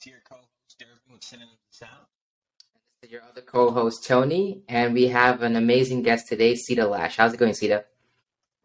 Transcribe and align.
to 0.00 0.10
your 0.10 0.20
co-host 0.28 0.78
Dervin 0.78 0.94
with 1.10 1.24
Synonyms 1.24 1.52
of 1.52 1.74
Sound. 1.74 2.06
This 3.00 3.08
is 3.08 3.12
your 3.12 3.22
other 3.22 3.40
co-host 3.40 4.04
Tony, 4.04 4.62
and 4.68 4.92
we 4.92 5.08
have 5.08 5.42
an 5.42 5.56
amazing 5.56 6.02
guest 6.02 6.28
today, 6.28 6.54
Ceata 6.54 6.88
Lash. 6.88 7.16
How's 7.16 7.32
it 7.32 7.38
going, 7.38 7.52
Ceata? 7.52 7.84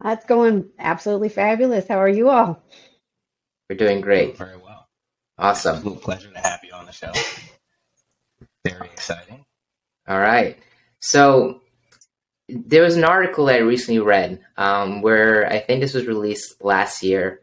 That's 0.02 0.26
going 0.26 0.68
absolutely 0.78 1.30
fabulous. 1.30 1.88
How 1.88 1.98
are 1.98 2.08
you 2.08 2.28
all? 2.28 2.62
We're 3.70 3.76
doing 3.76 4.02
great. 4.02 4.36
Very 4.36 4.58
well. 4.58 4.88
Awesome. 5.38 5.76
Absolute 5.76 6.02
pleasure 6.02 6.30
to 6.30 6.38
have 6.38 6.60
you 6.62 6.74
on 6.74 6.84
the 6.84 6.92
show. 6.92 7.12
Very 8.66 8.88
exciting. 8.88 9.44
All 10.06 10.18
right. 10.18 10.58
So 11.00 11.62
there 12.48 12.82
was 12.82 12.96
an 12.96 13.04
article 13.04 13.48
I 13.48 13.58
recently 13.58 14.00
read 14.00 14.40
um, 14.58 15.00
where 15.00 15.50
I 15.50 15.60
think 15.60 15.80
this 15.80 15.94
was 15.94 16.06
released 16.06 16.62
last 16.62 17.02
year, 17.02 17.40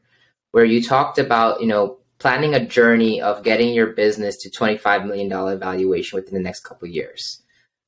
where 0.52 0.66
you 0.66 0.84
talked 0.84 1.18
about 1.18 1.62
you 1.62 1.68
know 1.68 1.98
planning 2.20 2.54
a 2.54 2.66
journey 2.66 3.22
of 3.22 3.44
getting 3.44 3.74
your 3.74 3.88
business 3.88 4.38
to 4.38 4.50
twenty 4.50 4.78
five 4.78 5.06
million 5.06 5.30
dollar 5.30 5.58
valuation 5.58 6.18
within 6.18 6.36
the 6.36 6.44
next 6.44 6.62
couple 6.62 6.88
years. 6.88 7.42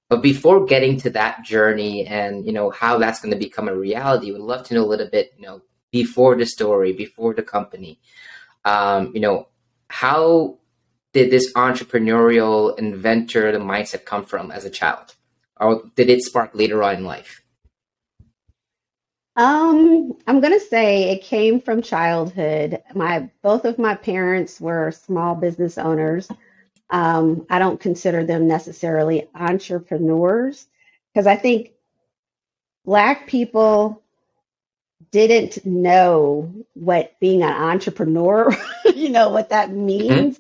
But 0.10 0.22
before 0.22 0.66
getting 0.66 1.00
to 1.02 1.10
that 1.12 1.44
journey 1.44 2.06
and 2.06 2.46
you 2.46 2.52
know 2.52 2.70
how 2.70 2.98
that's 2.98 3.22
going 3.22 3.34
to 3.34 3.40
become 3.40 3.68
a 3.68 3.76
reality, 3.76 4.32
we'd 4.32 4.40
love 4.40 4.66
to 4.68 4.74
know 4.74 4.84
a 4.84 4.88
little 4.88 5.10
bit 5.10 5.34
you 5.38 5.46
know 5.46 5.62
before 5.92 6.36
the 6.36 6.46
story, 6.46 6.94
before 6.94 7.34
the 7.34 7.44
company. 7.44 8.00
Um, 8.66 9.12
you 9.14 9.22
know 9.22 9.48
how 9.88 10.60
did 11.14 11.30
this 11.30 11.52
entrepreneurial 11.54 12.78
inventor 12.80 13.52
the 13.52 13.60
mindset 13.60 14.06
come 14.06 14.26
from 14.26 14.52
as 14.52 14.66
a 14.66 14.70
child 14.70 15.16
or 15.60 15.84
did 15.96 16.10
it 16.10 16.22
spark 16.22 16.52
later 16.54 16.82
on 16.82 16.96
in 16.96 17.04
life 17.04 17.42
Um, 19.36 20.14
I'm 20.28 20.42
gonna 20.42 20.60
say 20.60 21.12
it 21.12 21.24
came 21.24 21.62
from 21.62 21.82
childhood. 21.82 22.82
My 22.94 23.30
both 23.42 23.66
of 23.66 23.80
my 23.80 23.96
parents 23.96 24.60
were 24.60 24.92
small 24.92 25.36
business 25.36 25.78
owners. 25.78 26.30
Um, 26.90 27.46
I 27.50 27.60
don't 27.60 27.80
consider 27.80 28.26
them 28.26 28.48
necessarily 28.48 29.30
entrepreneurs 29.36 30.68
because 31.14 31.28
I 31.28 31.36
think 31.38 31.74
black 32.86 33.28
people 33.28 34.02
didn't 35.12 35.66
know 35.66 36.54
what 36.74 37.14
being 37.20 37.44
an 37.44 37.52
entrepreneur, 37.52 38.56
you 38.96 39.10
know, 39.10 39.30
what 39.30 39.50
that 39.50 39.72
hmm 40.08 40.24
means. 40.26 40.40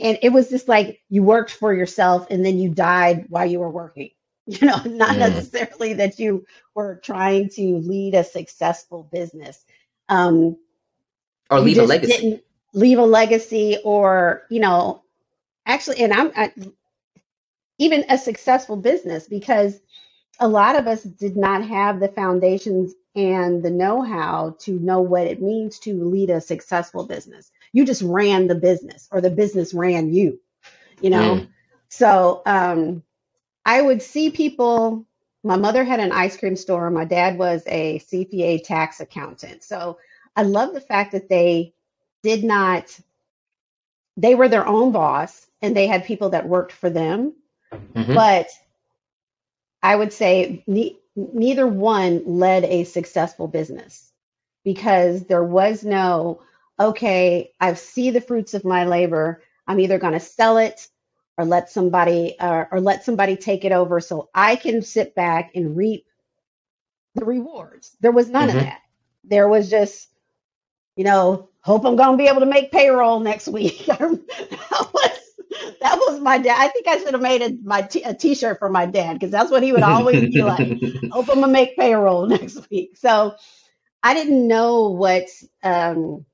And 0.00 0.18
it 0.22 0.30
was 0.30 0.50
just 0.50 0.68
like 0.68 1.00
you 1.08 1.22
worked 1.22 1.50
for 1.52 1.72
yourself 1.74 2.26
and 2.30 2.44
then 2.44 2.58
you 2.58 2.70
died 2.70 3.26
while 3.28 3.46
you 3.46 3.60
were 3.60 3.70
working. 3.70 4.10
You 4.60 4.66
know, 4.66 4.82
not 4.84 5.10
mm. 5.10 5.18
necessarily 5.18 5.94
that 5.94 6.18
you 6.18 6.44
were 6.74 7.00
trying 7.04 7.50
to 7.50 7.76
lead 7.78 8.14
a 8.14 8.24
successful 8.24 9.08
business. 9.12 9.64
Um, 10.08 10.56
or 11.50 11.58
you 11.58 11.64
leave 11.66 11.76
a 11.76 11.80
just 11.80 11.88
legacy 11.88 12.12
didn't 12.12 12.42
leave 12.72 12.98
a 12.98 13.04
legacy 13.04 13.78
or, 13.84 14.42
you 14.50 14.58
know, 14.58 15.02
actually, 15.66 15.98
and 15.98 16.12
I'm 16.12 16.32
I, 16.34 16.52
even 17.78 18.04
a 18.08 18.18
successful 18.18 18.76
business 18.76 19.28
because 19.28 19.78
a 20.40 20.48
lot 20.48 20.76
of 20.76 20.88
us 20.88 21.02
did 21.04 21.36
not 21.36 21.64
have 21.64 22.00
the 22.00 22.08
foundations 22.08 22.94
and 23.14 23.62
the 23.62 23.70
know-how 23.70 24.56
to 24.60 24.78
know 24.80 25.00
what 25.00 25.26
it 25.28 25.40
means 25.40 25.78
to 25.80 26.04
lead 26.04 26.30
a 26.30 26.40
successful 26.40 27.06
business. 27.06 27.52
You 27.72 27.84
just 27.84 28.02
ran 28.02 28.48
the 28.48 28.56
business 28.56 29.08
or 29.12 29.20
the 29.20 29.30
business 29.30 29.74
ran 29.74 30.12
you, 30.12 30.40
you 31.00 31.10
know? 31.10 31.36
mm. 31.36 31.48
So 31.88 32.42
um, 32.46 33.02
I 33.64 33.80
would 33.82 34.02
see 34.02 34.30
people. 34.30 35.06
My 35.44 35.56
mother 35.56 35.84
had 35.84 36.00
an 36.00 36.12
ice 36.12 36.36
cream 36.36 36.56
store. 36.56 36.90
My 36.90 37.04
dad 37.04 37.38
was 37.38 37.62
a 37.66 38.00
CPA 38.00 38.64
tax 38.64 39.00
accountant. 39.00 39.64
So 39.64 39.98
I 40.36 40.42
love 40.42 40.74
the 40.74 40.80
fact 40.80 41.12
that 41.12 41.28
they 41.28 41.74
did 42.22 42.44
not, 42.44 42.98
they 44.16 44.34
were 44.34 44.48
their 44.48 44.66
own 44.66 44.92
boss 44.92 45.46
and 45.62 45.76
they 45.76 45.86
had 45.88 46.06
people 46.06 46.30
that 46.30 46.48
worked 46.48 46.72
for 46.72 46.90
them. 46.90 47.34
hmm 47.94 48.14
But 48.14 48.48
I 49.82 49.96
would 49.96 50.12
say 50.12 50.64
ne- 50.68 50.98
neither 51.16 51.66
one 51.66 52.24
led 52.26 52.64
a 52.64 52.84
successful 52.84 53.48
business 53.48 54.12
because 54.64 55.24
there 55.26 55.44
was 55.44 55.84
no, 55.84 56.42
okay, 56.80 57.52
I 57.60 57.74
see 57.74 58.10
the 58.10 58.20
fruits 58.22 58.54
of 58.54 58.64
my 58.64 58.86
labor. 58.86 59.42
I'm 59.66 59.80
either 59.80 59.98
going 59.98 60.14
to 60.14 60.20
sell 60.20 60.58
it 60.58 60.88
or 61.40 61.46
let 61.46 61.70
somebody 61.70 62.38
uh, 62.38 62.66
or 62.70 62.80
let 62.80 63.04
somebody 63.04 63.36
take 63.36 63.64
it 63.64 63.72
over 63.72 64.00
so 64.00 64.30
I 64.34 64.56
can 64.56 64.82
sit 64.82 65.14
back 65.16 65.52
and 65.56 65.76
reap 65.76 66.06
the 67.14 67.24
rewards. 67.24 67.96
There 68.00 68.12
was 68.12 68.28
none 68.28 68.50
of 68.50 68.56
hmm 68.56 68.58
that. 68.58 68.80
There 69.24 69.48
was 69.48 69.70
just, 69.70 70.08
you 70.96 71.04
know, 71.04 71.48
hope 71.62 71.84
I'm 71.84 71.96
going 71.96 72.12
to 72.12 72.22
be 72.22 72.28
able 72.28 72.40
to 72.40 72.46
make 72.46 72.72
payroll 72.72 73.20
next 73.20 73.48
week. 73.48 73.86
that 73.86 74.00
was 74.00 75.20
that 75.80 75.96
was 76.08 76.20
my 76.20 76.38
dad. 76.38 76.56
I 76.58 76.68
think 76.68 76.88
I 76.88 76.98
should 76.98 77.12
have 77.14 77.22
made 77.22 77.42
a, 77.42 77.56
my 77.64 77.82
t- 77.82 78.02
a 78.04 78.14
t-shirt 78.14 78.58
for 78.58 78.70
my 78.70 78.86
dad 78.86 79.14
because 79.14 79.30
that's 79.30 79.50
what 79.50 79.62
he 79.62 79.72
would 79.72 79.82
always 79.82 80.24
be 80.24 80.42
like. 80.42 80.68
Hope 81.10 81.28
I'm 81.30 81.40
gonna 81.40 81.52
make 81.52 81.76
payroll 81.76 82.26
next 82.28 82.68
week. 82.70 82.96
So 82.96 83.34
I 84.02 84.14
didn't 84.14 84.46
know 84.48 84.90
what 84.90 85.24
um, 85.62 86.24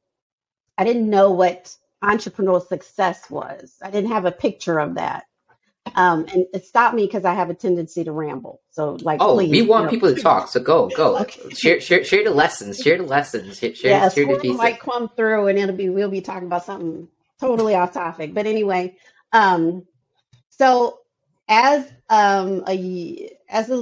I 0.79 0.85
didn't 0.85 1.11
know 1.11 1.33
what 1.33 1.75
entrepreneurial 2.07 2.67
success 2.67 3.31
was. 3.31 3.77
I 3.83 3.91
didn't 3.91 4.13
have 4.13 4.27
a 4.27 4.33
picture 4.33 4.79
of 4.79 4.97
that. 4.97 5.25
Um, 5.95 6.27
and 6.33 6.47
it 6.55 6.67
stopped 6.67 6.95
me 6.95 7.07
because 7.07 7.25
I 7.25 7.35
have 7.35 7.51
a 7.51 7.55
tendency 7.55 8.05
to 8.05 8.13
ramble. 8.13 8.61
So 8.71 8.99
like 9.03 9.21
oh 9.21 9.47
we 9.47 9.63
please, 9.63 9.75
you 9.75 9.83
want 9.83 9.85
know, 9.85 9.91
people 9.91 10.15
to 10.15 10.21
talk 10.21 10.49
so 10.49 10.61
go 10.61 10.91
go 10.91 11.19
okay. 11.23 11.51
share 11.51 11.81
share, 11.81 12.05
share 12.05 12.25
the 12.25 12.31
lessons 12.31 12.81
share 12.81 12.99
the 12.99 13.05
lessons 13.05 13.59
share 13.59 13.75
share, 13.75 13.95
Yeah, 13.95 14.09
share 14.11 14.27
the 14.27 14.37
pizza 14.37 14.59
might 14.59 14.81
come 14.81 15.11
through 15.17 15.49
and 15.49 15.59
it'll 15.59 15.77
be 15.77 15.91
we'll 15.91 16.11
be 16.11 16.23
talking 16.23 16.47
about 16.49 16.65
something 16.67 17.09
totally 17.41 17.75
off 17.75 17.95
topic. 17.95 18.35
But 18.35 18.47
anyway, 18.47 18.97
um, 19.33 19.87
so 20.51 21.01
as 21.49 21.91
um 22.11 22.65
a 22.69 23.31
as 23.49 23.71
a 23.71 23.77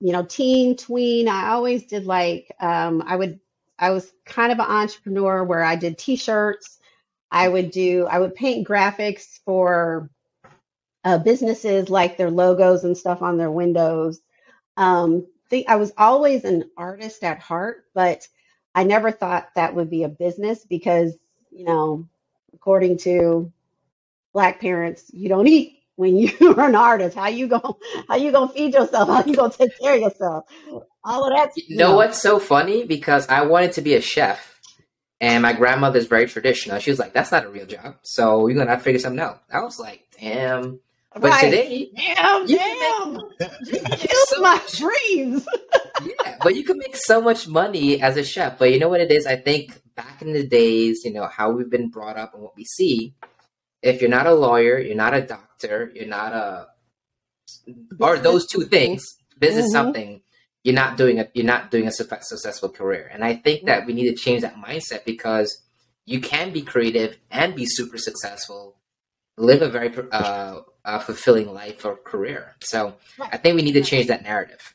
you 0.00 0.12
know 0.12 0.24
teen 0.24 0.76
tween, 0.76 1.28
I 1.28 1.50
always 1.50 1.86
did 1.86 2.06
like 2.06 2.52
um 2.60 3.02
I 3.06 3.16
would 3.16 3.40
I 3.78 3.90
was 3.90 4.12
kind 4.26 4.52
of 4.52 4.58
an 4.60 4.66
entrepreneur 4.66 5.44
where 5.44 5.64
I 5.64 5.76
did 5.76 5.98
t-shirts. 5.98 6.79
I 7.30 7.48
would 7.48 7.70
do 7.70 8.06
I 8.06 8.18
would 8.18 8.34
paint 8.34 8.66
graphics 8.66 9.38
for 9.44 10.10
uh, 11.04 11.18
businesses 11.18 11.88
like 11.88 12.16
their 12.16 12.30
logos 12.30 12.84
and 12.84 12.96
stuff 12.96 13.22
on 13.22 13.38
their 13.38 13.50
windows. 13.50 14.20
Um, 14.76 15.26
think 15.48 15.68
I 15.68 15.76
was 15.76 15.92
always 15.98 16.44
an 16.44 16.70
artist 16.76 17.22
at 17.24 17.40
heart, 17.40 17.84
but 17.94 18.26
I 18.74 18.84
never 18.84 19.10
thought 19.10 19.48
that 19.56 19.74
would 19.74 19.90
be 19.90 20.04
a 20.04 20.08
business 20.08 20.64
because, 20.64 21.16
you 21.50 21.64
know, 21.64 22.08
according 22.54 22.98
to 22.98 23.52
black 24.32 24.60
parents, 24.60 25.10
you 25.12 25.28
don't 25.28 25.48
eat 25.48 25.80
when 25.96 26.16
you're 26.16 26.60
an 26.60 26.74
artist. 26.74 27.16
How 27.16 27.28
you 27.28 27.48
going 27.48 27.74
how 28.08 28.16
you 28.16 28.32
gonna 28.32 28.52
feed 28.52 28.74
yourself? 28.74 29.08
How 29.08 29.24
you 29.24 29.36
gonna 29.36 29.52
take 29.52 29.78
care 29.78 29.94
of 29.96 30.00
yourself? 30.00 30.44
All 31.04 31.24
of 31.24 31.36
that's, 31.36 31.56
you 31.56 31.64
you 31.68 31.76
know 31.76 31.90
know, 31.90 31.96
what's 31.96 32.20
so 32.20 32.38
funny 32.38 32.84
because 32.84 33.26
i 33.28 33.42
wanted 33.42 33.72
to 33.72 33.82
be 33.82 33.94
a 33.94 34.00
chef 34.00 34.49
and 35.20 35.42
my 35.42 35.52
grandmother's 35.52 36.06
very 36.06 36.26
traditional 36.26 36.78
she 36.78 36.90
was 36.90 36.98
like 36.98 37.12
that's 37.12 37.32
not 37.32 37.44
a 37.44 37.48
real 37.48 37.66
job 37.66 37.96
so 38.02 38.46
you're 38.46 38.56
gonna 38.58 38.70
have 38.70 38.80
to 38.80 38.84
figure 38.84 38.98
something 39.00 39.20
out 39.20 39.42
i 39.52 39.60
was 39.60 39.78
like 39.78 40.06
damn 40.20 40.80
but 41.14 41.24
right. 41.24 41.44
today 41.44 41.90
Damn, 41.96 42.46
you 42.48 42.56
can 42.56 42.78
make 42.78 43.20
damn. 43.38 43.50
you 43.66 43.72
You 43.72 43.80
can 43.80 43.90
make 43.90 44.00
killed 44.00 44.28
so 44.28 44.40
my 44.40 44.60
dreams. 44.76 45.46
Yeah, 46.24 46.36
but 46.42 46.54
you 46.54 46.64
can 46.64 46.78
make 46.78 46.96
so 46.96 47.20
much 47.20 47.46
money 47.48 48.00
as 48.00 48.16
a 48.16 48.24
chef. 48.24 48.58
But 48.58 48.72
you 48.72 48.78
know 48.78 48.88
what 48.88 49.00
it 49.02 49.10
is? 49.10 49.26
I 49.26 49.36
think 49.36 49.78
back 49.96 50.22
in 50.22 50.32
the 50.32 50.46
days, 50.46 51.02
you 51.04 51.12
know, 51.12 51.26
how 51.26 51.50
we've 51.50 51.68
been 51.68 51.90
brought 51.90 52.16
up 52.16 52.32
and 52.32 52.42
what 52.42 52.56
we 52.56 52.64
see, 52.64 53.14
if 53.82 54.00
you're 54.00 54.08
not 54.08 54.26
a 54.26 54.32
lawyer, 54.34 54.78
you're 54.78 54.96
not 54.96 55.12
a 55.12 55.20
doctor, 55.20 55.90
you're 55.94 56.06
not 56.06 56.32
a 56.32 56.68
or 57.98 58.18
those 58.18 58.46
two 58.46 58.62
things, 58.62 59.04
business 59.38 59.66
Mm-hmm. 59.66 59.72
something, 59.72 60.22
you're 60.62 60.74
not 60.74 60.96
doing 60.96 61.18
a 61.20 61.28
you're 61.34 61.46
not 61.46 61.70
doing 61.70 61.86
a 61.86 61.92
success- 61.92 62.28
successful 62.28 62.68
career. 62.68 63.10
And 63.12 63.24
I 63.24 63.34
think 63.34 63.66
that 63.66 63.86
we 63.86 63.92
need 63.92 64.10
to 64.10 64.14
change 64.14 64.42
that 64.42 64.56
mindset 64.56 65.04
because 65.04 65.62
you 66.06 66.20
can 66.20 66.52
be 66.52 66.62
creative 66.62 67.18
and 67.30 67.54
be 67.54 67.66
super 67.66 67.98
successful, 67.98 68.76
live 69.36 69.62
a 69.62 69.68
very 69.68 69.92
uh, 70.12 70.60
uh, 70.84 70.98
fulfilling 70.98 71.52
life 71.52 71.84
or 71.84 71.96
career. 71.96 72.56
So 72.60 72.94
I 73.20 73.36
think 73.36 73.56
we 73.56 73.62
need 73.62 73.72
to 73.72 73.82
change 73.82 74.08
that 74.08 74.22
narrative. 74.22 74.74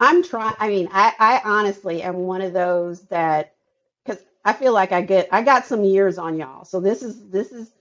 I'm 0.00 0.22
trying. 0.22 0.54
I 0.58 0.68
mean, 0.68 0.88
I, 0.92 1.12
I 1.18 1.40
honestly 1.44 2.02
am 2.02 2.16
one 2.16 2.42
of 2.42 2.52
those 2.52 3.02
that 3.06 3.54
because 4.04 4.22
I 4.44 4.52
feel 4.52 4.72
like 4.72 4.92
I 4.92 5.02
get 5.02 5.28
I 5.32 5.42
got 5.42 5.66
some 5.66 5.84
years 5.84 6.18
on 6.18 6.36
y'all. 6.36 6.64
So 6.64 6.80
this 6.80 7.02
is 7.02 7.30
this 7.30 7.52
is 7.52 7.72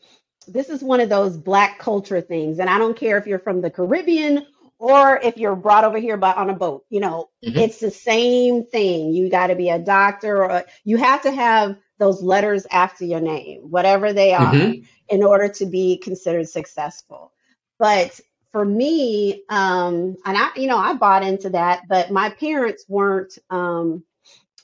this 0.47 0.69
is 0.69 0.83
one 0.83 0.99
of 0.99 1.09
those 1.09 1.37
black 1.37 1.79
culture 1.79 2.21
things, 2.21 2.59
and 2.59 2.69
I 2.69 2.77
don't 2.77 2.97
care 2.97 3.17
if 3.17 3.27
you're 3.27 3.39
from 3.39 3.61
the 3.61 3.69
Caribbean 3.69 4.45
or 4.79 5.19
if 5.21 5.37
you're 5.37 5.55
brought 5.55 5.83
over 5.85 5.97
here 5.97 6.17
by 6.17 6.33
on 6.33 6.49
a 6.49 6.55
boat. 6.55 6.85
You 6.89 6.99
know, 7.01 7.29
hmm 7.43 7.57
it's 7.57 7.79
the 7.79 7.91
same 7.91 8.65
thing. 8.65 9.13
You 9.13 9.29
got 9.29 9.47
to 9.47 9.55
be 9.55 9.69
a 9.69 9.79
doctor, 9.79 10.43
or 10.43 10.63
you 10.83 10.97
have 10.97 11.21
to 11.23 11.31
have 11.31 11.77
those 11.99 12.21
letters 12.21 12.65
after 12.71 13.05
your 13.05 13.21
name, 13.21 13.61
whatever 13.69 14.13
they 14.13 14.33
are, 14.33 14.75
hmm 14.75 14.83
in 15.09 15.23
order 15.23 15.49
to 15.49 15.65
be 15.65 15.97
considered 15.97 16.47
successful. 16.49 17.31
But 17.79 18.19
for 18.51 18.65
me, 18.65 19.43
um, 19.49 20.15
and 20.25 20.37
I, 20.37 20.51
you 20.55 20.67
know, 20.67 20.77
I 20.77 20.93
bought 20.93 21.23
into 21.23 21.49
that, 21.51 21.83
but 21.87 22.11
my 22.11 22.29
parents 22.29 22.85
weren't. 22.87 23.37
Um, 23.49 24.03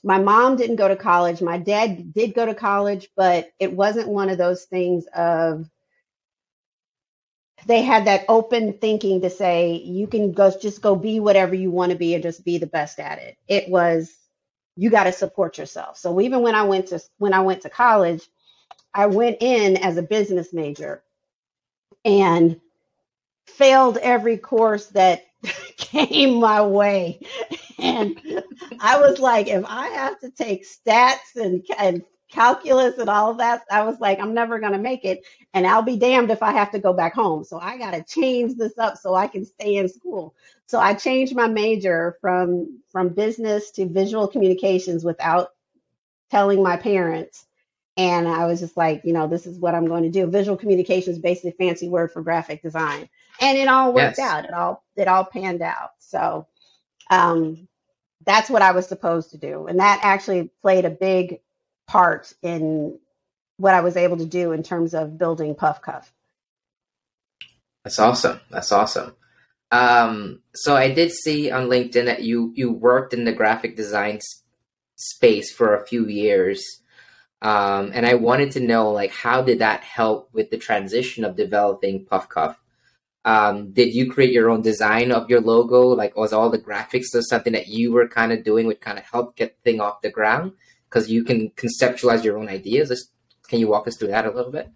my 0.02 0.18
mom 0.18 0.56
didn't 0.56 0.76
go 0.76 0.88
to 0.88 0.96
college. 0.96 1.42
My 1.42 1.58
dad 1.58 2.12
did 2.14 2.34
go 2.34 2.46
to 2.46 2.54
college, 2.54 3.08
but 3.16 3.50
it 3.58 3.72
wasn't 3.72 4.08
one 4.08 4.30
of 4.30 4.38
those 4.38 4.64
things 4.64 5.06
of 5.14 5.66
they 7.66 7.82
had 7.82 8.06
that 8.06 8.24
open 8.28 8.74
thinking 8.74 9.20
to 9.22 9.30
say 9.30 9.74
you 9.76 10.06
can 10.06 10.32
go 10.32 10.52
just 10.60 10.82
go 10.82 10.96
be 10.96 11.20
whatever 11.20 11.54
you 11.54 11.70
want 11.70 11.92
to 11.92 11.98
be 11.98 12.14
and 12.14 12.22
just 12.22 12.44
be 12.44 12.58
the 12.58 12.66
best 12.66 12.98
at 13.00 13.18
it. 13.18 13.36
It 13.48 13.68
was 13.68 14.12
you 14.76 14.90
got 14.90 15.04
to 15.04 15.12
support 15.12 15.58
yourself. 15.58 15.98
So 15.98 16.20
even 16.20 16.42
when 16.42 16.54
I 16.54 16.64
went 16.64 16.88
to 16.88 17.00
when 17.18 17.34
I 17.34 17.40
went 17.40 17.62
to 17.62 17.70
college, 17.70 18.22
I 18.94 19.06
went 19.06 19.38
in 19.40 19.76
as 19.78 19.96
a 19.96 20.02
business 20.02 20.52
major 20.52 21.02
and 22.04 22.60
failed 23.46 23.98
every 23.98 24.38
course 24.38 24.86
that 24.88 25.24
came 25.76 26.40
my 26.40 26.62
way. 26.62 27.20
And 27.78 28.20
I 28.80 29.00
was 29.00 29.18
like, 29.18 29.48
if 29.48 29.64
I 29.66 29.88
have 29.88 30.20
to 30.20 30.30
take 30.30 30.66
stats 30.66 31.36
and, 31.36 31.64
and 31.78 32.04
calculus 32.30 32.98
and 32.98 33.10
all 33.10 33.30
of 33.32 33.38
that, 33.38 33.62
I 33.70 33.82
was 33.84 34.00
like, 34.00 34.20
I'm 34.20 34.34
never 34.34 34.60
going 34.60 34.72
to 34.72 34.78
make 34.78 35.04
it. 35.04 35.24
And 35.54 35.66
I'll 35.66 35.82
be 35.82 35.98
damned 35.98 36.30
if 36.30 36.42
I 36.42 36.52
have 36.52 36.72
to 36.72 36.80
go 36.80 36.92
back 36.94 37.14
home. 37.14 37.44
So 37.44 37.58
I 37.60 37.78
got 37.78 37.92
to 37.92 38.04
change 38.04 38.56
this 38.56 38.78
up 38.78 38.98
so 38.98 39.14
I 39.14 39.28
can 39.28 39.46
stay 39.46 39.76
in 39.76 39.88
school. 39.88 40.34
So 40.66 40.80
I 40.80 40.94
changed 40.94 41.36
my 41.36 41.48
major 41.48 42.16
from 42.20 42.80
from 42.92 43.10
business 43.10 43.72
to 43.72 43.86
visual 43.88 44.28
communications 44.28 45.04
without 45.04 45.50
telling 46.30 46.62
my 46.62 46.76
parents. 46.76 47.46
And 47.96 48.28
I 48.28 48.46
was 48.46 48.60
just 48.60 48.76
like, 48.76 49.02
you 49.04 49.12
know, 49.14 49.28
this 49.28 49.46
is 49.46 49.58
what 49.58 49.74
I'm 49.74 49.86
going 49.86 50.04
to 50.04 50.10
do. 50.10 50.26
Visual 50.26 50.56
communications, 50.56 51.18
basically 51.18 51.50
a 51.50 51.54
fancy 51.54 51.88
word 51.88 52.12
for 52.12 52.22
graphic 52.22 52.62
design. 52.62 53.08
And 53.40 53.58
it 53.58 53.68
all 53.68 53.92
worked 53.92 54.18
Yes. 54.18 54.20
out. 54.20 54.44
It 54.44 54.54
all 54.54 54.84
it 54.96 55.08
all 55.08 55.24
panned 55.24 55.62
out. 55.62 55.90
So 56.00 56.46
um, 57.10 57.68
that's 58.26 58.50
what 58.50 58.62
I 58.62 58.72
was 58.72 58.86
supposed 58.88 59.30
to 59.32 59.38
do. 59.38 59.66
And 59.66 59.80
that 59.80 60.00
actually 60.02 60.50
played 60.62 60.84
a 60.86 60.90
big 60.90 61.40
part 61.90 62.32
in 62.40 62.96
what 63.56 63.74
I 63.74 63.80
was 63.80 63.96
able 63.96 64.16
to 64.18 64.24
do 64.24 64.52
in 64.52 64.62
terms 64.62 64.94
of 64.94 65.18
building 65.18 65.56
Puff 65.56 65.82
Cuff. 65.82 66.12
That's 67.82 67.98
awesome. 67.98 68.40
That's 68.48 68.70
awesome. 68.70 69.16
Um, 69.72 70.40
so 70.54 70.76
I 70.76 70.92
did 70.92 71.10
see 71.10 71.50
on 71.50 71.68
LinkedIn 71.68 72.04
that 72.04 72.22
you 72.22 72.52
you 72.54 72.72
worked 72.72 73.12
in 73.12 73.24
the 73.24 73.32
graphic 73.32 73.76
design 73.76 74.16
s- 74.16 74.42
space 74.96 75.52
for 75.52 75.74
a 75.74 75.86
few 75.86 76.06
years, 76.06 76.62
um, 77.42 77.90
and 77.92 78.06
I 78.06 78.14
wanted 78.14 78.52
to 78.52 78.60
know 78.60 78.92
like 78.92 79.10
how 79.10 79.42
did 79.42 79.58
that 79.58 79.82
help 79.82 80.28
with 80.32 80.50
the 80.50 80.58
transition 80.58 81.24
of 81.24 81.36
developing 81.36 82.04
Puff 82.04 82.28
Cuff? 82.28 82.56
Um, 83.24 83.72
did 83.72 83.94
you 83.94 84.10
create 84.10 84.32
your 84.32 84.48
own 84.48 84.62
design 84.62 85.10
of 85.12 85.28
your 85.28 85.40
logo? 85.40 85.88
Like, 85.88 86.16
was 86.16 86.32
all 86.32 86.50
the 86.50 86.58
graphics 86.58 87.14
or 87.14 87.22
something 87.22 87.52
that 87.52 87.68
you 87.68 87.92
were 87.92 88.08
kind 88.08 88.32
of 88.32 88.44
doing 88.44 88.66
would 88.66 88.80
kind 88.80 88.98
of 88.98 89.04
help 89.04 89.36
get 89.36 89.58
thing 89.64 89.80
off 89.80 90.02
the 90.02 90.10
ground? 90.10 90.52
Because 90.90 91.08
you 91.10 91.22
can 91.24 91.50
conceptualize 91.50 92.24
your 92.24 92.36
own 92.36 92.48
ideas. 92.48 93.10
Can 93.48 93.60
you 93.60 93.68
walk 93.68 93.86
us 93.86 93.96
through 93.96 94.08
that 94.08 94.26
a 94.26 94.30
little 94.30 94.50
bit? 94.50 94.68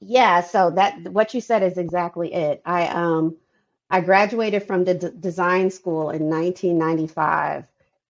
Yeah, 0.00 0.42
so 0.42 0.70
that 0.70 1.12
what 1.12 1.34
you 1.34 1.40
said 1.40 1.62
is 1.62 1.76
exactly 1.76 2.32
it. 2.32 2.62
I 2.64 2.88
um 2.88 3.36
I 3.90 4.00
graduated 4.00 4.64
from 4.64 4.84
the 4.84 4.94
d- 4.94 5.10
design 5.18 5.70
school 5.70 6.10
in 6.10 6.30
1995. 6.30 7.64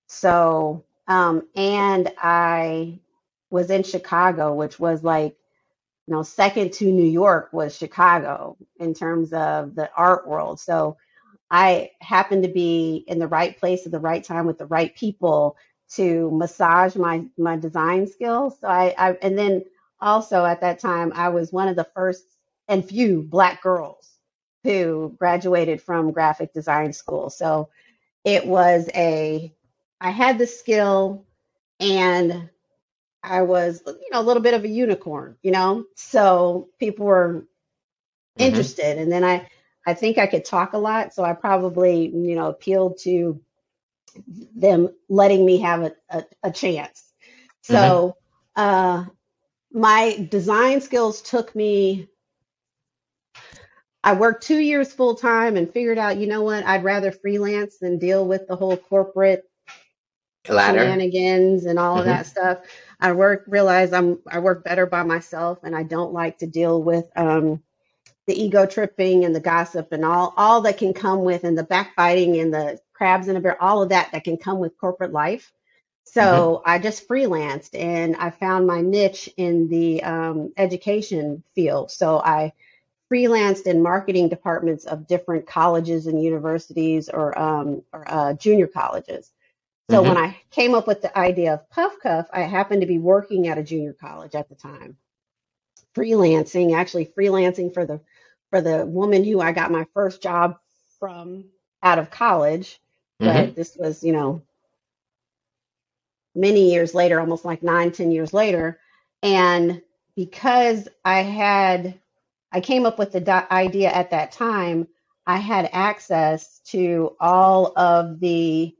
So 0.07 0.85
um 1.07 1.49
and 1.57 2.13
I 2.19 3.01
was 3.51 3.71
in 3.71 3.83
Chicago, 3.83 4.55
which 4.55 4.79
was 4.79 5.03
like 5.03 5.37
you 6.07 6.15
know 6.15 6.23
second 6.23 6.73
to 6.75 6.93
New 6.93 7.09
York 7.09 7.51
was 7.53 7.77
Chicago 7.77 8.57
in 8.79 8.95
terms 8.95 9.33
of 9.33 9.75
the 9.75 9.91
art 9.97 10.29
world. 10.29 10.61
So 10.61 10.97
I 11.51 11.93
happened 12.01 12.43
to 12.43 12.51
be 12.51 13.05
in 13.07 13.19
the 13.19 13.27
right 13.27 13.57
place 13.57 13.87
at 13.87 13.93
the 13.93 14.01
right 14.01 14.23
time 14.23 14.47
with 14.47 14.59
the 14.59 14.67
right 14.67 14.95
people 14.95 15.57
to 15.91 16.31
massage 16.33 16.97
my 16.97 17.25
my 17.39 17.57
design 17.57 18.07
skills. 18.07 18.59
So 18.61 18.69
I, 18.69 18.95
I 18.99 19.13
and 19.23 19.39
then 19.39 19.65
also 20.01 20.45
at 20.45 20.61
that 20.61 20.79
time 20.81 21.13
I 21.15 21.29
was 21.29 21.53
one 21.53 21.69
of 21.69 21.77
the 21.77 21.89
first 21.95 22.25
and 22.69 22.85
few 22.85 23.23
black 23.23 23.63
girls 23.63 24.19
who 24.65 25.15
graduated 25.19 25.81
from 25.83 26.13
graphic 26.13 26.53
design 26.53 26.93
school. 26.93 27.31
So 27.31 27.69
it 28.25 28.47
was 28.47 28.89
a 28.95 29.53
I 30.01 30.11
had 30.11 30.39
the 30.39 30.47
skill 30.47 31.27
and 31.81 32.49
I 33.23 33.43
was 33.43 33.83
you 33.87 34.09
know 34.13 34.21
a 34.21 34.23
little 34.23 34.43
bit 34.43 34.55
of 34.55 34.65
a 34.65 34.69
unicorn, 34.69 35.37
you 35.43 35.51
know. 35.53 35.85
So 35.97 36.69
people 36.79 37.07
were 37.07 37.47
hmm 38.37 38.63
interested 38.63 38.99
and 38.99 39.11
then 39.11 39.25
I 39.25 39.49
I 39.87 39.95
think 39.95 40.19
I 40.19 40.27
could 40.27 40.45
talk 40.45 40.75
a 40.75 40.79
lot, 40.79 41.15
so 41.15 41.25
I 41.25 41.33
probably, 41.33 42.09
you 42.09 42.35
know, 42.37 42.49
appealed 42.49 42.99
to 43.05 43.41
them 44.57 44.89
letting 45.09 45.45
me 45.45 45.59
have 45.59 45.83
a, 45.83 45.93
a, 46.11 46.25
a 46.45 46.51
chance. 46.51 47.13
hmm 47.69 47.99
So 48.01 48.17
uh 48.57 49.05
my 49.73 50.29
design 50.31 50.81
skills 50.81 51.23
took 51.23 51.55
me 51.55 52.09
I 54.03 54.15
worked 54.15 54.45
two 54.45 54.59
years 54.59 54.93
full 54.93 55.15
time 55.17 55.57
and 55.57 55.73
figured 55.73 55.99
out, 55.99 56.19
you 56.19 56.27
know 56.27 56.43
what, 56.43 56.65
I'd 56.65 56.85
rather 56.85 57.11
freelance 57.13 57.79
than 57.79 57.99
deal 57.99 58.27
with 58.27 58.47
the 58.49 58.57
whole 58.57 58.77
corporate 58.77 59.45
Ladder. 60.49 61.03
shenanigans 61.03 61.65
and 61.67 61.79
all 61.79 61.99
of 62.01 62.05
hmm 62.05 62.07
that 62.07 62.27
stuff. 62.27 62.59
I 63.01 63.13
work 63.13 63.45
realize 63.49 63.93
I'm 63.93 64.19
I 64.31 64.41
work 64.41 64.65
better 64.65 64.87
by 64.87 65.03
myself 65.03 65.61
and 65.63 65.75
I 65.77 65.83
don't 65.85 66.13
like 66.13 66.39
to 66.39 66.47
deal 66.47 66.83
with 66.83 67.07
um 67.17 67.63
the 68.27 68.41
ego 68.41 68.67
tripping 68.67 69.25
and 69.25 69.35
the 69.35 69.41
gossip 69.41 69.93
and 69.93 70.05
all 70.05 70.35
all 70.37 70.63
that 70.63 70.79
can 70.79 70.95
come 70.95 71.25
with 71.25 71.45
and 71.45 71.57
the 71.59 71.65
backbiting 71.65 72.39
and 72.39 72.53
the 72.53 72.81
crabs 72.99 73.29
in 73.29 73.37
a 73.37 73.41
bear, 73.41 73.63
all 73.63 73.83
of 73.83 73.91
that 73.91 74.13
that 74.13 74.25
can 74.25 74.39
come 74.39 74.61
with 74.61 74.79
corporate 74.79 75.13
life. 75.15 75.53
So 76.05 76.63
I 76.67 76.81
just 76.81 77.09
freelanced 77.09 77.71
and 77.81 78.17
I 78.17 78.31
found 78.31 78.67
my 78.69 78.83
niche 78.83 79.31
in 79.39 79.69
the 79.69 80.05
um, 80.05 80.55
education 80.59 81.45
field. 81.57 81.93
So 81.93 82.21
I 82.21 82.55
freelanced 83.13 83.67
in 83.67 83.83
marketing 83.83 84.29
departments 84.31 84.87
of 84.87 85.09
different 85.09 85.47
colleges 85.47 86.07
and 86.09 86.23
universities 86.23 87.11
or, 87.11 87.39
um, 87.39 87.83
or 87.93 88.05
uh, 88.09 88.35
junior 88.35 88.69
colleges. 88.69 89.33
So 89.91 90.03
when 90.03 90.17
hmm 90.17 90.19
I 90.19 90.37
came 90.51 90.75
up 90.75 90.87
with 90.87 91.03
the 91.03 91.17
idea 91.19 91.55
of 91.55 91.71
Puff 91.71 91.95
Cuff, 92.03 92.29
I 92.33 92.43
happened 92.43 92.83
to 92.83 92.89
be 92.89 92.99
working 92.99 93.49
at 93.49 93.59
a 93.59 93.65
junior 93.65 93.95
college 93.95 94.35
at 94.35 94.49
the 94.49 94.57
time, 94.57 94.97
freelancing, 95.97 96.77
actually 96.77 97.07
freelancing 97.07 97.75
for 97.75 97.87
the 97.87 98.01
for 98.51 98.61
the 98.63 98.87
woman 98.87 99.25
who 99.25 99.41
I 99.41 99.53
got 99.53 99.73
my 99.73 99.87
first 99.95 100.23
job 100.23 100.59
from 101.01 101.47
out 101.83 101.99
of 101.99 102.11
college. 102.11 102.81
Hmm 103.21 103.49
But 103.49 103.55
this 103.57 103.77
was, 103.77 104.03
you 104.05 104.13
know, 104.13 104.43
many 106.35 106.73
years 106.73 106.95
later, 106.95 107.21
almost 107.21 107.45
like 107.45 107.63
nine, 107.63 107.93
ten 107.93 108.11
years 108.13 108.33
later. 108.33 108.81
And 109.23 109.83
because 110.17 110.89
I 111.05 111.23
had, 111.23 112.01
I 112.53 112.61
came 112.61 112.87
up 112.87 112.99
with 112.99 113.13
the 113.13 113.53
idea 113.53 113.91
at 113.91 114.11
that 114.11 114.33
time, 114.33 114.89
I 115.27 115.39
had 115.39 115.71
access 115.73 116.61
to 116.71 117.17
all 117.21 117.73
of 117.79 118.21
the 118.21 118.75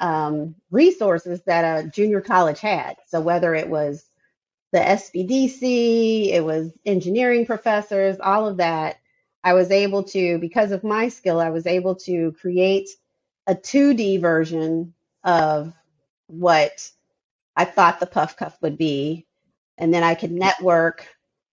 um, 0.00 0.56
resources 0.70 1.42
that 1.44 1.84
a 1.86 1.88
junior 1.88 2.20
college 2.22 2.60
had. 2.60 2.96
So 3.08 3.20
whether 3.20 3.54
it 3.54 3.68
was 3.68 4.04
the 4.72 4.80
SBDC, 4.80 6.32
it 6.32 6.44
was 6.44 6.72
engineering 6.86 7.46
professors, 7.46 8.18
all 8.20 8.48
of 8.48 8.58
that, 8.58 8.98
I 9.44 9.54
was 9.54 9.70
able 9.70 10.04
to, 10.04 10.38
because 10.38 10.72
of 10.72 10.84
my 10.84 11.08
skill, 11.08 11.40
I 11.40 11.50
was 11.50 11.66
able 11.66 11.96
to 11.96 12.32
create 12.40 12.88
a 13.46 13.54
2D 13.54 14.20
version 14.20 14.94
of 15.24 15.72
what 16.26 16.90
I 17.56 17.64
thought 17.64 18.00
the 18.00 18.06
Puff 18.06 18.36
Cuff 18.36 18.56
would 18.62 18.78
be. 18.78 19.26
And 19.78 19.92
then 19.92 20.02
I 20.02 20.14
could 20.14 20.32
network 20.32 21.06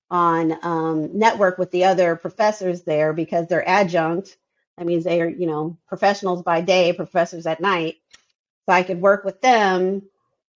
on 0.10 0.58
um, 0.64 1.18
network 1.18 1.58
with 1.58 1.72
the 1.72 1.86
other 1.86 2.16
professors 2.16 2.84
there 2.84 3.14
because 3.14 3.48
they're 3.48 3.68
adjunct. 3.68 4.38
That 4.78 4.88
means 4.88 5.04
they 5.04 5.22
are, 5.22 5.30
you 5.30 5.48
know, 5.48 5.78
professionals 5.88 6.44
by 6.44 6.62
day, 6.62 6.94
professors 6.94 7.46
at 7.46 7.62
night. 7.62 7.98
So 8.66 8.74
I 8.74 8.84
could 8.84 9.02
work 9.02 9.26
with 9.26 9.42
them 9.42 10.04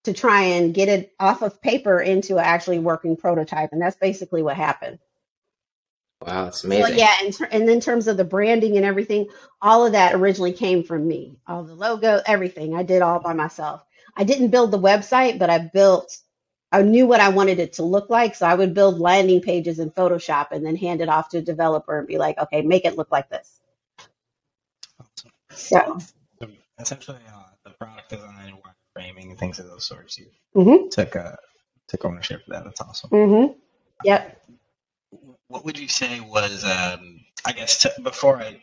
to 0.05 0.13
try 0.13 0.43
and 0.43 0.73
get 0.73 0.87
it 0.87 1.13
off 1.19 1.41
of 1.41 1.61
paper 1.61 1.99
into 1.99 2.37
actually 2.37 2.79
working 2.79 3.17
prototype. 3.17 3.71
And 3.73 3.81
that's 3.81 3.97
basically 3.97 4.41
what 4.41 4.55
happened. 4.55 4.99
Wow, 6.21 6.45
that's 6.45 6.63
So 6.71 6.87
amazing. 6.87 6.95
yeah, 6.95 7.15
and, 7.23 7.33
ter- 7.33 7.49
and 7.51 7.69
in 7.69 7.81
terms 7.81 8.07
of 8.07 8.17
the 8.17 8.25
branding 8.25 8.77
and 8.77 8.85
everything, 8.85 9.27
all 9.61 9.85
of 9.85 9.93
that 9.93 10.15
originally 10.15 10.53
came 10.53 10.83
from 10.83 11.07
me. 11.07 11.37
All 11.47 11.63
the 11.63 11.75
logo, 11.75 12.21
everything, 12.25 12.75
I 12.75 12.83
did 12.83 13.01
all 13.03 13.19
by 13.19 13.33
myself. 13.33 13.83
I 14.17 14.25
didn't 14.25 14.49
build 14.49 14.71
the 14.71 14.79
website, 14.79 15.39
but 15.39 15.49
I 15.49 15.59
built. 15.59 16.17
I 16.71 16.83
knew 16.83 17.07
what 17.07 17.21
I 17.21 17.29
wanted 17.29 17.59
it 17.59 17.73
to 17.75 17.83
look 17.83 18.09
like, 18.09 18.35
so 18.35 18.45
I 18.47 18.55
would 18.55 18.73
build 18.75 18.99
landing 18.99 19.41
pages 19.41 19.79
in 19.79 19.91
Photoshop 19.91 20.47
and 20.51 20.65
then 20.65 20.75
hand 20.75 21.01
it 21.01 21.09
off 21.09 21.29
to 21.29 21.39
a 21.39 21.43
developer 21.43 21.99
and 21.99 22.07
be 22.07 22.17
like, 22.17 22.37
"Okay, 22.39 22.61
make 22.63 22.85
it 22.85 22.97
look 22.97 23.11
like 23.11 23.29
this." 23.29 23.61
Awesome. 25.01 25.31
So, 25.51 25.99
So 26.41 26.49
essentially, 26.79 27.19
uh, 27.33 27.43
the 27.65 27.71
product 27.71 28.09
design, 28.09 28.53
framing, 28.95 29.31
and 29.31 29.39
things 29.39 29.59
of 29.59 29.67
those 29.67 29.87
sorts, 29.87 30.17
you 30.19 30.27
mhm, 30.55 30.89
took 30.91 31.15
uh, 31.15 31.35
took 31.89 32.05
ownership 32.05 32.41
of 32.47 32.53
that. 32.53 32.65
That's 32.65 32.81
awesome. 32.81 33.11
Mm-hmm. 33.13 33.53
yep, 34.03 34.41
What 35.47 35.65
would 35.65 35.77
you 35.77 35.87
say 35.87 36.19
was, 36.19 36.63
um, 36.63 37.21
I 37.45 37.53
guess, 37.53 37.85
before 38.03 38.37
I, 38.37 38.61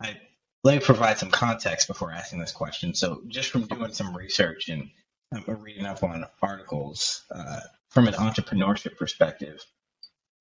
I 0.00 0.16
let 0.64 0.74
me 0.74 0.80
provide 0.80 1.18
some 1.18 1.30
context 1.30 1.86
before 1.86 2.10
asking 2.10 2.40
this 2.40 2.52
question. 2.52 2.94
So, 2.94 3.22
just 3.28 3.50
from 3.50 3.66
doing 3.66 3.92
some 3.92 4.16
research 4.16 4.68
and 4.68 4.90
um, 5.34 5.44
reading 5.60 5.86
up 5.86 6.02
on 6.02 6.24
articles 6.42 7.22
uh, 7.30 7.60
from 7.90 8.08
an 8.08 8.14
entrepreneurship 8.14 8.96
perspective, 8.96 9.64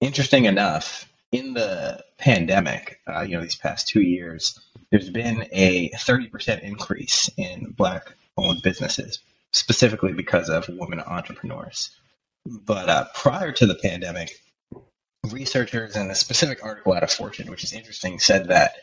interesting 0.02 0.46
enough, 0.46 1.08
in 1.32 1.54
the 1.54 2.04
pandemic, 2.18 3.02
uh, 3.08 3.22
you 3.22 3.36
know, 3.36 3.42
these 3.42 3.56
past 3.56 3.88
two 3.88 4.02
years, 4.02 4.60
there's 4.92 5.10
been 5.10 5.48
a 5.52 5.90
30% 5.90 6.62
increase 6.62 7.30
in 7.38 7.74
black 7.78 8.14
owned 8.38 8.62
businesses, 8.62 9.20
specifically 9.52 10.14
because 10.14 10.50
of 10.50 10.70
women 10.70 11.02
entrepreneurs. 11.02 11.90
But 12.46 12.90
uh, 12.90 13.06
prior 13.16 13.52
to 13.54 13.66
the 13.66 13.76
pandemic, 13.76 14.32
researchers 15.34 15.96
in 15.96 16.10
a 16.10 16.16
specific 16.16 16.64
article 16.64 16.94
out 16.94 17.04
of 17.04 17.12
Fortune, 17.12 17.50
which 17.50 17.64
is 17.64 17.74
interesting, 17.74 18.20
said 18.20 18.48
that 18.48 18.76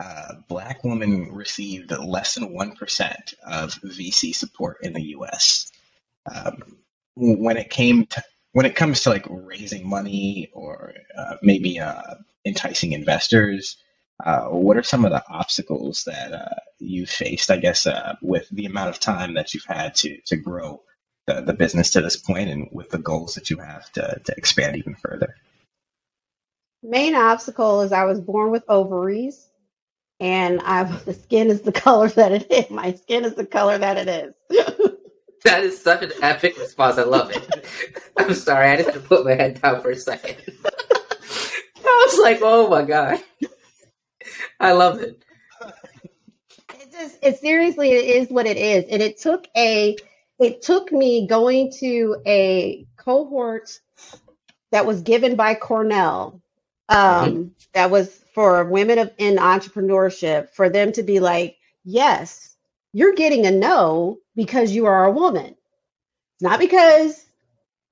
uh, 0.00 0.34
black 0.48 0.84
women 0.84 1.32
received 1.32 1.90
less 1.90 2.34
than 2.34 2.54
1% 2.54 3.34
of 3.46 3.74
VC 3.82 4.34
support 4.34 4.78
in 4.82 4.92
the 4.92 5.02
US. 5.16 5.70
Um, 6.32 6.76
when 7.16 7.56
it 7.56 7.70
came 7.70 8.06
to 8.06 8.22
when 8.52 8.66
it 8.66 8.76
comes 8.76 9.02
to 9.02 9.10
like 9.10 9.26
raising 9.28 9.88
money 9.88 10.50
or 10.52 10.94
uh, 11.16 11.36
maybe 11.42 11.78
uh, 11.78 12.14
enticing 12.44 12.92
investors, 12.92 13.76
uh, 14.24 14.46
what 14.46 14.76
are 14.76 14.82
some 14.82 15.04
of 15.04 15.10
the 15.10 15.22
obstacles 15.28 16.04
that 16.04 16.32
uh, 16.32 16.54
you 16.78 17.06
faced? 17.06 17.50
I 17.50 17.56
guess 17.58 17.86
uh, 17.86 18.16
with 18.22 18.48
the 18.50 18.66
amount 18.66 18.90
of 18.90 19.00
time 19.00 19.34
that 19.34 19.54
you've 19.54 19.64
had 19.66 19.94
to 19.96 20.20
to 20.26 20.36
grow 20.36 20.82
the, 21.26 21.40
the 21.40 21.52
business 21.52 21.90
to 21.90 22.00
this 22.00 22.16
point, 22.16 22.48
and 22.50 22.68
with 22.72 22.90
the 22.90 22.98
goals 22.98 23.34
that 23.34 23.50
you 23.50 23.58
have 23.58 23.90
to 23.92 24.20
to 24.24 24.34
expand 24.36 24.76
even 24.76 24.94
further. 24.94 25.34
Main 26.82 27.14
obstacle 27.14 27.82
is 27.82 27.92
I 27.92 28.04
was 28.04 28.20
born 28.20 28.50
with 28.50 28.64
ovaries, 28.68 29.48
and 30.20 30.60
I 30.62 30.84
the 31.04 31.14
skin 31.14 31.48
is 31.50 31.62
the 31.62 31.72
color 31.84 32.08
that 32.10 32.32
it 32.32 32.50
is. 32.50 32.70
My 32.70 32.92
skin 32.94 33.24
is 33.24 33.34
the 33.34 33.46
color 33.46 33.78
that 33.78 33.96
it 33.96 34.08
is. 34.08 34.34
That 35.44 35.62
is 35.62 35.80
such 35.80 36.02
an 36.02 36.12
epic 36.20 36.58
response. 36.58 36.98
I 36.98 37.04
love 37.04 37.30
it. 37.30 37.66
I'm 38.18 38.34
sorry, 38.34 38.70
I 38.70 38.76
just 38.76 38.90
had 38.90 38.94
to 38.94 39.08
put 39.08 39.24
my 39.24 39.34
head 39.34 39.62
down 39.62 39.80
for 39.80 39.90
a 39.90 39.96
second. 39.96 40.36
I 41.84 42.06
was 42.10 42.20
like, 42.22 42.40
oh 42.42 42.68
my 42.68 42.84
god. 42.84 43.20
I 44.60 44.72
love 44.72 45.00
it. 45.00 45.22
It 46.74 46.92
just 46.92 47.18
it 47.22 47.38
seriously 47.38 47.92
it 47.92 48.04
is 48.04 48.30
what 48.30 48.46
it 48.46 48.56
is. 48.56 48.84
And 48.90 49.00
it 49.00 49.18
took 49.20 49.46
a 49.56 49.96
it 50.40 50.62
took 50.62 50.92
me 50.92 51.26
going 51.28 51.72
to 51.80 52.16
a 52.26 52.86
cohort 52.96 53.70
that 54.72 54.86
was 54.86 55.02
given 55.02 55.36
by 55.36 55.54
Cornell 55.54 56.42
um 56.88 57.54
that 57.74 57.90
was 57.90 58.14
for 58.34 58.64
women 58.64 58.98
of, 58.98 59.12
in 59.18 59.36
entrepreneurship 59.36 60.50
for 60.50 60.68
them 60.70 60.92
to 60.92 61.02
be 61.02 61.20
like, 61.20 61.56
yes, 61.84 62.56
you're 62.92 63.14
getting 63.14 63.46
a 63.46 63.50
no 63.50 64.18
because 64.36 64.72
you 64.72 64.86
are 64.86 65.06
a 65.06 65.12
woman. 65.12 65.46
It's 65.46 66.42
not 66.42 66.60
because 66.60 67.24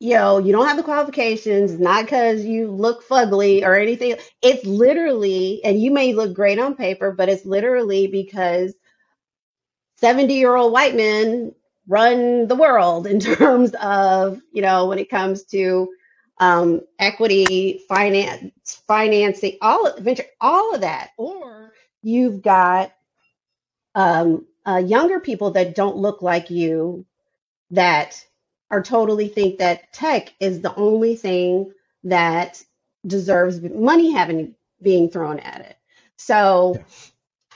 you 0.01 0.15
know 0.15 0.39
you 0.39 0.53
don't 0.53 0.69
have 0.69 0.77
the 0.79 0.83
qualifications. 0.85 1.79
Not 1.79 2.05
because 2.07 2.45
you 2.45 2.71
look 2.71 3.07
fugly 3.09 3.63
or 3.65 3.77
anything. 3.77 4.17
It's 4.43 4.65
literally, 4.67 5.63
and 5.65 5.81
you 5.83 5.91
may 5.93 6.15
look 6.15 6.35
great 6.35 6.59
on 6.59 6.77
paper, 6.77 7.13
but 7.13 7.29
it's 7.29 7.47
literally 7.47 8.07
because 8.09 8.75
70 9.99 10.35
year 10.35 10.55
old 10.57 10.73
white 10.73 10.97
men 10.97 11.55
run 11.89 12.49
the 12.49 12.57
world 12.57 13.07
in 13.07 13.21
terms 13.39 13.73
of 13.81 14.41
you 14.53 14.63
know 14.63 14.87
when 14.87 14.99
it 14.99 15.11
comes 15.11 15.45
to 15.45 15.89
um, 16.39 16.81
equity 16.99 17.83
finance 17.89 18.83
financing 18.87 19.57
all 19.63 19.87
of 19.87 19.99
venture 20.05 20.25
all 20.41 20.75
of 20.75 20.83
that 20.83 21.11
or 21.19 21.73
you've 22.03 22.43
got 22.43 22.93
um, 23.95 24.47
uh, 24.67 24.79
younger 24.79 25.21
people 25.21 25.53
that 25.53 25.75
don't 25.75 25.97
look 25.97 26.23
like 26.23 26.51
you 26.51 27.07
that 27.71 28.25
are 28.71 28.83
totally 28.83 29.29
think 29.29 29.59
that 29.59 29.93
tech 29.93 30.33
is 30.41 30.61
the 30.61 30.75
only 30.77 31.17
thing 31.17 31.73
that 32.05 32.63
deserves 33.07 33.61
money 33.63 34.13
having 34.13 34.55
being 34.83 35.11
thrown 35.11 35.39
at 35.41 35.61
it. 35.63 35.77
So 36.17 36.77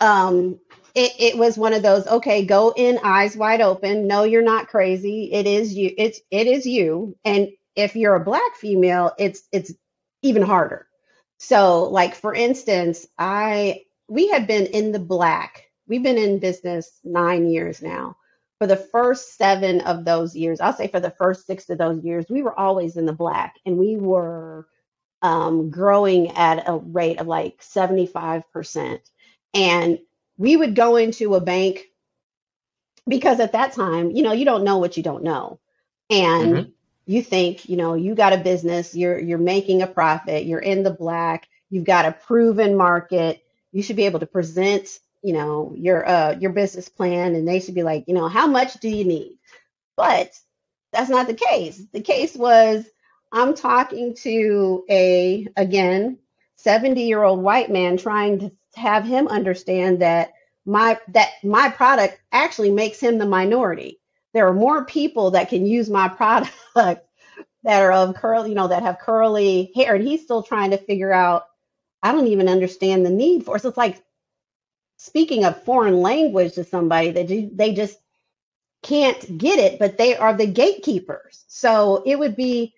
um, 0.00 0.60
it, 0.94 1.12
it 1.18 1.38
was 1.38 1.58
one 1.58 1.74
of 1.74 1.82
those 1.82 2.06
okay, 2.06 2.44
go 2.44 2.72
in 2.76 2.98
eyes 3.04 3.36
wide 3.36 3.60
open. 3.60 4.06
No, 4.06 4.24
you're 4.24 4.42
not 4.42 4.68
crazy. 4.68 5.32
It 5.32 5.46
is 5.46 5.74
you. 5.74 5.92
It's 5.96 6.20
it 6.30 6.46
is 6.46 6.66
you. 6.66 7.16
And 7.24 7.48
if 7.76 7.96
you're 7.96 8.16
a 8.16 8.24
black 8.24 8.56
female, 8.56 9.12
it's 9.18 9.42
it's 9.52 9.72
even 10.22 10.42
harder. 10.42 10.86
So 11.38 11.84
like 11.84 12.14
for 12.14 12.34
instance, 12.34 13.06
I 13.18 13.82
we 14.08 14.28
had 14.28 14.46
been 14.46 14.66
in 14.66 14.92
the 14.92 14.98
black 15.00 15.64
We've 15.88 16.02
been 16.02 16.18
in 16.18 16.38
business 16.38 17.00
nine 17.04 17.48
years 17.50 17.82
now. 17.82 18.16
For 18.60 18.66
the 18.68 18.76
first 18.76 19.36
seven 19.36 19.80
of 19.80 20.04
those 20.04 20.36
years, 20.36 20.60
I'll 20.60 20.72
say 20.72 20.86
for 20.86 21.00
the 21.00 21.10
first 21.10 21.46
six 21.46 21.68
of 21.68 21.78
those 21.78 22.04
years, 22.04 22.26
we 22.30 22.42
were 22.42 22.58
always 22.58 22.96
in 22.96 23.06
the 23.06 23.12
black 23.12 23.56
and 23.66 23.76
we 23.78 23.96
were 23.96 24.68
um, 25.22 25.70
growing 25.70 26.30
at 26.32 26.68
a 26.68 26.76
rate 26.76 27.20
of 27.20 27.26
like 27.26 27.60
75%. 27.62 29.00
And 29.54 29.98
we 30.38 30.56
would 30.56 30.76
go 30.76 30.96
into 30.96 31.34
a 31.34 31.40
bank 31.40 31.86
because 33.08 33.40
at 33.40 33.52
that 33.52 33.72
time, 33.72 34.10
you 34.12 34.22
know, 34.22 34.32
you 34.32 34.44
don't 34.44 34.64
know 34.64 34.78
what 34.78 34.96
you 34.96 35.02
don't 35.02 35.24
know. 35.24 35.60
And 36.10 36.54
Mhm. 36.54 36.72
You 37.10 37.22
think, 37.22 37.68
you 37.68 37.76
know, 37.76 37.94
you 37.94 38.14
got 38.14 38.32
a 38.32 38.38
business, 38.38 38.94
you're 38.94 39.18
you're 39.18 39.38
making 39.38 39.82
a 39.82 39.86
profit, 39.88 40.44
you're 40.44 40.60
in 40.60 40.84
the 40.84 40.92
black, 40.92 41.48
you've 41.68 41.84
got 41.84 42.06
a 42.06 42.12
proven 42.12 42.76
market, 42.76 43.42
you 43.72 43.82
should 43.82 43.96
be 43.96 44.06
able 44.06 44.20
to 44.20 44.26
present, 44.26 44.88
you 45.20 45.32
know, 45.32 45.74
your 45.76 46.08
uh 46.08 46.36
your 46.38 46.52
business 46.52 46.88
plan 46.88 47.34
and 47.34 47.48
they 47.48 47.58
should 47.58 47.74
be 47.74 47.82
like, 47.82 48.04
you 48.06 48.14
know, 48.14 48.28
how 48.28 48.46
much 48.46 48.74
do 48.74 48.88
you 48.88 49.04
need? 49.04 49.38
But 49.96 50.38
that's 50.92 51.10
not 51.10 51.26
the 51.26 51.34
case. 51.34 51.82
The 51.92 52.00
case 52.00 52.36
was 52.36 52.84
I'm 53.32 53.54
talking 53.54 54.14
to 54.22 54.84
a 54.88 55.48
again 55.56 56.18
70 56.56 57.02
year 57.02 57.22
old 57.22 57.42
white 57.42 57.70
man 57.70 57.96
trying 57.96 58.38
to 58.40 58.52
have 58.76 59.04
him 59.04 59.28
understand 59.28 60.02
that 60.02 60.32
my 60.64 60.98
that 61.08 61.30
my 61.42 61.70
product 61.70 62.20
actually 62.32 62.70
makes 62.70 63.00
him 63.00 63.18
the 63.18 63.26
minority. 63.26 63.99
There 64.32 64.46
are 64.48 64.54
more 64.54 64.84
people 64.84 65.32
that 65.32 65.48
can 65.48 65.66
use 65.66 65.90
my 65.90 66.08
product 66.08 66.52
that 66.76 67.04
are 67.66 67.92
of 67.92 68.14
curly, 68.16 68.50
you 68.50 68.54
know, 68.54 68.68
that 68.68 68.82
have 68.82 68.98
curly 69.00 69.72
hair, 69.74 69.96
and 69.96 70.06
he's 70.06 70.22
still 70.22 70.42
trying 70.42 70.70
to 70.72 70.78
figure 70.78 71.12
out. 71.12 71.44
I 72.02 72.12
don't 72.12 72.28
even 72.28 72.48
understand 72.48 73.04
the 73.04 73.10
need 73.10 73.44
for 73.44 73.56
it. 73.56 73.62
So 73.62 73.68
it's 73.68 73.78
like 73.78 74.02
speaking 74.98 75.44
a 75.44 75.52
foreign 75.52 76.00
language 76.00 76.54
to 76.54 76.64
somebody 76.64 77.10
that 77.12 77.28
they 77.56 77.74
just 77.74 77.98
can't 78.82 79.38
get 79.38 79.58
it, 79.58 79.78
but 79.78 79.98
they 79.98 80.16
are 80.16 80.34
the 80.34 80.46
gatekeepers. 80.46 81.44
So 81.48 82.02
it 82.06 82.18
would 82.18 82.36
be 82.36 82.74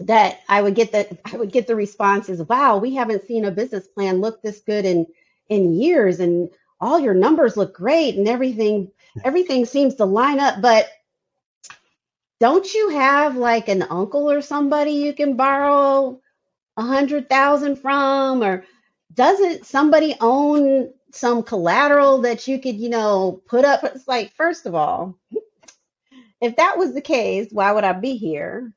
that 0.00 0.40
I 0.48 0.62
would 0.62 0.74
get 0.74 0.92
the 0.92 1.18
I 1.24 1.36
would 1.36 1.52
get 1.52 1.66
the 1.66 1.76
responses, 1.76 2.42
wow, 2.42 2.78
we 2.78 2.94
haven't 2.94 3.26
seen 3.26 3.44
a 3.44 3.50
business 3.50 3.86
plan 3.86 4.20
look 4.20 4.42
this 4.42 4.60
good 4.60 4.84
in 4.84 5.06
in 5.48 5.74
years 5.74 6.20
and 6.20 6.50
all 6.80 6.98
your 6.98 7.14
numbers 7.14 7.56
look 7.56 7.74
great 7.74 8.16
and 8.16 8.28
everything 8.28 8.90
everything 9.22 9.66
seems 9.66 9.96
to 9.96 10.04
line 10.04 10.40
up, 10.40 10.60
but 10.60 10.88
don't 12.40 12.72
you 12.74 12.90
have 12.90 13.36
like 13.36 13.68
an 13.68 13.82
uncle 13.82 14.30
or 14.30 14.42
somebody 14.42 14.92
you 14.92 15.14
can 15.14 15.36
borrow 15.36 16.20
a 16.76 16.82
hundred 16.82 17.28
thousand 17.28 17.76
from 17.76 18.42
or 18.42 18.64
doesn't 19.14 19.66
somebody 19.66 20.16
own 20.20 20.92
some 21.12 21.42
collateral 21.42 22.22
that 22.22 22.48
you 22.48 22.60
could, 22.60 22.76
you 22.76 22.88
know, 22.88 23.40
put 23.46 23.64
up? 23.64 23.84
It's 23.84 24.08
like, 24.08 24.32
first 24.34 24.66
of 24.66 24.74
all, 24.74 25.18
if 26.40 26.56
that 26.56 26.76
was 26.78 26.94
the 26.94 27.00
case, 27.00 27.48
why 27.52 27.72
would 27.72 27.84
I 27.84 27.92
be 27.92 28.16
here? 28.16 28.72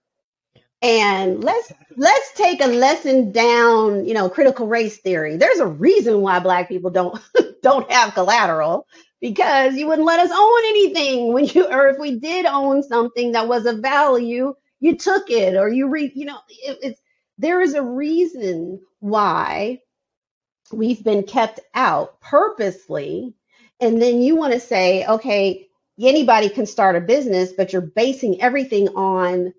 And 0.81 1.43
let's 1.43 1.73
let's 1.95 2.33
take 2.35 2.61
a 2.61 2.67
lesson 2.67 3.31
down, 3.31 4.05
you 4.05 4.13
know, 4.13 4.29
critical 4.29 4.67
race 4.67 4.97
theory. 4.97 5.37
There's 5.37 5.59
a 5.59 5.67
reason 5.67 6.21
why 6.21 6.39
black 6.39 6.69
people 6.69 6.91
don't 6.91 7.19
don't 7.63 7.91
have 7.91 8.13
collateral 8.13 8.87
because 9.21 9.75
you 9.75 9.87
wouldn't 9.87 10.05
let 10.07 10.19
us 10.19 10.31
own 10.31 10.59
anything 10.65 11.33
when 11.33 11.45
you 11.45 11.67
or 11.67 11.87
if 11.87 11.99
we 11.99 12.19
did 12.19 12.45
own 12.45 12.83
something 12.83 13.31
that 13.33 13.47
was 13.47 13.65
of 13.65 13.79
value, 13.79 14.53
you 14.79 14.95
took 14.95 15.29
it 15.29 15.55
or 15.55 15.69
you 15.69 15.89
re, 15.89 16.11
you 16.13 16.25
know, 16.25 16.39
it, 16.49 16.77
it's 16.81 17.01
there 17.37 17.61
is 17.61 17.73
a 17.73 17.83
reason 17.83 18.79
why 18.99 19.79
we've 20.71 21.03
been 21.03 21.23
kept 21.23 21.59
out 21.73 22.19
purposely. 22.21 23.33
And 23.79 24.01
then 24.01 24.21
you 24.21 24.35
want 24.35 24.53
to 24.53 24.59
say, 24.59 25.05
okay, 25.05 25.67
anybody 25.99 26.49
can 26.49 26.65
start 26.65 26.95
a 26.95 27.01
business, 27.01 27.51
but 27.53 27.73
you're 27.73 27.81
basing 27.81 28.41
everything 28.41 28.89
on 28.89 29.53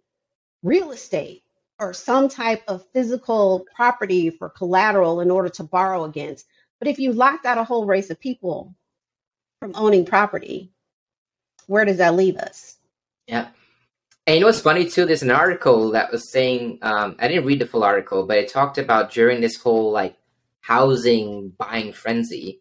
real 0.63 0.91
estate 0.91 1.43
or 1.79 1.95
some 1.95 2.29
type 2.29 2.63
of 2.67 2.85
physical 2.93 3.65
property 3.75 4.31
for 4.31 4.49
collateral 4.49 5.21
in 5.21 5.31
order 5.31 5.49
to 5.49 5.65
borrow 5.65 6.05
against. 6.05 6.47
But 6.81 6.89
if 6.89 6.99
you 6.99 7.13
locked 7.13 7.47
out 7.47 7.59
a 7.59 7.65
whole 7.65 7.87
race 7.87 8.11
of 8.11 8.21
people 8.21 8.75
from 9.61 9.73
owning 9.75 10.05
property, 10.05 10.71
where 11.67 11.85
does 11.85 11.99
that 11.99 12.15
leave 12.15 12.37
us? 12.37 12.77
Yeah. 13.27 13.49
And 14.27 14.35
you 14.35 14.41
know 14.41 14.47
what's 14.47 14.61
funny 14.61 14.89
too? 14.89 15.07
There's 15.07 15.23
an 15.23 15.31
article 15.31 15.91
that 15.93 16.13
was 16.13 16.31
saying, 16.31 16.79
um, 16.83 17.17
I 17.19 17.29
didn't 17.29 17.47
read 17.47 17.61
the 17.61 17.67
full 17.67 17.85
article, 17.85 18.27
but 18.27 18.39
it 18.39 18.51
talked 18.53 18.79
about 18.79 19.11
during 19.11 19.41
this 19.41 19.57
whole 19.57 19.91
like 19.91 20.17
housing 20.61 21.51
buying 21.59 21.93
frenzy, 21.93 22.61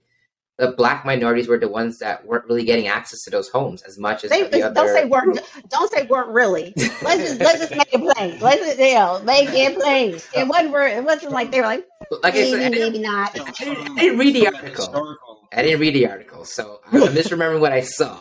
the 0.58 0.72
black 0.72 1.06
minorities 1.06 1.48
were 1.48 1.60
the 1.60 1.68
ones 1.68 2.00
that 2.00 2.26
weren't 2.26 2.46
really 2.46 2.64
getting 2.64 2.88
access 2.88 3.22
to 3.24 3.30
those 3.30 3.50
homes 3.50 3.82
as 3.84 4.00
much 4.00 4.24
as 4.24 4.32
They 4.32 4.44
every 4.46 4.60
don't 4.60 4.78
other 4.78 4.88
say 4.94 5.06
weren't. 5.06 5.40
Don't 5.70 5.92
say 5.92 6.04
weren't 6.08 6.30
really. 6.30 6.74
Let's 7.04 7.22
just 7.22 7.40
let's 7.40 7.60
just 7.60 7.72
make 7.76 7.94
it 7.94 8.00
plain. 8.02 8.40
Let's 8.40 8.66
just 8.66 8.80
you 8.80 8.94
know 8.96 9.22
make 9.24 9.50
it 9.50 9.78
plain. 9.78 10.16
It 10.36 10.48
wasn't. 10.48 10.72
ver- 10.72 10.88
It 10.88 11.04
wasn't 11.04 11.34
like 11.34 11.52
they 11.52 11.60
were 11.62 11.68
like 11.68 11.86
like 12.24 12.34
I 12.34 12.50
said, 12.50 12.60
maybe 12.60 12.66
I 12.66 12.70
didn't, 12.70 12.94
maybe 12.94 13.00
not. 13.04 13.36
So 13.36 13.44
I 13.46 13.52
didn't, 13.52 14.00
I 14.00 14.02
didn't 14.02 14.18
read 14.20 14.36
the 14.36 14.48
article. 14.48 15.37
Historical 15.52 15.60
I 15.60 15.62
didn't 15.64 15.82
read 15.82 15.96
the 15.96 16.08
article, 16.08 16.46
so 16.46 16.82
I'm 16.92 17.02
misremembering 17.16 17.60
what 17.60 17.74
I 17.74 17.82
saw. 17.82 18.20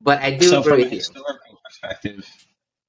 But 0.00 0.20
I 0.20 0.32
do 0.32 0.48
so 0.48 0.62
from 0.62 0.74
agree 0.74 0.82
a 0.82 0.84
with 0.86 0.92
you. 0.92 0.98
historical 0.98 1.58
perspective, 1.64 2.28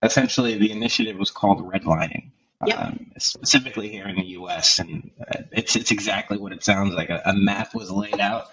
essentially 0.03 0.57
the 0.57 0.71
initiative 0.71 1.17
was 1.17 1.31
called 1.31 1.59
redlining. 1.61 2.31
Yep. 2.65 2.77
Um, 2.77 3.11
specifically 3.17 3.87
here 3.87 4.05
in 4.05 4.17
the 4.17 4.25
U.S., 4.25 4.79
and 4.79 5.11
uh, 5.21 5.43
it's 5.53 5.77
it's 5.77 5.91
exactly 5.91 6.37
what 6.37 6.51
it 6.51 6.63
sounds 6.63 6.93
like. 6.93 7.09
A, 7.09 7.21
a 7.25 7.33
map 7.33 7.73
was 7.73 7.89
laid 7.89 8.19
out, 8.19 8.47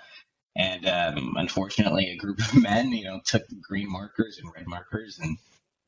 and 0.55 0.87
um, 0.87 1.35
unfortunately, 1.37 2.11
a 2.11 2.17
group 2.17 2.39
of 2.39 2.55
men, 2.63 2.93
you 2.93 3.05
know, 3.05 3.21
took 3.25 3.43
green 3.61 3.91
markers 3.91 4.39
and 4.39 4.53
red 4.55 4.69
markers 4.69 5.19
and 5.19 5.39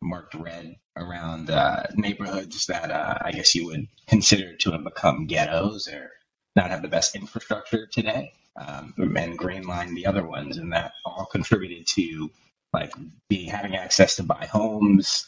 marked 0.02 0.35
red 0.35 0.76
around 0.97 1.50
uh, 1.50 1.85
neighborhoods 1.95 2.66
that 2.66 2.90
uh, 2.90 3.18
I 3.21 3.33
guess 3.33 3.54
you 3.54 3.66
would 3.66 3.87
consider 4.09 4.57
to 4.57 4.73
have 4.73 4.85
become 4.85 5.26
ghettos 5.26 5.88
or 5.88 6.11
not 6.57 6.71
have 6.71 6.83
the 6.83 6.88
best 6.88 7.14
infrastructure 7.14 7.87
today, 7.87 8.33
um, 8.58 8.94
and 8.98 9.38
green 9.38 9.64
lined 9.64 9.96
the 9.96 10.06
other 10.06 10.26
ones, 10.26 10.58
and 10.58 10.72
that 10.72 10.94
all 11.06 11.26
contributed 11.26 11.86
to 11.88 12.30
like 12.74 12.92
be 13.28 13.46
having 13.46 13.76
access 13.76 14.16
to 14.16 14.24
buy 14.24 14.46
homes, 14.52 15.26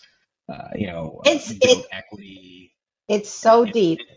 uh, 0.53 0.69
you 0.77 0.89
know, 0.89 1.21
uh, 1.25 1.33
It's 1.33 1.53
it. 1.61 1.87
equity. 1.93 2.75
It's 3.09 3.31
so 3.31 3.65
It- 3.65 3.67
deep. 3.67 4.09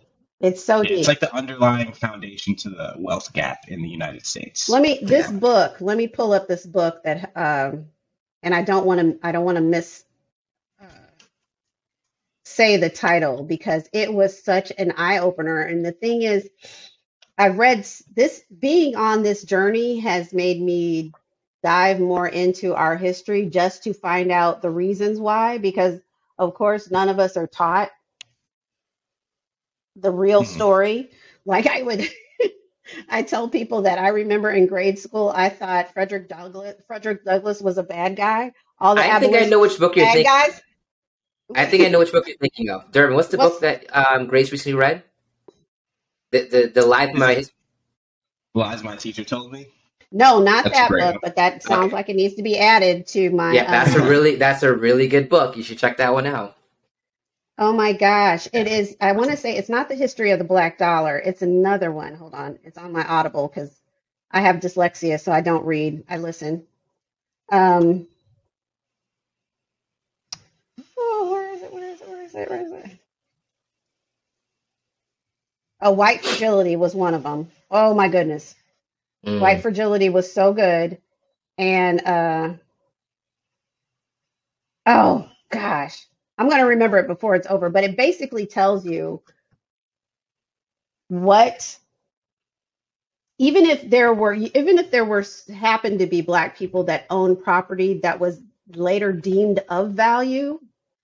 It's 0.41 0.63
so 0.63 0.84
deep. 0.86 1.00
it's 1.00 1.08
like 1.10 1.20
the 1.22 1.34
underlying 1.36 1.93
foundation 1.93 2.55
to 2.58 2.70
the 2.72 2.96
wealth 3.00 3.34
gap 3.34 3.60
in 3.70 3.82
the 3.84 3.89
United 3.89 4.25
States. 4.25 4.70
Let 4.70 4.82
me 4.82 5.00
this 5.03 5.29
Yeah. 5.29 5.32
book. 5.32 5.77
Let 5.82 5.98
me 5.98 6.08
pull 6.08 6.34
up 6.34 6.48
this 6.48 6.65
book 6.65 7.03
that 7.03 7.32
um, 7.36 7.88
and 8.43 8.55
I 8.55 8.63
don't 8.63 8.86
want 8.86 9.01
to. 9.01 9.27
I 9.27 9.32
don't 9.34 9.46
want 9.46 9.58
to 9.58 9.63
miss 9.63 10.05
uh, 10.82 10.86
say 12.46 12.77
the 12.77 12.89
title 12.89 13.43
because 13.43 13.89
it 13.93 14.13
was 14.13 14.43
such 14.43 14.72
an 14.77 14.93
eye 14.98 15.20
opener. 15.20 15.62
And 15.62 15.86
the 15.86 15.93
thing 15.93 16.24
is, 16.24 16.50
I've 17.38 17.58
read 17.60 17.80
s- 17.80 18.04
this. 18.16 18.44
Being 18.60 18.96
on 18.98 19.24
this 19.24 19.44
journey 19.44 20.00
has 20.00 20.34
made 20.34 20.62
me 20.62 21.13
dive 21.63 22.00
more 22.00 22.28
into 22.28 22.75
our 22.75 22.98
history 22.98 23.48
just 23.48 23.84
to 23.86 23.94
find 23.94 24.32
out 24.32 24.62
the 24.62 24.72
reasons 24.72 25.20
why. 25.20 25.60
Because 25.60 26.00
of 26.40 26.56
course, 26.56 26.92
none 26.92 27.10
of 27.10 27.20
us 27.20 27.38
are 27.38 27.48
taught 27.48 27.92
the 29.98 30.12
real 30.12 30.44
Mhm. 30.44 30.46
story. 30.46 31.12
Like 31.46 31.68
I 31.68 31.84
would. 31.84 32.08
I 33.10 33.24
tell 33.24 33.50
people 33.50 33.84
that 33.84 34.00
I 34.00 34.10
remember 34.10 34.52
in 34.52 34.68
grade 34.68 35.00
school, 35.00 35.32
I 35.36 35.50
thought 35.50 35.94
Frederick 35.94 36.30
Douglass 36.30 36.75
Frederick 36.88 37.25
Douglass 37.25 37.62
was 37.62 37.78
a 37.80 37.84
bad 37.84 38.16
guy. 38.16 38.54
All 38.80 38.96
the 38.96 39.04
I 39.04 39.12
think 39.20 39.36
I 39.36 39.46
abolition 39.46 39.50
know 39.50 39.60
which 39.62 39.80
book 39.80 39.96
you're 39.98 40.06
bad 40.06 40.08
thinking. 40.08 40.34
guys. 40.48 40.62
I 41.56 41.66
think 41.66 41.84
I 41.84 41.90
know 41.90 42.00
which 42.00 42.12
book 42.13 42.28
you're 42.28 42.38
thinking 42.38 42.70
of. 42.70 42.92
Durbin, 42.92 43.16
what's 43.16 43.29
the 43.29 43.38
What's 43.38 43.53
book 43.53 43.62
that 43.62 43.86
um, 43.96 44.27
Grace 44.27 44.51
recently 44.51 44.77
read? 44.77 45.03
The 46.33 46.43
the 46.50 46.72
the 46.75 46.87
life 46.87 47.11
of 47.11 47.17
my 47.17 47.46
Lies 48.55 48.83
my 48.83 48.98
teacher 48.98 49.24
told 49.25 49.53
me. 49.53 49.67
no, 50.11 50.41
not 50.41 50.65
That's 50.65 50.74
that 50.74 50.98
great. 50.98 51.00
book, 51.00 51.19
but 51.22 51.37
that 51.37 51.63
sounds 51.63 51.91
Okay. 51.91 51.93
like 51.93 52.09
it 52.09 52.15
needs 52.17 52.35
to 52.35 52.43
be 52.43 52.59
added 52.59 53.07
to 53.09 53.31
my. 53.31 53.59
yeah. 53.59 53.67
That's 53.69 53.96
a 53.96 54.01
um, 54.01 54.09
really 54.09 54.35
that's 54.37 54.63
a 54.63 54.74
really 54.74 55.07
good 55.07 55.29
book. 55.29 55.57
You 55.57 55.63
should 55.63 55.79
check 55.79 55.98
that 55.98 56.13
one 56.13 56.27
out. 56.27 56.57
oh 57.57 57.74
my 57.74 57.93
gosh, 57.93 58.48
it 58.53 58.67
is. 58.67 58.98
I 59.01 59.13
want 59.13 59.31
to 59.31 59.37
say 59.37 59.57
it's 59.57 59.69
not 59.69 59.89
the 59.89 59.96
history 59.96 60.31
of 60.31 60.39
the 60.39 60.46
black 60.46 60.77
dollar. 60.79 61.17
It's 61.19 61.41
another 61.43 61.91
one. 61.91 62.15
Hold 62.15 62.35
on, 62.35 62.59
it's 62.63 62.77
on 62.77 62.91
my 62.93 63.05
Audible 63.05 63.48
because 63.50 63.75
I 64.31 64.41
have 64.41 64.57
dyslexia, 64.57 65.19
so 65.22 65.31
I 65.31 65.41
don't 65.41 65.65
read. 65.65 66.03
I 66.09 66.17
listen. 66.17 66.65
Um. 67.51 68.07
Oh, 70.98 71.29
where 71.31 71.53
is 71.55 71.63
it? 71.63 71.74
Where 71.74 71.91
is 71.91 72.01
it? 72.01 72.09
Where 72.09 72.24
is 72.25 72.35
it? 72.35 72.50
Where 72.50 72.61
is 72.65 72.72
it? 72.74 73.00
A 75.83 75.93
white 75.93 76.24
fragility 76.25 76.77
was 76.77 76.96
one 76.96 77.15
of 77.15 77.24
them. 77.24 77.51
Oh 77.72 77.93
my 77.96 78.09
goodness. 78.09 78.55
Mm. 79.25 79.41
White 79.41 79.61
Fragility 79.61 80.09
was 80.09 80.31
so 80.33 80.53
good. 80.53 81.00
And 81.57 82.05
uh 82.05 82.53
oh 84.87 85.29
gosh, 85.51 86.07
I'm 86.37 86.50
going 86.50 86.61
to 86.61 86.67
remember 86.69 86.98
it 87.00 87.07
before 87.07 87.35
it's 87.35 87.48
over, 87.50 87.69
but 87.69 87.83
it 87.85 87.98
basically 87.98 88.48
tells 88.48 88.85
you 88.85 89.22
what 91.09 91.77
even 93.39 93.65
if 93.65 93.89
there 93.89 94.13
were 94.13 94.33
even 94.33 94.79
if 94.79 94.91
there 94.91 95.05
were 95.05 95.25
happened 95.55 96.00
to 96.00 96.07
be 96.07 96.22
black 96.22 96.57
people 96.57 96.85
that 96.85 97.05
owned 97.09 97.43
property 97.43 98.00
that 98.03 98.19
was 98.19 98.41
later 98.75 99.13
deemed 99.13 99.61
of 99.69 99.91
value, 99.91 100.59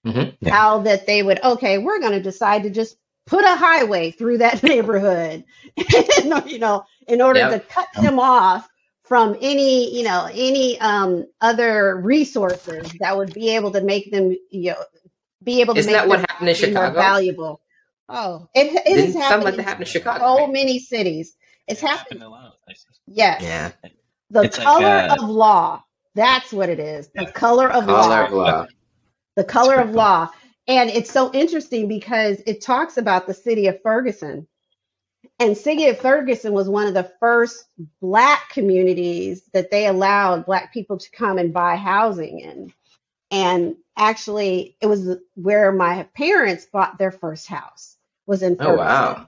Mhm. 0.06 0.38
Yeah. 0.42 0.52
how 0.52 0.80
that 0.82 1.08
they 1.08 1.24
would 1.24 1.44
okay, 1.44 1.78
we're 1.80 2.00
going 2.02 2.14
to 2.14 2.22
decide 2.22 2.64
to 2.64 2.70
just 2.72 2.98
put 3.30 3.46
a 3.46 3.56
highway 3.56 4.12
through 4.12 4.40
that 4.40 4.64
neighborhood, 4.64 5.46
you 6.48 6.60
know, 6.60 6.86
in 7.08 7.22
order 7.22 7.46
Yep. 7.46 7.50
to 7.50 7.62
cut 7.62 7.90
them 8.02 8.20
off 8.20 8.70
from 9.04 9.38
any, 9.42 9.96
you 9.98 10.04
know, 10.04 10.30
any 10.34 10.80
um, 10.82 11.26
other 11.42 11.98
resources 11.98 12.96
that 13.00 13.18
would 13.18 13.34
be 13.34 13.56
able 13.56 13.72
to 13.74 13.82
make 13.82 14.12
them, 14.12 14.36
you 14.52 14.72
know, 14.72 14.84
be 15.44 15.62
able 15.62 15.76
to 15.76 15.82
Isn't 15.82 15.84
make 15.84 16.04
that 16.04 16.10
what 16.10 16.20
them 16.20 16.28
happened 16.30 16.50
in 16.50 16.56
be 16.58 16.72
more 16.74 16.92
Chicago? 16.92 16.96
valuable. 16.96 17.62
Oh, 18.10 18.50
it, 18.56 18.68
it 18.88 19.00
has 19.00 19.14
Didn't 19.14 19.22
something 19.28 19.44
happened 19.44 19.46
like 19.46 19.56
in 19.56 19.64
that 19.66 19.66
happen 19.66 19.84
in 19.84 19.88
Chicago? 19.88 20.24
so 20.26 20.48
right? 20.48 20.48
many 20.48 20.80
cities. 20.80 21.36
It's 21.68 21.82
It 21.82 21.90
happened. 21.90 21.98
happened 21.98 22.22
in 22.22 22.28
a 22.28 22.30
lot 22.30 22.46
of 22.46 22.62
places. 22.66 23.02
Yes. 23.08 23.44
Yeah. 23.44 23.72
The 24.32 24.46
It's 24.46 24.58
like, 24.58 24.74
color 24.74 25.04
uh, 25.10 25.10
of 25.10 25.30
law. 25.30 25.84
That's 26.16 26.52
what 26.54 26.70
it 26.70 26.80
is. 26.80 27.10
The 27.16 27.26
Yeah. 27.26 27.32
color 27.32 27.70
of 27.72 27.88
law 27.88 28.10
Color 28.10 28.24
of 28.26 28.34
law. 28.34 28.66
the 29.36 29.44
color 29.44 29.80
of 29.80 29.92
law. 29.92 30.30
And 30.70 30.90
it's 30.92 31.12
so 31.12 31.34
interesting 31.34 31.88
because 31.90 32.42
it 32.46 32.62
talks 32.62 32.98
about 32.98 33.26
the 33.28 33.34
city 33.34 33.68
of 33.68 33.82
Ferguson. 33.82 34.48
And 35.40 35.58
city 35.58 35.88
of 35.88 36.00
Ferguson 36.00 36.54
was 36.54 36.70
one 36.70 36.88
of 36.88 36.94
the 36.94 37.12
first 37.20 37.66
black 38.02 38.50
communities 38.50 39.42
that 39.54 39.72
they 39.72 39.88
allowed 39.88 40.46
black 40.46 40.72
people 40.72 40.98
to 41.00 41.12
come 41.12 41.38
and 41.40 41.54
buy 41.54 41.76
housing 41.76 42.40
in. 42.40 42.74
And 43.32 43.76
actually 43.98 44.78
it 44.80 44.86
was 44.88 45.18
where 45.36 45.72
my 45.72 46.04
parents 46.16 46.66
bought 46.72 46.98
their 47.00 47.12
first 47.12 47.48
house 47.48 47.98
was 48.28 48.44
in 48.44 48.56
Ferguson. 48.56 48.74
Oh 48.74 48.78
Ferguson. 48.78 48.88
wow. 49.16 49.28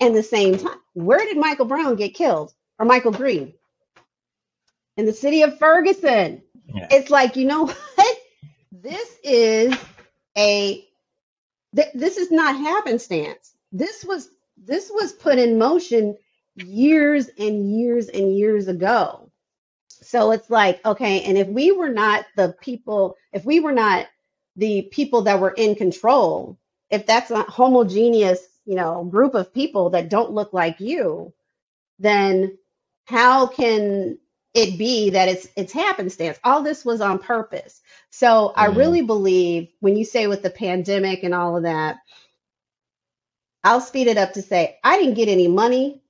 And 0.00 0.16
the 0.16 0.22
same 0.22 0.58
time, 0.58 0.78
where 0.94 1.18
did 1.18 1.36
Michael 1.36 1.66
Brown 1.66 1.96
get 1.96 2.14
killed? 2.14 2.52
Or 2.78 2.86
Michael 2.86 3.12
Green? 3.12 3.54
In 4.96 5.06
the 5.06 5.12
city 5.12 5.42
of 5.42 5.58
Ferguson 5.58 6.42
Yeah. 6.72 6.86
it's 6.90 7.10
like 7.10 7.36
you 7.36 7.46
know 7.46 7.66
what 7.94 8.16
this 8.72 9.18
is 9.24 9.74
a 10.38 10.86
th- 11.76 11.92
this 11.94 12.18
is 12.18 12.30
not 12.30 12.56
happenstance. 12.56 13.54
This 13.72 14.04
was 14.04 14.28
this 14.56 14.90
was 14.92 15.12
put 15.12 15.38
in 15.38 15.58
motion 15.58 16.16
years 16.56 17.28
and 17.38 17.70
years 17.78 18.08
and 18.08 18.36
years 18.36 18.68
ago. 18.68 19.30
So 19.88 20.32
it's 20.32 20.50
like 20.50 20.84
okay 20.86 21.22
and 21.22 21.38
if 21.38 21.48
we 21.48 21.72
were 21.72 21.90
not 21.90 22.26
the 22.36 22.54
people 22.60 23.16
if 23.32 23.44
we 23.44 23.60
were 23.60 23.72
not 23.72 24.06
the 24.56 24.82
people 24.92 25.22
that 25.22 25.40
were 25.40 25.52
in 25.52 25.74
control 25.74 26.58
if 26.90 27.06
that's 27.06 27.30
a 27.30 27.42
homogeneous 27.44 28.40
you 28.66 28.76
know 28.76 29.04
group 29.04 29.34
of 29.34 29.54
people 29.54 29.90
that 29.90 30.10
don't 30.10 30.32
look 30.32 30.52
like 30.52 30.80
you 30.80 31.32
then 32.00 32.58
how 33.06 33.46
can 33.48 34.18
it 34.54 34.78
be 34.78 35.10
that 35.10 35.28
it's 35.28 35.48
it's 35.56 35.72
happenstance 35.72 36.38
all 36.44 36.62
this 36.62 36.84
was 36.84 37.00
on 37.00 37.18
purpose 37.18 37.82
so 38.10 38.52
i 38.56 38.68
Mhm. 38.68 38.76
really 38.76 39.02
believe 39.02 39.68
when 39.80 39.96
you 39.96 40.04
say 40.04 40.26
with 40.28 40.42
the 40.42 40.50
pandemic 40.50 41.22
and 41.24 41.34
all 41.34 41.56
of 41.56 41.64
that 41.64 41.98
i'll 43.64 43.80
speed 43.80 44.08
it 44.08 44.18
up 44.18 44.34
to 44.34 44.42
say 44.42 44.78
i 44.84 44.98
didn't 44.98 45.14
get 45.14 45.28
any 45.28 45.48
money 45.48 46.02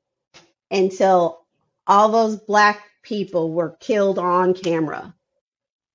until 0.70 1.44
all 1.86 2.10
those 2.10 2.36
black 2.36 2.82
people 3.02 3.52
were 3.52 3.76
killed 3.80 4.18
on 4.18 4.54
camera 4.54 5.14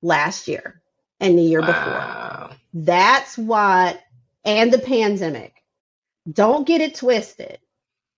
last 0.01 0.47
year 0.47 0.81
and 1.19 1.37
the 1.37 1.43
year 1.43 1.61
before 1.61 2.05
that's 2.73 3.37
what, 3.37 3.99
and 4.45 4.71
the 4.71 4.79
pandemic. 4.79 5.53
Don't 6.31 6.67
get 6.67 6.81
it 6.81 6.95
twisted. 6.95 7.59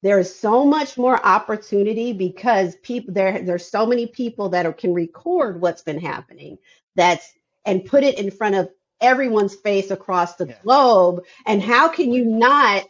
There 0.04 0.20
is 0.20 0.36
so 0.36 0.66
much 0.66 0.98
more 0.98 1.24
opportunity 1.26 2.14
because 2.14 2.76
people 2.78 3.14
there. 3.14 3.42
There's 3.44 3.70
so 3.70 3.86
many 3.86 4.08
people 4.08 4.50
that 4.50 4.66
are, 4.66 4.74
can 4.74 4.94
record 4.94 5.62
what's 5.62 5.84
been 5.84 6.00
happening. 6.00 6.58
That's 6.96 7.28
and 7.66 7.86
put 7.86 8.04
it 8.04 8.20
in 8.20 8.32
front 8.32 8.56
of 8.56 8.70
everyone's 9.02 9.56
face 9.56 9.92
across 9.92 10.36
the 10.36 10.48
Yeah. 10.48 10.56
globe. 10.64 11.26
And 11.46 11.62
how 11.62 11.90
can 11.90 12.12
you 12.12 12.26
not? 12.26 12.84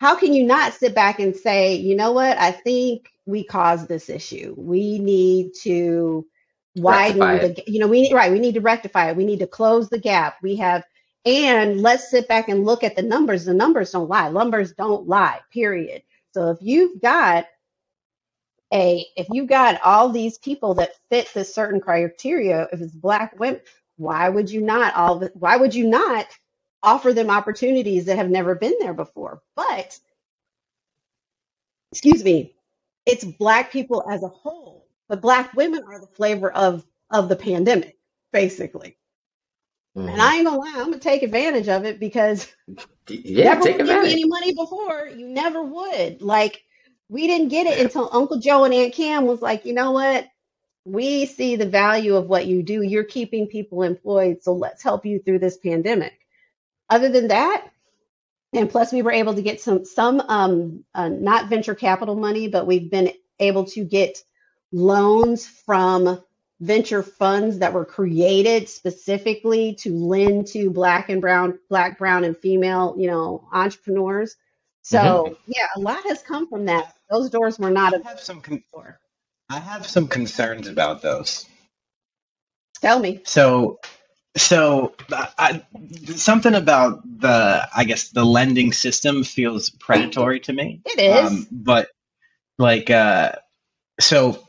How 0.00 0.16
can 0.16 0.32
you 0.32 0.44
not 0.46 0.74
sit 0.74 0.94
back 0.94 1.20
and 1.20 1.36
say, 1.36 1.76
you 1.76 1.96
know 1.96 2.12
what? 2.12 2.38
I 2.38 2.52
think 2.52 3.08
we 3.26 3.44
caused 3.44 3.88
this 3.88 4.08
issue. 4.08 4.54
We 4.56 4.98
need 4.98 5.52
to 5.62 6.26
widen 6.76 7.20
the 7.20 7.64
you 7.66 7.80
know 7.80 7.88
we 7.88 8.02
need 8.02 8.14
right 8.14 8.30
we 8.30 8.38
need 8.38 8.54
to 8.54 8.60
rectify 8.60 9.10
it 9.10 9.16
we 9.16 9.24
need 9.24 9.40
to 9.40 9.46
close 9.48 9.88
the 9.88 9.98
gap 9.98 10.36
we 10.42 10.56
have 10.56 10.84
and 11.24 11.82
let's 11.82 12.10
sit 12.10 12.28
back 12.28 12.48
and 12.48 12.64
look 12.64 12.84
at 12.84 12.94
the 12.94 13.02
numbers 13.02 13.44
the 13.44 13.54
numbers 13.54 13.90
don't 13.90 14.08
lie 14.08 14.30
numbers 14.30 14.72
don't 14.74 15.08
lie 15.08 15.40
period 15.52 16.02
so 16.34 16.50
if 16.50 16.58
you've 16.60 17.00
got 17.00 17.46
a 18.72 19.06
if 19.16 19.28
you've 19.30 19.48
got 19.48 19.80
all 19.82 20.10
these 20.10 20.38
people 20.38 20.74
that 20.74 20.92
fit 21.10 21.30
this 21.34 21.54
certain 21.54 21.80
criteria, 21.80 22.68
if 22.72 22.80
it's 22.80 22.94
black 22.94 23.38
women, 23.38 23.60
why 23.96 24.28
would 24.28 24.50
you 24.50 24.60
not 24.60 24.94
all 24.94 25.20
why 25.34 25.56
would 25.56 25.74
you 25.74 25.88
not 25.88 26.26
offer 26.82 27.12
them 27.12 27.30
opportunities 27.30 28.06
that 28.06 28.16
have 28.18 28.30
never 28.30 28.54
been 28.54 28.74
there 28.80 28.94
before? 28.94 29.42
But 29.56 29.98
excuse 31.92 32.22
me, 32.24 32.54
it's 33.06 33.24
black 33.24 33.72
people 33.72 34.04
as 34.10 34.22
a 34.22 34.28
whole, 34.28 34.86
but 35.08 35.22
black 35.22 35.54
women 35.54 35.84
are 35.84 36.00
the 36.00 36.06
flavor 36.08 36.50
of 36.52 36.84
of 37.10 37.28
the 37.28 37.36
pandemic, 37.36 37.98
basically. 38.32 38.98
And 40.06 40.20
Mhm. 40.20 40.22
I 40.22 40.36
ain't 40.36 40.46
gonna 40.46 40.58
lie, 40.58 40.74
I'm 40.76 40.86
gonna 40.90 40.98
take 40.98 41.22
advantage 41.22 41.68
of 41.68 41.84
it 41.84 42.00
because 42.00 42.46
Yeah, 43.08 43.54
never 43.54 43.60
take 43.60 43.78
would 43.78 43.84
give 43.84 44.00
me 44.00 44.12
any 44.12 44.26
money 44.26 44.54
before. 44.54 45.08
You 45.08 45.28
never 45.28 45.62
would. 45.62 46.22
Like 46.22 46.62
we 47.08 47.26
didn't 47.26 47.48
get 47.48 47.66
it 47.66 47.80
until 47.80 48.10
Uncle 48.12 48.38
Joe 48.38 48.64
and 48.64 48.74
Aunt 48.74 48.94
Cam 48.94 49.26
was 49.26 49.42
like, 49.42 49.64
you 49.66 49.74
know 49.74 49.92
what? 49.92 50.28
We 50.84 51.26
see 51.26 51.56
the 51.56 51.66
value 51.68 52.16
of 52.16 52.28
what 52.28 52.46
you 52.46 52.62
do. 52.62 52.82
You're 52.82 53.04
keeping 53.04 53.48
people 53.48 53.82
employed, 53.82 54.42
so 54.42 54.54
let's 54.54 54.82
help 54.82 55.06
you 55.06 55.20
through 55.20 55.40
this 55.40 55.58
pandemic. 55.58 56.14
Other 56.90 57.08
than 57.10 57.28
that, 57.28 57.66
and 58.54 58.70
plus 58.70 58.92
we 58.92 59.02
were 59.02 59.12
able 59.12 59.34
to 59.34 59.42
get 59.42 59.60
some 59.60 59.84
some 59.84 60.20
um 60.28 60.84
uh, 60.94 61.08
not 61.08 61.50
venture 61.50 61.76
capital 61.76 62.16
money, 62.16 62.48
but 62.48 62.66
we've 62.66 62.90
been 62.90 63.12
able 63.40 63.66
to 63.66 63.84
get 63.84 64.18
loans 64.72 65.46
from 65.46 66.22
venture 66.60 67.02
funds 67.02 67.58
that 67.60 67.72
were 67.72 67.84
created 67.84 68.68
specifically 68.68 69.74
to 69.74 69.92
lend 69.94 70.48
to 70.48 70.70
black 70.70 71.08
and 71.08 71.20
brown 71.20 71.58
black 71.68 71.98
brown 71.98 72.24
and 72.24 72.36
female 72.36 72.94
you 72.98 73.08
know 73.08 73.46
entrepreneurs. 73.52 74.36
So 74.82 75.36
yeah 75.46 75.66
a 75.76 75.80
lot 75.80 76.02
has 76.04 76.22
come 76.22 76.48
from 76.48 76.66
that. 76.66 76.94
Those 77.10 77.30
doors 77.30 77.58
were 77.58 77.70
not 77.70 77.94
I 77.94 78.08
have 78.08 78.20
some 78.20 78.40
con- 78.40 78.62
I 79.50 79.58
have 79.60 79.86
some 79.86 80.08
concerns 80.08 80.68
about 80.68 81.00
those. 81.00 81.46
tell 82.80 82.98
me. 82.98 83.22
So, 83.24 83.78
so 84.36 84.94
I, 85.10 85.62
something 86.16 86.54
about 86.54 87.02
the 87.20 87.66
I 87.74 87.84
guess 87.84 88.10
the 88.10 88.24
lending 88.24 88.72
system 88.72 89.24
feels 89.24 89.70
predatory 89.70 90.40
to 90.40 90.52
me. 90.52 90.82
it 90.84 91.00
is. 91.00 91.30
Um, 91.30 91.46
but 91.50 91.88
like, 92.58 92.90
uh, 92.90 93.32
so 94.00 94.46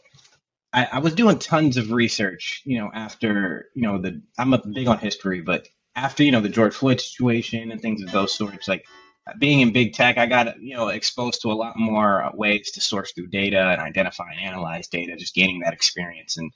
I, 0.73 0.87
I 0.93 0.99
was 0.99 1.15
doing 1.15 1.39
tons 1.39 1.77
of 1.77 1.91
research, 1.91 2.61
you 2.65 2.79
know, 2.79 2.91
after 2.93 3.69
you 3.75 3.83
know 3.83 3.99
the 3.99 4.21
I'm 4.37 4.53
a 4.53 4.65
big 4.65 4.87
on 4.87 4.99
history, 4.99 5.41
but 5.41 5.67
after 5.95 6.23
you 6.23 6.31
know 6.31 6.41
the 6.41 6.49
George 6.49 6.75
Floyd 6.75 7.01
situation 7.01 7.71
and 7.71 7.81
things 7.81 8.03
of 8.03 8.11
those 8.11 8.33
sorts, 8.33 8.67
like 8.67 8.85
being 9.37 9.61
in 9.61 9.73
big 9.73 9.93
tech, 9.93 10.17
I 10.17 10.25
got 10.25 10.61
you 10.61 10.75
know 10.75 10.89
exposed 10.89 11.41
to 11.41 11.51
a 11.51 11.53
lot 11.53 11.77
more 11.77 12.23
uh, 12.23 12.31
ways 12.33 12.71
to 12.71 12.81
source 12.81 13.11
through 13.13 13.27
data 13.27 13.59
and 13.59 13.81
identify 13.81 14.29
and 14.31 14.39
analyze 14.39 14.87
data, 14.87 15.15
just 15.17 15.35
gaining 15.35 15.61
that 15.61 15.73
experience. 15.73 16.37
And 16.37 16.51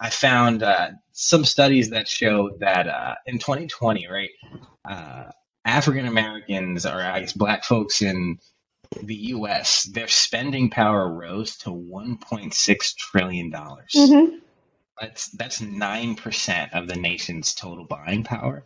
I 0.00 0.10
found 0.10 0.62
uh, 0.62 0.90
some 1.12 1.44
studies 1.44 1.90
that 1.90 2.08
show 2.08 2.50
that 2.60 2.88
uh, 2.88 3.14
in 3.26 3.38
2020, 3.38 4.06
right, 4.08 4.30
uh, 4.88 5.24
African 5.64 6.06
Americans 6.06 6.86
or 6.86 7.00
I 7.00 7.20
guess 7.20 7.32
Black 7.32 7.64
folks 7.64 8.00
in 8.00 8.38
the 9.02 9.14
U.S. 9.36 9.84
their 9.84 10.08
spending 10.08 10.70
power 10.70 11.08
rose 11.12 11.56
to 11.58 11.70
1.6 11.70 12.96
trillion 12.96 13.50
dollars. 13.50 13.92
Mhm. 13.96 14.40
That's 15.00 15.30
that's 15.32 15.60
nine 15.60 16.16
percent 16.16 16.72
of 16.74 16.88
the 16.88 16.96
nation's 16.96 17.54
total 17.54 17.84
buying 17.86 18.24
power. 18.24 18.64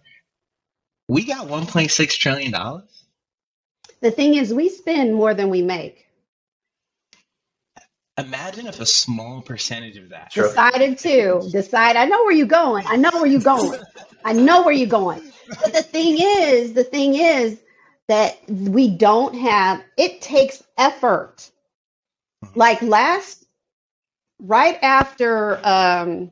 We 1.08 1.24
got 1.24 1.48
1.6 1.48 2.18
trillion 2.18 2.52
dollars. 2.52 3.04
the 4.00 4.10
thing 4.10 4.34
is 4.36 4.52
we 4.54 4.68
spend 4.68 5.14
more 5.14 5.34
than 5.34 5.50
we 5.50 5.62
make 5.62 6.06
Imagine 8.18 8.66
if 8.66 8.78
a 8.80 8.86
small 8.86 9.40
percentage 9.42 9.96
of 9.96 10.10
that. 10.10 10.32
Sure. 10.32 10.46
decided 10.48 10.98
to 10.98 11.48
decide 11.50 11.96
i 11.96 12.04
know 12.04 12.22
where 12.24 12.32
you're 12.32 12.46
going 12.46 12.84
i 12.86 12.96
know 12.96 13.10
where 13.14 13.26
you're 13.26 13.40
going 13.40 13.80
i 14.24 14.32
know 14.34 14.62
where 14.62 14.74
you're 14.74 14.86
going 14.88 15.22
but 15.62 15.72
the 15.72 15.82
thing 15.82 16.16
is 16.20 16.74
the 16.74 16.84
thing 16.84 17.14
is 17.14 17.58
that 18.12 18.38
we 18.50 18.90
don't 18.90 19.34
have 19.36 19.82
it 19.98 20.22
takes 20.22 20.62
effort. 20.78 21.50
Like 22.54 22.82
last 22.82 23.46
right 24.40 24.78
after 24.82 25.60
um 25.64 26.30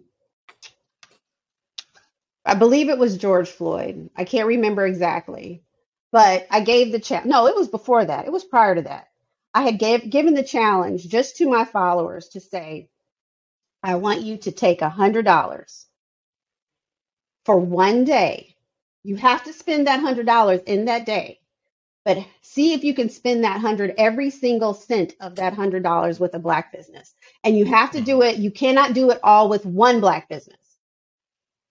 i 2.47 2.55
believe 2.55 2.89
it 2.91 2.99
was 2.99 3.19
george 3.19 3.51
floyd. 3.51 4.11
I 4.17 4.25
can't 4.25 4.49
remember 4.49 4.87
exactly. 4.87 5.63
But 6.13 6.47
i 6.51 6.61
gave 6.61 6.93
the 6.93 7.01
challenge 7.01 7.31
no 7.31 7.47
it 7.49 7.57
was 7.57 7.69
before 7.69 8.05
that. 8.05 8.27
It 8.27 8.33
was 8.33 8.45
prior 8.45 8.77
to 8.77 8.83
that. 8.83 9.09
I 9.55 9.63
had 9.65 9.79
gave, 9.81 10.11
given 10.11 10.35
the 10.35 10.45
challenge 10.45 11.09
just 11.09 11.39
to 11.39 11.49
my 11.51 11.65
followers 11.67 12.29
to 12.31 12.41
say 12.41 12.91
i 13.83 13.97
want 13.97 14.23
you 14.23 14.39
to 14.39 14.53
take 14.53 14.83
a 14.83 14.91
hundred 14.91 15.25
dollars 15.27 15.87
for 17.47 17.59
one 17.59 18.05
day. 18.05 18.57
You 19.05 19.17
have 19.17 19.45
to 19.45 19.55
spend 19.55 19.89
that 19.89 20.01
hundred 20.01 20.27
dollars 20.27 20.63
in 20.67 20.87
that 20.87 21.07
day 21.07 21.40
but 22.05 22.19
see 22.43 22.75
if 22.75 22.85
you 22.85 22.95
can 22.95 23.11
spend 23.11 23.45
that 23.45 23.61
hundred 23.61 23.95
every 23.99 24.31
single 24.31 24.75
cent 24.75 25.15
of 25.21 25.37
that 25.37 25.55
hundred 25.55 25.85
dollars 25.85 26.21
with 26.21 26.35
a 26.35 26.41
black 26.41 26.73
business 26.73 27.15
and 27.45 27.59
you 27.59 27.67
have 27.67 27.93
to 27.93 28.03
do 28.03 28.23
it 28.23 28.39
you 28.39 28.51
cannot 28.53 28.95
do 28.95 29.11
it 29.11 29.21
all 29.25 29.49
with 29.49 29.67
one 29.67 30.01
black 30.01 30.29
business 30.29 30.57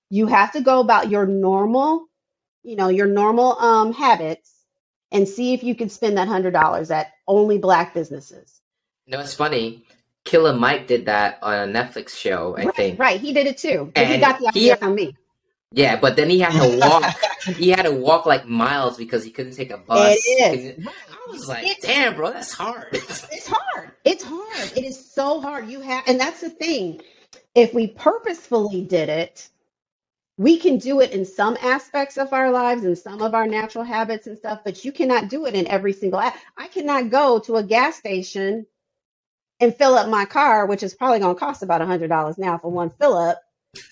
you 0.09 0.27
have 0.27 0.53
to 0.53 0.61
go 0.61 0.81
about 0.81 1.09
your 1.11 1.27
normal 1.27 2.07
you 2.63 2.75
know 2.75 2.89
your 2.89 3.07
normal 3.07 3.57
um, 3.59 3.93
habits 3.93 4.53
and 5.11 5.27
see 5.27 5.53
if 5.53 5.63
you 5.63 5.75
can 5.75 5.89
spend 5.89 6.17
that 6.17 6.27
hundred 6.29 6.51
dollars 6.53 6.91
at 6.91 7.11
only 7.27 7.57
black 7.59 7.93
businesses 7.93 8.61
No, 9.07 9.19
it's 9.19 9.33
funny. 9.35 9.85
Killer 10.25 10.53
Mike 10.53 10.87
did 10.87 11.07
that 11.07 11.39
on 11.43 11.69
a 11.69 11.71
Netflix 11.73 12.11
show, 12.17 12.55
I 12.57 12.65
right 12.65 12.75
think. 12.75 12.99
right 12.99 13.21
he 13.21 13.33
did 13.33 13.47
it 13.47 13.57
too 13.59 13.91
but 13.95 14.07
he 14.07 14.19
got 14.19 14.39
the 14.39 14.49
he- 14.53 14.59
idea 14.59 14.77
from 14.77 14.95
me 14.95 15.17
Yeah, 15.71 15.99
but 15.99 16.15
then 16.15 16.29
he 16.29 16.39
had 16.39 16.59
to 16.59 16.77
walk. 16.79 17.15
he 17.55 17.69
had 17.69 17.83
to 17.83 17.91
walk 17.91 18.25
like 18.25 18.47
miles 18.47 18.97
because 18.97 19.23
he 19.23 19.31
couldn't 19.31 19.53
take 19.53 19.71
a 19.71 19.77
bus. 19.77 20.17
It 20.25 20.77
is. 20.79 20.87
I 20.87 21.31
was 21.31 21.47
like, 21.47 21.65
It's- 21.65 21.81
damn, 21.81 22.15
bro, 22.15 22.31
that's 22.31 22.51
hard. 22.51 22.87
It's 22.91 23.47
hard. 23.47 23.91
It's 24.03 24.23
hard. 24.23 24.71
It 24.77 24.85
is 24.85 25.11
so 25.13 25.39
hard. 25.41 25.67
You 25.67 25.79
have, 25.81 26.03
and 26.07 26.19
that's 26.19 26.41
the 26.41 26.49
thing. 26.49 27.01
If 27.53 27.73
we 27.73 27.87
purposefully 27.87 28.81
did 28.83 29.09
it, 29.09 29.47
we 30.37 30.57
can 30.57 30.77
do 30.77 31.01
it 31.01 31.11
in 31.11 31.25
some 31.25 31.57
aspects 31.61 32.17
of 32.17 32.31
our 32.33 32.49
lives 32.49 32.83
and 32.85 32.97
some 32.97 33.21
of 33.21 33.35
our 33.35 33.45
natural 33.45 33.83
habits 33.83 34.25
and 34.25 34.37
stuff, 34.37 34.61
but 34.63 34.83
you 34.85 34.91
cannot 34.91 35.29
do 35.29 35.45
it 35.45 35.53
in 35.53 35.67
every 35.67 35.93
single. 35.93 36.19
a- 36.19 36.33
I 36.57 36.67
cannot 36.67 37.09
go 37.09 37.39
to 37.39 37.57
a 37.57 37.63
gas 37.63 37.97
station 37.97 38.65
and 39.59 39.75
fill 39.75 39.95
up 39.95 40.07
my 40.09 40.25
car, 40.25 40.65
which 40.65 40.81
is 40.81 40.95
probably 40.95 41.19
going 41.19 41.35
to 41.35 41.39
cost 41.39 41.61
about 41.61 41.81
a 41.81 41.85
hundred 41.85 42.07
dollars 42.07 42.37
now 42.37 42.57
for 42.57 42.71
one 42.71 42.89
fill 42.89 43.15
up 43.17 43.41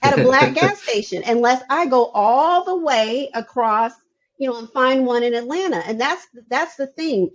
at 0.02 0.14
a 0.14 0.22
black 0.22 0.54
gas 0.56 0.82
station, 0.82 1.24
unless 1.26 1.64
I 1.70 1.88
go 1.88 2.08
all 2.08 2.64
the 2.66 2.78
way 2.78 3.30
across, 3.34 3.94
you 4.38 4.50
know, 4.50 4.58
and 4.60 4.70
find 4.70 5.06
one 5.06 5.24
in 5.24 5.34
Atlanta. 5.34 5.78
And 5.78 6.00
that's 6.00 6.26
that's 6.50 6.76
the 6.76 6.88
thing. 6.88 7.30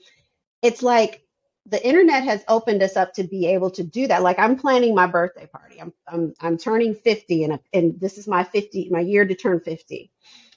It's 0.63 0.83
like 0.83 1.23
the 1.67 1.85
internet 1.87 2.25
has 2.25 2.45
opened 2.49 2.83
us 2.83 2.97
up 2.97 3.15
to 3.15 3.25
be 3.25 3.47
able 3.47 3.71
to 3.73 3.85
do 3.85 4.07
that. 4.09 4.23
Like 4.23 4.39
I'm 4.39 4.57
planning 4.59 4.95
my 4.95 5.07
birthday 5.07 5.47
party. 5.47 5.81
I'm 5.81 5.93
I'm 6.07 6.35
I'm 6.41 6.59
turning 6.59 6.95
50 6.95 7.45
and 7.45 7.61
and 7.73 8.01
this 8.01 8.19
is 8.19 8.27
my 8.27 8.45
50 8.45 8.89
my 8.91 9.01
year 9.01 9.25
to 9.25 9.35
turn 9.35 9.61
50. 9.61 10.11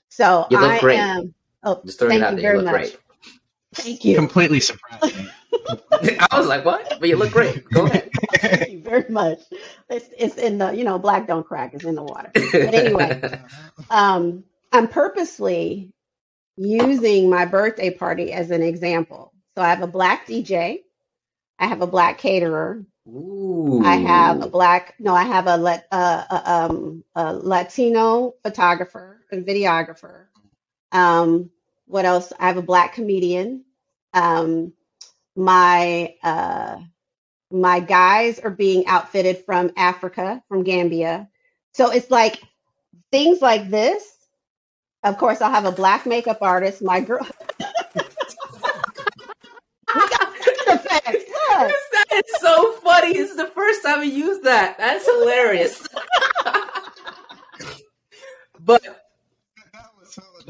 So 0.10 0.48
You 0.50 0.58
look 0.58 0.72
I 0.72 0.80
great. 0.80 1.00
am 1.00 1.34
oh 1.64 1.84
Just 1.86 2.00
thank 2.00 2.22
it 2.24 2.32
you 2.32 2.38
very 2.42 2.58
look 2.58 2.66
much. 2.66 2.90
great. 2.90 2.98
Thank 3.76 4.06
you. 4.06 4.16
Completely 4.16 4.60
surprising. 4.60 5.30
I 6.32 6.38
was 6.38 6.48
like, 6.48 6.66
what? 6.66 7.00
But 7.00 7.10
you 7.10 7.18
look 7.18 7.32
great. 7.32 7.68
Go 7.70 7.86
ahead. 7.86 8.10
Thank 8.36 8.72
you 8.72 8.82
very 8.82 9.10
much. 9.10 9.40
It's 9.90 10.10
it's 10.18 10.38
in 10.38 10.58
the 10.58 10.72
you 10.72 10.84
know 10.84 11.00
black 11.00 11.28
don't 11.28 11.46
crack 11.46 11.74
is 11.74 11.84
in 11.84 11.96
the 11.96 12.04
water. 12.04 12.32
But 12.34 12.74
anyway, 12.74 13.40
um, 13.90 14.44
I'm 14.72 14.88
purposely 14.88 15.92
using 16.58 17.30
my 17.30 17.46
birthday 17.46 17.92
party 17.92 18.32
as 18.32 18.52
an 18.52 18.62
example. 18.62 19.34
So 19.56 19.62
I 19.62 19.70
have 19.70 19.82
a 19.82 19.88
black 19.88 20.28
DJ, 20.28 20.82
I 21.58 21.68
have 21.68 21.82
a 21.82 21.88
black 21.88 22.18
caterer, 22.18 22.86
Ooh. 23.08 23.82
I 23.84 23.96
have 23.96 24.42
a 24.42 24.48
black 24.48 24.96
no, 25.00 25.14
I 25.16 25.24
have 25.24 25.48
a 25.48 25.58
lat 25.58 25.88
uh, 25.92 26.24
a, 26.30 26.52
um 26.52 27.04
a 27.16 27.34
Latino 27.34 28.34
photographer 28.44 29.22
and 29.32 29.46
videographer. 29.46 30.26
Um, 30.92 31.50
what 31.88 32.06
else? 32.06 32.34
I 32.40 32.48
have 32.48 32.58
a 32.58 32.62
black 32.64 32.94
comedian. 32.94 33.66
Um, 34.14 34.74
my 35.36 36.16
uh 36.24 36.78
my 37.52 37.80
guys 37.80 38.40
are 38.40 38.50
being 38.50 38.88
outfitted 38.88 39.46
from 39.46 39.72
Africa, 39.78 40.42
from 40.48 40.64
Gambia. 40.64 41.30
So 41.74 41.92
it's 41.92 42.10
like 42.10 42.42
things 43.12 43.42
like 43.42 43.70
this. 43.70 44.04
Of 45.04 45.18
course, 45.18 45.42
I'll 45.42 45.52
have 45.52 45.66
a 45.66 45.72
black 45.72 46.06
makeup 46.06 46.40
artist. 46.42 46.82
My 46.82 47.02
girl. 47.02 47.28
That 51.56 52.22
is 52.28 52.42
so 52.42 52.74
funny. 52.74 53.14
This 53.14 53.32
is 53.32 53.38
the 53.38 53.48
first 53.48 53.84
time 53.84 54.02
we 54.02 54.08
used 54.08 54.44
that. 54.44 54.78
That's 54.78 55.06
hilarious. 55.06 55.88
but 58.60 59.05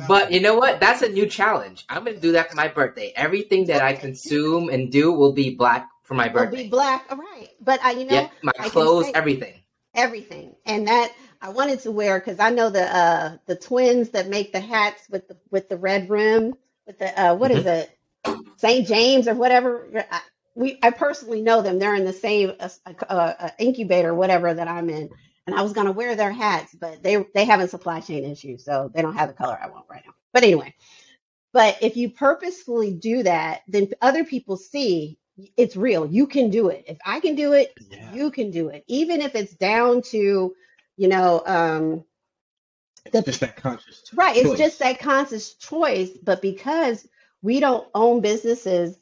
but 0.08 0.32
you 0.32 0.40
know 0.40 0.56
what? 0.56 0.80
That's 0.80 1.02
a 1.02 1.10
new 1.10 1.28
challenge. 1.28 1.86
I'm 1.90 2.06
gonna 2.06 2.20
do 2.20 2.34
that 2.34 2.50
for 2.50 2.56
my 2.56 2.68
birthday. 2.68 3.14
Everything 3.16 3.66
that 3.66 3.82
I 3.82 3.94
consume 3.94 4.70
and 4.70 4.92
do 4.92 5.12
will 5.12 5.34
be 5.34 5.56
black 5.56 5.90
for 6.04 6.14
my 6.14 6.30
birthday. 6.30 6.58
will 6.58 6.64
be 6.64 6.70
black. 6.70 7.06
All 7.10 7.18
right, 7.18 7.50
but 7.62 7.84
I, 7.84 7.92
you 7.92 8.06
know, 8.06 8.16
yeah, 8.16 8.30
my 8.44 8.54
clothes, 8.70 9.12
everything. 9.14 9.62
everything, 9.94 10.56
and 10.66 10.88
that 10.88 11.14
I 11.42 11.50
wanted 11.50 11.80
to 11.82 11.92
wear 11.92 12.20
because 12.20 12.40
I 12.40 12.50
know 12.50 12.70
the 12.70 12.84
uh 12.84 13.38
the 13.46 13.56
twins 13.56 14.10
that 14.12 14.28
make 14.28 14.52
the 14.52 14.60
hats 14.60 15.04
with 15.10 15.28
the 15.28 15.38
with 15.52 15.70
the 15.70 15.78
red 15.78 16.10
rim 16.10 16.56
with 16.86 17.00
the 17.00 17.22
uh 17.22 17.36
what 17.36 17.52
is 17.52 17.66
it 17.66 17.96
St. 18.58 18.88
James 18.88 19.28
or 19.28 19.36
whatever. 19.36 20.06
I, 20.10 20.22
we 20.56 20.80
I 20.82 20.92
personally 20.92 21.42
know 21.42 21.62
them. 21.62 21.80
They're 21.80 21.96
in 21.96 22.06
the 22.06 22.14
same 22.14 22.54
uh, 22.60 22.70
uh, 22.86 23.14
uh, 23.14 23.50
incubator, 23.60 24.14
whatever 24.14 24.54
that 24.54 24.68
I'm 24.68 24.90
in, 24.90 25.10
and 25.48 25.56
I 25.56 25.62
was 25.62 25.74
gonna 25.74 25.92
wear 25.92 26.16
their 26.16 26.32
hats, 26.32 26.76
but 26.76 27.04
they 27.04 27.26
they 27.34 27.46
having 27.46 27.68
supply 27.68 28.00
chain 28.02 28.26
issues, 28.26 28.66
so 28.66 28.92
they 28.94 29.02
don't 29.02 29.16
have 29.16 29.30
the 29.30 29.36
color 29.36 29.60
I 29.62 29.70
want 29.70 29.86
right 29.90 30.04
now. 30.06 30.14
But 30.34 30.44
anyway, 30.44 30.74
but 31.54 31.78
if 31.82 31.98
you 31.98 32.10
purposefully 32.12 32.94
do 32.94 33.24
that, 33.24 33.62
then 33.68 33.90
other 34.02 34.24
people 34.24 34.58
see 34.58 35.18
it's 35.58 35.76
real. 35.76 36.06
You 36.06 36.28
can 36.28 36.50
do 36.50 36.70
it. 36.70 36.86
If 36.88 36.98
I 37.06 37.20
can 37.20 37.36
do 37.36 37.54
it, 37.54 37.74
Yeah. 37.92 38.12
you 38.14 38.32
can 38.32 38.52
do 38.52 38.70
it 38.70 38.84
even 38.88 39.22
if 39.22 39.36
it's 39.36 39.54
down 39.56 40.02
to 40.04 40.56
you 40.98 41.08
know 41.08 41.44
um 41.46 42.04
the 43.12 43.22
Just 43.22 43.40
that 43.42 43.56
conscious 43.56 44.04
right 44.16 44.36
it's 44.38 44.50
choice. 44.50 44.58
just 44.58 44.80
that 44.80 45.00
conscious 45.00 45.54
choice 45.56 46.10
but 46.24 46.42
because 46.42 47.08
we 47.42 47.60
don't 47.60 47.88
own 47.94 48.22
businesses 48.22 48.98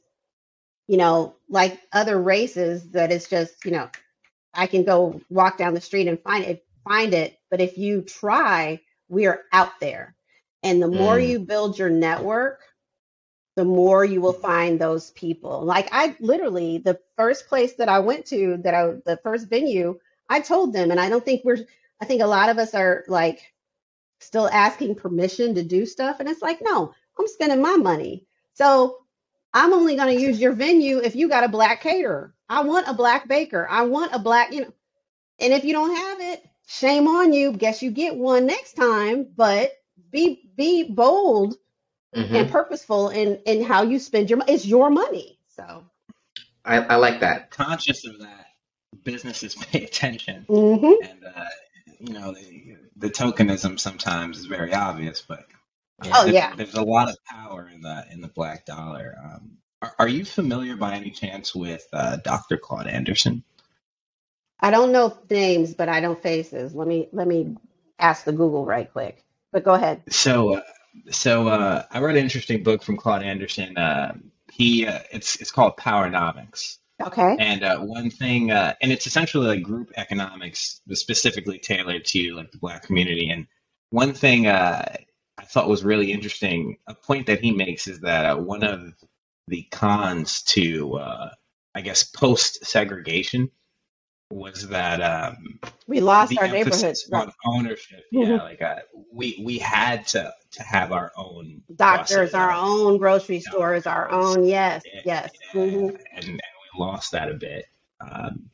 you 0.88 0.98
know 0.98 1.36
like 1.50 1.80
other 1.94 2.22
races 2.22 2.92
that 2.92 3.12
it's 3.12 3.30
just 3.30 3.66
you 3.66 3.72
know 3.72 3.90
i 4.54 4.68
can 4.68 4.84
go 4.84 5.22
walk 5.30 5.58
down 5.58 5.74
the 5.74 5.82
street 5.82 6.08
and 6.08 6.22
find 6.22 6.46
it 6.46 6.66
find 6.88 7.14
it 7.14 7.38
but 7.52 7.62
if 7.62 7.78
you 7.78 8.02
try 8.02 8.80
we 9.10 9.28
are 9.28 9.42
out 9.54 9.80
there 9.82 10.16
and 10.64 10.82
the 10.82 10.88
more 10.88 11.20
Mm. 11.20 11.28
you 11.30 11.40
build 11.40 11.78
your 11.80 11.90
network 11.90 12.62
the 13.58 13.66
more 13.66 14.06
you 14.06 14.22
will 14.22 14.34
find 14.34 14.80
those 14.80 15.12
people. 15.12 15.64
Like 15.64 15.90
I 15.94 16.18
literally, 16.22 16.80
the 16.80 17.00
first 17.18 17.48
place 17.50 17.76
that 17.76 17.90
I 17.90 18.00
went 18.00 18.28
to, 18.28 18.58
that 18.64 18.74
I, 18.76 18.88
the 19.06 19.20
first 19.24 19.50
venue, 19.50 20.00
I 20.30 20.42
told 20.42 20.74
them, 20.74 20.92
and 20.92 21.00
I 21.00 21.10
don't 21.10 21.26
think 21.26 21.44
we're, 21.46 21.60
I 22.02 22.06
think 22.06 22.24
a 22.24 22.28
lot 22.28 22.50
of 22.50 22.58
us 22.60 22.74
are 22.76 23.06
like 23.10 23.42
still 24.22 24.50
asking 24.50 24.96
permission 24.96 25.56
to 25.56 25.64
do 25.64 25.86
stuff. 25.86 26.20
And 26.20 26.30
it's 26.30 26.42
like, 26.44 26.60
no, 26.64 26.94
I'm 27.20 27.28
spending 27.28 27.62
my 27.62 27.78
money. 27.78 28.26
So 28.56 29.00
I'm 29.54 29.74
only 29.74 29.96
going 29.96 30.16
to 30.16 30.22
use 30.22 30.40
your 30.40 30.54
venue 30.54 30.98
if 31.00 31.16
you 31.16 31.30
got 31.30 31.44
a 31.44 31.50
black 31.50 31.82
caterer. 31.82 32.34
I 32.50 32.64
want 32.64 32.88
a 32.88 32.94
black 32.94 33.28
baker. 33.28 33.68
I 33.70 33.84
want 33.84 34.14
a 34.14 34.20
black, 34.20 34.52
you 34.54 34.62
know, 34.62 34.74
and 35.40 35.54
if 35.54 35.64
you 35.64 35.74
don't 35.74 35.96
have 35.96 36.20
it, 36.22 36.44
shame 36.68 37.08
on 37.08 37.34
you. 37.34 37.52
Guess 37.54 37.82
you 37.84 37.92
get 37.92 38.16
one 38.16 38.46
next 38.46 38.74
time, 38.74 39.28
but 39.36 39.72
be, 40.12 40.50
be 40.56 40.84
bold 40.84 41.56
Mhm. 42.16 42.32
and 42.36 42.52
purposeful 42.52 43.10
in 43.10 43.38
in 43.48 43.64
how 43.64 43.82
you 43.84 43.98
spend 43.98 44.30
your 44.30 44.38
money. 44.38 44.52
It's 44.54 44.66
your 44.68 44.92
money. 44.92 45.40
So, 45.56 45.84
I, 46.64 46.78
I 46.78 46.96
like 46.98 47.22
that. 47.22 47.50
conscious 47.50 48.06
of 48.06 48.20
that, 48.20 48.46
businesses 49.04 49.56
pay 49.72 49.84
attention, 49.84 50.46
mhm. 50.48 50.94
and 51.04 51.26
uh, 51.26 51.46
you 52.00 52.14
know 52.14 52.32
the, 52.34 52.78
the 52.98 53.10
tokenism 53.10 53.80
sometimes 53.80 54.38
is 54.38 54.46
very 54.46 54.74
obvious, 54.76 55.22
but 55.28 55.46
Oh, 56.06 56.26
there- 56.26 56.34
yeah. 56.34 56.56
there's 56.56 56.74
a 56.76 56.84
lot 56.84 57.10
of 57.10 57.18
power 57.26 57.70
in 57.74 57.82
the 57.82 58.06
in 58.12 58.22
the 58.22 58.28
black 58.28 58.66
dollar. 58.66 59.16
Um, 59.24 59.58
are, 59.82 59.94
are 60.00 60.08
you 60.08 60.26
familiar 60.26 60.76
by 60.76 60.96
any 60.96 61.12
chance 61.12 61.54
with 61.54 61.86
uh, 61.94 62.18
Dr. 62.18 62.58
Claude 62.58 62.88
Anderson? 62.88 63.44
I 64.60 64.72
don't 64.72 64.92
know 64.92 65.18
names, 65.30 65.74
but 65.74 65.90
I 65.90 66.00
know 66.00 66.16
faces. 66.16 66.74
Let 66.74 66.88
me 66.88 67.10
let 67.12 67.28
me 67.28 67.58
ask 68.00 68.24
the 68.24 68.32
Google 68.32 68.66
right 68.66 68.92
quick. 68.92 69.24
But 69.52 69.64
go 69.64 69.74
ahead. 69.74 70.02
So, 70.10 70.56
uh, 70.56 70.62
so 71.12 71.48
uh, 71.48 71.84
I 71.92 72.00
read 72.00 72.16
an 72.16 72.24
interesting 72.24 72.64
book 72.64 72.82
from 72.82 72.98
Claude 72.98 73.24
Anderson. 73.24 73.78
Uh, 73.78 74.16
he 74.52 74.88
uh, 74.88 75.00
it's 75.12 75.36
it's 75.42 75.52
called 75.52 75.78
Powernomics. 75.78 76.78
Okay. 77.02 77.36
And 77.40 77.64
uh, 77.64 77.80
one 77.80 78.10
thing, 78.10 78.52
uh, 78.52 78.76
and 78.82 78.92
it's 78.92 79.08
essentially 79.08 79.48
like 79.48 79.64
group 79.64 79.92
economics, 79.98 80.80
specifically 80.94 81.60
tailored 81.60 82.06
to 82.06 82.36
like 82.36 82.52
the 82.52 82.60
black 82.60 82.84
community. 82.84 83.30
And 83.30 83.48
one 83.90 84.14
thing 84.14 84.48
uh, 84.48 84.96
thought 85.54 85.70
was 85.70 85.84
really 85.84 86.12
interesting, 86.12 86.78
a 86.88 86.96
point 86.96 87.28
that 87.28 87.40
he 87.40 87.52
makes 87.52 87.88
is 87.88 88.00
that 88.02 88.26
uh, 88.26 88.36
one 88.38 88.64
of 88.64 88.94
the 89.48 89.64
cons 89.72 90.42
to, 90.44 90.96
uh, 90.96 91.30
I 91.76 91.82
guess, 91.82 92.04
post 92.04 92.66
segregation 92.66 93.52
was 94.32 94.68
that 94.70 95.00
um, 95.02 95.60
We 95.88 96.02
lost 96.02 96.36
our 96.40 96.48
neighborhood. 96.48 96.74
emphasis 96.74 97.08
on 97.14 97.32
ownership. 97.46 98.04
Yeah, 98.12 98.38
like 98.38 98.62
uh, 98.64 98.78
we 99.12 99.42
we 99.46 99.60
had 99.60 100.08
to 100.08 100.34
to 100.52 100.64
have 100.64 100.92
our 100.92 101.12
own 101.16 101.62
Doctors, 101.76 102.34
our 102.34 102.52
own 102.52 102.98
grocery 102.98 103.40
stores, 103.40 103.86
our 103.86 104.10
own. 104.12 104.44
Yes, 104.46 104.82
Yeah, 104.92 105.02
yes. 105.06 105.32
yeah, 105.54 105.62
hmm 105.62 105.88
and, 106.16 106.28
and 106.28 106.42
we 106.42 106.80
lost 106.80 107.12
that 107.12 107.30
a 107.30 107.36
bit. 107.36 107.68
Um, 108.02 108.50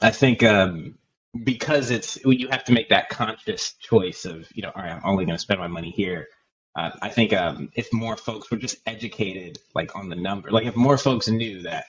I 0.00 0.10
think 0.10 0.42
um, 0.42 0.96
because 1.44 1.90
it's 1.90 2.18
you 2.24 2.48
have 2.48 2.64
to 2.64 2.72
make 2.72 2.88
that 2.88 3.08
conscious 3.08 3.74
choice 3.74 4.24
of 4.24 4.48
you 4.54 4.62
know, 4.62 4.72
all 4.74 4.82
right, 4.82 4.92
I'm 4.92 5.02
only 5.04 5.24
going 5.24 5.36
to 5.36 5.42
spend 5.42 5.60
my 5.60 5.68
money 5.68 5.90
here. 5.90 6.28
Uh, 6.76 6.90
I 7.02 7.08
think 7.08 7.32
um, 7.32 7.70
if 7.74 7.92
more 7.92 8.16
folks 8.16 8.50
were 8.50 8.56
just 8.56 8.76
educated, 8.86 9.58
like 9.74 9.96
on 9.96 10.08
the 10.08 10.16
number, 10.16 10.50
like 10.50 10.66
if 10.66 10.76
more 10.76 10.98
folks 10.98 11.28
knew 11.28 11.62
that 11.62 11.86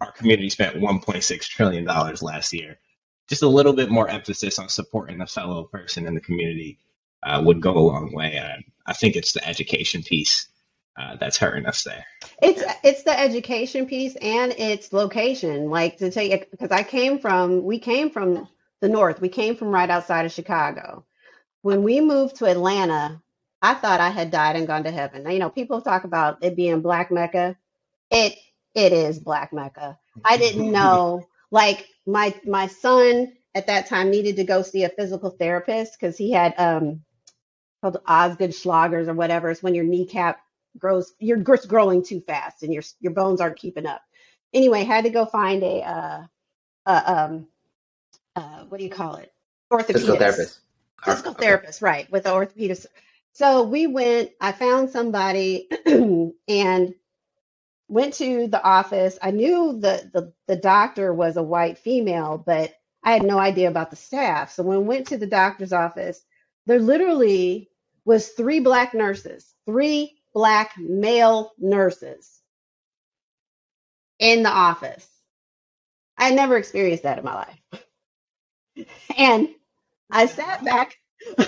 our 0.00 0.12
community 0.12 0.50
spent 0.50 0.76
1.6 0.76 1.48
trillion 1.48 1.84
dollars 1.84 2.22
last 2.22 2.52
year, 2.52 2.78
just 3.28 3.42
a 3.42 3.48
little 3.48 3.72
bit 3.72 3.90
more 3.90 4.08
emphasis 4.08 4.58
on 4.58 4.68
supporting 4.68 5.20
a 5.20 5.26
fellow 5.26 5.64
person 5.64 6.06
in 6.06 6.14
the 6.14 6.20
community 6.20 6.78
uh, 7.22 7.42
would 7.44 7.60
go 7.60 7.72
a 7.72 7.78
long 7.78 8.12
way. 8.14 8.38
Uh, 8.38 8.60
I 8.86 8.92
think 8.94 9.16
it's 9.16 9.32
the 9.32 9.46
education 9.46 10.02
piece 10.02 10.48
uh, 10.98 11.16
that's 11.16 11.38
hurting 11.38 11.66
us 11.66 11.84
there. 11.84 12.04
It's 12.42 12.62
it's 12.82 13.02
the 13.04 13.18
education 13.18 13.86
piece 13.86 14.16
and 14.16 14.52
its 14.52 14.92
location. 14.92 15.70
Like 15.70 15.98
to 15.98 16.24
you, 16.24 16.44
because 16.50 16.70
I 16.70 16.82
came 16.82 17.18
from, 17.18 17.62
we 17.62 17.78
came 17.78 18.10
from 18.10 18.48
the 18.82 18.88
north. 18.88 19.20
We 19.20 19.30
came 19.30 19.56
from 19.56 19.68
right 19.68 19.88
outside 19.88 20.26
of 20.26 20.32
Chicago. 20.32 21.06
When 21.62 21.84
we 21.84 22.00
moved 22.00 22.36
to 22.36 22.46
Atlanta, 22.46 23.22
I 23.62 23.74
thought 23.74 24.00
I 24.00 24.10
had 24.10 24.32
died 24.32 24.56
and 24.56 24.66
gone 24.66 24.84
to 24.84 24.90
heaven. 24.90 25.22
Now, 25.22 25.30
you 25.30 25.38
know, 25.38 25.50
people 25.50 25.80
talk 25.80 26.04
about 26.04 26.42
it 26.42 26.56
being 26.56 26.82
Black 26.82 27.10
Mecca. 27.10 27.56
It 28.10 28.36
it 28.74 28.92
is 28.92 29.20
Black 29.20 29.52
Mecca. 29.52 29.98
I 30.24 30.36
didn't 30.36 30.70
know. 30.78 31.24
Like 31.52 31.86
my 32.06 32.34
my 32.44 32.66
son 32.66 33.32
at 33.54 33.68
that 33.68 33.86
time 33.86 34.10
needed 34.10 34.36
to 34.36 34.44
go 34.44 34.62
see 34.62 34.82
a 34.82 34.88
physical 34.88 35.30
therapist 35.30 35.96
because 35.98 36.18
he 36.18 36.32
had 36.32 36.54
um 36.58 37.02
called 37.80 37.98
Osgood 38.06 38.50
Schlatters 38.50 39.06
or 39.06 39.14
whatever. 39.14 39.50
It's 39.50 39.62
when 39.62 39.76
your 39.76 39.84
kneecap 39.84 40.40
grows, 40.76 41.12
you're 41.20 41.38
just 41.38 41.68
growing 41.68 42.02
too 42.04 42.20
fast 42.20 42.64
and 42.64 42.74
your 42.74 42.82
your 42.98 43.12
bones 43.12 43.40
aren't 43.40 43.58
keeping 43.58 43.86
up. 43.86 44.02
Anyway, 44.52 44.82
had 44.82 45.04
to 45.04 45.10
go 45.10 45.24
find 45.24 45.62
a 45.62 45.82
uh, 45.82 46.22
uh 46.86 47.02
um 47.06 47.48
uh 48.36 48.64
what 48.68 48.78
do 48.78 48.84
you 48.84 48.90
call 48.90 49.16
it? 49.16 49.32
Orthopedist 49.72 49.92
Physical 49.92 50.16
therapist. 50.16 50.60
physical 51.04 51.34
Okay. 51.38 51.44
therapist, 51.44 51.82
right, 51.82 52.10
with 52.12 52.24
the 52.24 52.30
orthopedist. 52.30 52.86
So 53.32 53.64
we 53.64 53.86
went, 53.88 54.30
I 54.40 54.52
found 54.52 54.90
somebody 54.90 55.68
and 56.48 56.94
went 57.88 58.14
to 58.14 58.46
the 58.48 58.62
office. 58.62 59.18
I 59.22 59.30
knew 59.32 59.74
the, 59.80 60.10
the 60.12 60.32
the 60.48 60.56
doctor 60.56 61.12
was 61.14 61.36
a 61.36 61.42
white 61.42 61.78
female, 61.78 62.42
but 62.44 62.74
I 63.04 63.12
had 63.12 63.24
no 63.24 63.38
idea 63.38 63.68
about 63.68 63.90
the 63.90 63.96
staff. 63.96 64.52
So 64.52 64.62
when 64.62 64.80
we 64.80 64.84
went 64.86 65.08
to 65.08 65.18
the 65.18 65.26
doctor's 65.26 65.72
office, 65.72 66.22
there 66.66 66.80
literally 66.80 67.70
was 68.04 68.28
three 68.30 68.60
black 68.60 68.94
nurses, 68.94 69.54
three 69.66 70.16
black 70.34 70.72
male 70.78 71.52
nurses 71.58 72.40
in 74.20 74.42
the 74.44 74.50
office. 74.50 75.08
I 76.18 76.26
had 76.26 76.36
never 76.36 76.56
experienced 76.58 77.04
that 77.04 77.18
in 77.18 77.24
my 77.24 77.34
life. 77.34 77.60
And 79.16 79.48
I 80.10 80.26
sat 80.26 80.64
back. 80.64 80.96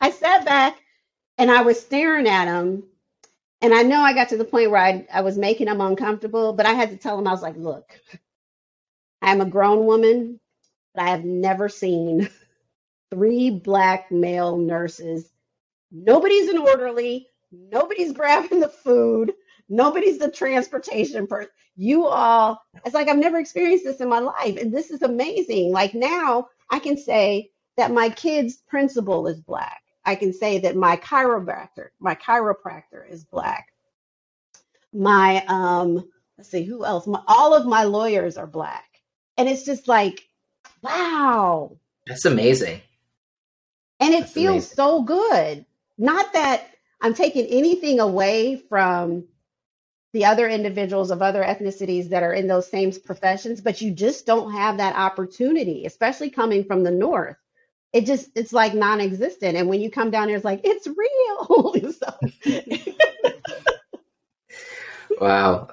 I 0.00 0.10
sat 0.10 0.44
back 0.44 0.78
and 1.38 1.50
I 1.50 1.62
was 1.62 1.80
staring 1.80 2.28
at 2.28 2.48
him. 2.48 2.84
And 3.62 3.74
I 3.74 3.82
know 3.82 4.00
I 4.00 4.14
got 4.14 4.30
to 4.30 4.36
the 4.38 4.44
point 4.44 4.70
where 4.70 4.80
I, 4.82 5.06
I 5.12 5.22
was 5.22 5.38
making 5.38 5.68
him 5.68 5.80
uncomfortable, 5.80 6.52
but 6.54 6.66
I 6.66 6.74
had 6.74 6.90
to 6.90 6.96
tell 6.98 7.18
him, 7.18 7.26
I 7.26 7.32
was 7.32 7.42
like, 7.42 7.56
look, 7.56 7.90
I'm 9.22 9.40
a 9.40 9.46
grown 9.46 9.86
woman, 9.86 10.40
but 10.94 11.04
I 11.04 11.10
have 11.10 11.24
never 11.24 11.68
seen 11.68 12.30
three 13.10 13.50
black 13.50 14.12
male 14.12 14.58
nurses. 14.58 15.30
Nobody's 15.92 16.48
an 16.50 16.58
orderly. 16.58 17.28
Nobody's 17.52 18.12
grabbing 18.12 18.60
the 18.60 18.68
food. 18.68 19.34
Nobody's 19.68 20.18
the 20.18 20.30
transportation 20.30 21.26
person. 21.26 21.50
You 21.76 22.06
all, 22.06 22.60
it's 22.84 22.94
like 22.94 23.08
I've 23.08 23.18
never 23.18 23.38
experienced 23.38 23.84
this 23.84 24.00
in 24.00 24.08
my 24.08 24.20
life. 24.20 24.56
And 24.56 24.72
this 24.72 24.90
is 24.90 25.02
amazing. 25.02 25.72
Like 25.72 25.94
now 25.94 26.48
I 26.70 26.78
can 26.78 26.96
say 26.96 27.50
that 27.76 27.90
my 27.90 28.08
kid's 28.10 28.56
principal 28.56 29.26
is 29.26 29.40
black. 29.40 29.82
I 30.04 30.14
can 30.14 30.32
say 30.32 30.58
that 30.60 30.76
my 30.76 30.96
chiropractor, 30.96 31.88
my 31.98 32.14
chiropractor 32.14 33.10
is 33.10 33.24
black. 33.24 33.68
My 34.92 35.44
um, 35.48 36.08
let's 36.38 36.50
see, 36.50 36.64
who 36.64 36.84
else? 36.84 37.06
My, 37.06 37.22
all 37.26 37.54
of 37.54 37.66
my 37.66 37.84
lawyers 37.84 38.36
are 38.36 38.46
black. 38.46 38.84
And 39.36 39.48
it's 39.48 39.64
just 39.64 39.88
like, 39.88 40.28
wow. 40.82 41.76
That's 42.06 42.24
amazing. 42.24 42.80
And 44.00 44.14
it 44.14 44.20
That's 44.20 44.32
feels 44.32 44.52
amazing. 44.54 44.76
so 44.76 45.02
good. 45.02 45.66
Not 45.98 46.32
that 46.34 46.68
I'm 47.00 47.14
taking 47.14 47.46
anything 47.46 48.00
away 48.00 48.62
from 48.68 49.24
the 50.14 50.24
other 50.24 50.48
individuals 50.48 51.10
of 51.10 51.20
other 51.22 51.42
ethnicities 51.42 52.10
that 52.10 52.22
are 52.22 52.32
in 52.32 52.46
those 52.46 52.70
same 52.70 52.92
professions, 52.92 53.60
but 53.60 53.80
you 53.80 53.90
just 53.90 54.24
don't 54.24 54.52
have 54.52 54.76
that 54.76 54.94
opportunity, 54.94 55.86
especially 55.86 56.30
coming 56.30 56.62
from 56.62 56.84
the 56.84 56.92
north. 56.92 57.36
It 57.92 58.06
just 58.06 58.30
it's 58.36 58.52
like 58.52 58.74
non-existent. 58.74 59.56
And 59.56 59.68
when 59.68 59.80
you 59.80 59.90
come 59.90 60.12
down 60.12 60.28
here, 60.28 60.36
it's 60.36 60.44
like 60.44 60.60
it's 60.62 60.86
real. 60.86 61.92
so, 61.92 62.14
Wow, 65.20 65.68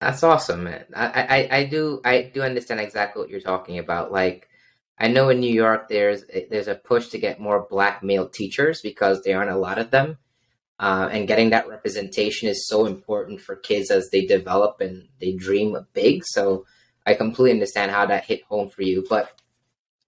that's 0.00 0.24
awesome, 0.24 0.64
man. 0.64 0.84
I, 0.94 1.48
I 1.50 1.58
I 1.58 1.64
do 1.64 2.00
I 2.04 2.22
do 2.34 2.42
understand 2.42 2.80
exactly 2.80 3.22
what 3.22 3.30
you're 3.30 3.40
talking 3.40 3.78
about. 3.78 4.10
Like, 4.10 4.48
I 4.98 5.06
know 5.06 5.28
in 5.28 5.38
New 5.38 5.52
York 5.52 5.88
there's 5.88 6.24
there's 6.50 6.68
a 6.68 6.74
push 6.74 7.08
to 7.08 7.18
get 7.18 7.40
more 7.40 7.66
black 7.70 8.02
male 8.02 8.28
teachers 8.28 8.80
because 8.80 9.22
there 9.22 9.38
aren't 9.38 9.52
a 9.52 9.56
lot 9.56 9.78
of 9.78 9.92
them, 9.92 10.18
uh, 10.78 11.08
and 11.10 11.26
getting 11.26 11.50
that 11.50 11.68
representation 11.68 12.48
is 12.48 12.68
so 12.68 12.86
important 12.86 13.40
for 13.40 13.56
kids 13.56 13.90
as 13.90 14.08
they 14.10 14.24
develop 14.24 14.80
and 14.80 15.08
they 15.20 15.32
dream 15.32 15.76
big. 15.92 16.22
So 16.24 16.66
I 17.04 17.14
completely 17.14 17.52
understand 17.52 17.90
how 17.90 18.06
that 18.06 18.24
hit 18.24 18.44
home 18.44 18.68
for 18.68 18.82
you. 18.82 19.04
But 19.08 19.32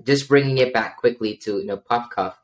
just 0.05 0.29
bringing 0.29 0.59
it 0.59 0.73
back 0.73 0.99
quickly 0.99 1.37
to 1.39 1.59
you 1.59 1.67
know 1.67 1.77
Puff 1.77 2.11
Cuff, 2.11 2.39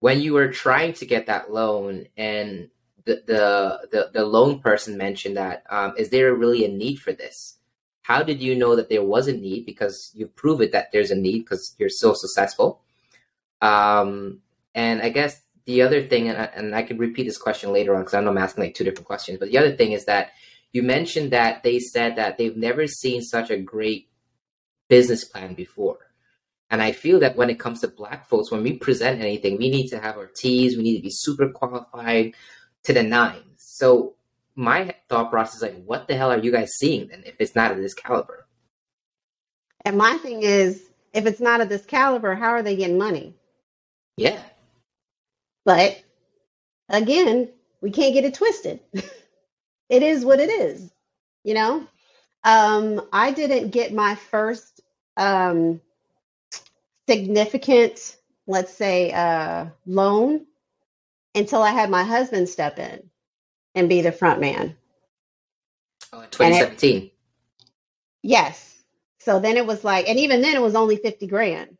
when 0.00 0.20
you 0.20 0.34
were 0.34 0.48
trying 0.48 0.92
to 0.94 1.06
get 1.06 1.26
that 1.26 1.52
loan 1.52 2.06
and 2.16 2.70
the 3.04 3.22
the 3.26 3.88
the, 3.90 4.10
the 4.12 4.24
loan 4.24 4.60
person 4.60 4.96
mentioned 4.96 5.36
that 5.36 5.64
um, 5.70 5.94
is 5.96 6.10
there 6.10 6.34
really 6.34 6.64
a 6.64 6.68
need 6.68 6.96
for 6.96 7.12
this? 7.12 7.58
How 8.02 8.22
did 8.22 8.40
you 8.40 8.54
know 8.54 8.76
that 8.76 8.88
there 8.88 9.02
was 9.02 9.26
a 9.26 9.32
need? 9.32 9.66
Because 9.66 10.12
you've 10.14 10.36
proven 10.36 10.70
that 10.70 10.92
there's 10.92 11.10
a 11.10 11.16
need 11.16 11.40
because 11.40 11.74
you're 11.78 11.88
so 11.88 12.14
successful. 12.14 12.82
Um, 13.60 14.42
and 14.74 15.02
I 15.02 15.08
guess 15.08 15.40
the 15.66 15.82
other 15.82 16.06
thing, 16.06 16.28
and 16.28 16.38
I, 16.38 16.44
and 16.44 16.74
I 16.74 16.82
could 16.82 16.98
repeat 16.98 17.24
this 17.24 17.38
question 17.38 17.72
later 17.72 17.94
on 17.94 18.02
because 18.02 18.14
I 18.14 18.20
know 18.20 18.30
I'm 18.30 18.38
asking 18.38 18.64
like 18.64 18.74
two 18.74 18.84
different 18.84 19.06
questions. 19.06 19.38
But 19.38 19.50
the 19.50 19.58
other 19.58 19.76
thing 19.76 19.92
is 19.92 20.04
that 20.06 20.30
you 20.72 20.82
mentioned 20.82 21.32
that 21.32 21.62
they 21.62 21.78
said 21.78 22.16
that 22.16 22.38
they've 22.38 22.56
never 22.56 22.86
seen 22.86 23.22
such 23.22 23.50
a 23.50 23.58
great 23.58 24.08
business 24.88 25.24
plan 25.24 25.54
before. 25.54 25.98
And 26.70 26.82
I 26.82 26.92
feel 26.92 27.20
that 27.20 27.36
when 27.36 27.50
it 27.50 27.60
comes 27.60 27.80
to 27.80 27.88
black 27.88 28.28
folks, 28.28 28.50
when 28.50 28.62
we 28.62 28.74
present 28.74 29.20
anything, 29.20 29.56
we 29.56 29.70
need 29.70 29.88
to 29.88 30.00
have 30.00 30.16
our 30.16 30.26
T's, 30.26 30.76
we 30.76 30.82
need 30.82 30.96
to 30.96 31.02
be 31.02 31.10
super 31.10 31.48
qualified, 31.48 32.34
to 32.84 32.92
the 32.92 33.02
nines. 33.02 33.42
So 33.58 34.14
my 34.54 34.94
thought 35.08 35.30
process 35.30 35.56
is 35.56 35.62
like, 35.62 35.84
what 35.84 36.08
the 36.08 36.16
hell 36.16 36.32
are 36.32 36.38
you 36.38 36.50
guys 36.50 36.72
seeing 36.72 37.08
then 37.08 37.22
if 37.24 37.36
it's 37.38 37.54
not 37.54 37.70
of 37.70 37.78
this 37.78 37.94
caliber? 37.94 38.46
and 39.86 39.96
my 39.96 40.16
thing 40.18 40.42
is, 40.42 40.82
if 41.12 41.26
it's 41.26 41.40
not 41.40 41.60
of 41.60 41.68
this 41.68 41.86
caliber, 41.86 42.34
how 42.34 42.50
are 42.50 42.62
they 42.62 42.74
getting 42.74 42.98
money? 42.98 43.36
Yeah. 44.16 44.42
But 45.66 46.02
again, 46.90 47.50
we 47.82 47.92
can't 47.92 48.14
get 48.14 48.26
it 48.26 48.34
twisted. 48.34 48.80
it 49.90 50.02
is 50.04 50.24
what 50.24 50.40
it 50.40 50.50
is, 50.50 50.90
you 51.44 51.54
know? 51.54 51.86
Um, 52.44 53.02
I 53.12 53.32
didn't 53.32 53.70
get 53.70 53.94
my 53.94 54.14
first 54.16 54.80
um, 55.16 55.80
significant, 57.08 58.16
let's 58.46 58.74
say, 58.74 59.12
uh, 59.12 59.66
loan 59.86 60.46
until 61.34 61.62
I 61.62 61.72
had 61.72 61.90
my 61.90 62.04
husband 62.04 62.48
step 62.48 62.78
in 62.78 63.10
and 63.74 63.88
be 63.88 64.02
the 64.02 64.12
front 64.12 64.40
man. 64.40 64.76
Oh, 66.12 66.22
in 66.22 66.28
And 66.40 66.54
it, 66.54 66.78
2017. 66.78 67.10
yes. 68.22 68.74
So 69.20 69.40
then 69.40 69.56
it 69.58 69.66
was 69.66 69.84
like, 69.84 70.08
and 70.08 70.18
even 70.20 70.42
then 70.42 70.56
it 70.56 70.62
was 70.62 70.76
only 70.76 70.96
50 70.96 71.26
grand. 71.28 71.78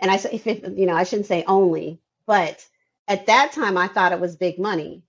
And 0.00 0.10
I 0.10 0.18
say, 0.18 0.40
you 0.76 0.86
know, 0.86 0.94
I 0.94 1.04
shouldn't 1.04 1.26
say 1.28 1.44
only, 1.46 2.00
but 2.26 2.64
at 3.08 3.26
that 3.26 3.52
time 3.52 3.76
I 3.76 3.88
thought 3.88 4.12
it 4.12 4.20
was 4.20 4.36
big 4.36 4.58
money. 4.58 5.02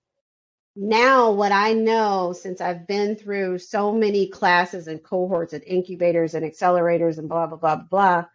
Now, 0.75 1.31
what 1.31 1.51
I 1.51 1.73
know 1.73 2.33
since 2.33 2.61
I've 2.61 2.87
been 2.87 3.15
through 3.15 3.59
so 3.59 3.93
many 3.93 4.27
classes 4.29 4.87
and 4.87 5.03
cohorts 5.03 5.53
and 5.53 5.63
incubators 5.65 6.33
and 6.35 6.45
accelerators 6.45 7.17
and 7.19 7.29
blah, 7.29 7.47
blah, 7.47 7.57
blah, 7.57 7.77
blah, 7.77 8.25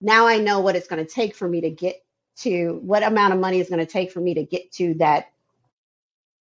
now 0.00 0.28
I 0.28 0.38
know 0.38 0.60
what 0.60 0.76
it's 0.76 0.88
going 0.88 1.04
to 1.04 1.12
take 1.12 1.36
for 1.36 1.48
me 1.48 1.62
to 1.62 1.70
get 1.70 1.96
to 2.38 2.80
what 2.82 3.02
amount 3.04 3.34
of 3.34 3.40
money 3.40 3.60
it's 3.60 3.70
going 3.70 3.84
to 3.84 3.92
take 3.92 4.12
for 4.12 4.20
me 4.20 4.34
to 4.34 4.44
get 4.44 4.72
to 4.74 4.94
that 4.96 5.28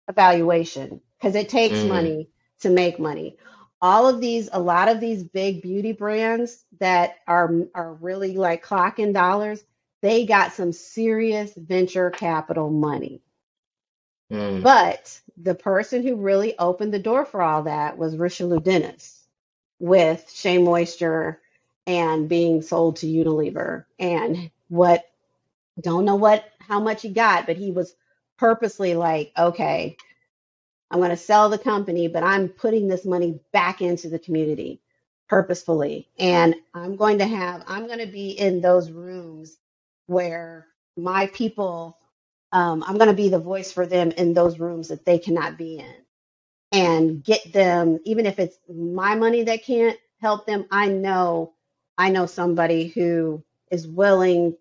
evaluation 0.08 1.00
because 1.18 1.34
it 1.36 1.48
takes 1.48 1.84
Mm, 1.84 1.84
money 1.84 2.30
to 2.60 2.70
make 2.70 2.98
money. 2.98 3.36
All 3.82 4.08
of 4.08 4.20
these, 4.20 4.48
a 4.52 4.60
lot 4.60 4.88
of 4.88 5.00
these 5.00 5.22
big 5.24 5.62
beauty 5.62 5.92
brands 5.92 6.64
that 6.80 7.16
are 7.26 7.52
are 7.74 7.94
really 7.94 8.36
like 8.36 8.64
clocking 8.64 9.12
dollars, 9.12 9.62
they 10.04 10.26
got 10.26 10.54
some 10.54 10.72
serious 10.72 11.54
venture 11.56 12.10
capital 12.12 12.70
money. 12.70 13.22
mm, 14.32 14.62
But 14.62 15.20
the 15.36 15.54
person 15.54 16.02
who 16.02 16.16
really 16.16 16.58
opened 16.58 16.94
the 16.94 17.00
door 17.00 17.26
for 17.26 17.42
all 17.42 17.64
that 17.64 17.98
was 17.98 18.16
Richelieu 18.16 18.60
Dennis 18.60 19.24
with 19.80 20.30
Shea 20.34 20.58
Moisture 20.58 21.40
and 21.86 22.28
being 22.28 22.62
sold 22.62 22.98
to 22.98 23.06
Unilever 23.08 23.86
and 23.98 24.50
what 24.68 25.04
don't 25.80 26.06
know 26.06 26.16
what 26.16 26.44
how 26.60 26.80
much 26.80 27.02
he 27.02 27.10
got, 27.10 27.46
but 27.46 27.58
he 27.58 27.72
was 27.72 27.94
purposely 28.38 28.94
like, 28.94 29.32
okay, 29.38 29.96
I'm 30.90 31.00
going 31.00 31.10
to 31.10 31.18
sell 31.18 31.50
the 31.50 31.58
company, 31.58 32.08
but 32.08 32.24
I'm 32.24 32.48
putting 32.48 32.88
this 32.88 33.06
money 33.06 33.40
back 33.52 33.82
into 33.82 34.10
the 34.10 34.20
community 34.20 34.80
purposefully. 35.28 36.08
And 36.18 36.56
I'm 36.74 36.96
going 36.96 37.18
to 37.18 37.26
have, 37.26 37.64
I'm 37.68 37.88
going 37.88 38.00
to 38.00 38.06
be 38.06 38.30
in 38.32 38.62
those 38.62 38.90
rooms 38.90 39.58
where 40.06 40.66
my 40.96 41.28
people, 41.28 41.98
um, 42.52 42.84
I'm 42.86 42.96
going 42.98 43.08
to 43.10 43.14
be 43.16 43.30
the 43.30 43.38
voice 43.40 43.72
for 43.72 43.86
them 43.86 44.12
in 44.12 44.34
those 44.34 44.58
rooms 44.60 44.88
that 44.88 45.04
they 45.06 45.18
cannot 45.18 45.58
be 45.58 45.78
in 45.78 45.94
and 46.72 47.24
get 47.24 47.52
them, 47.52 47.98
even 48.04 48.26
if 48.26 48.38
it's 48.38 48.58
my 48.68 49.14
money 49.14 49.44
that 49.44 49.64
can't 49.64 49.98
help 50.20 50.46
them, 50.46 50.66
I 50.70 50.88
know, 50.88 51.54
I 51.96 52.10
know 52.10 52.26
somebody 52.26 52.88
who 52.88 53.42
is 53.70 53.86
willing 53.86 54.56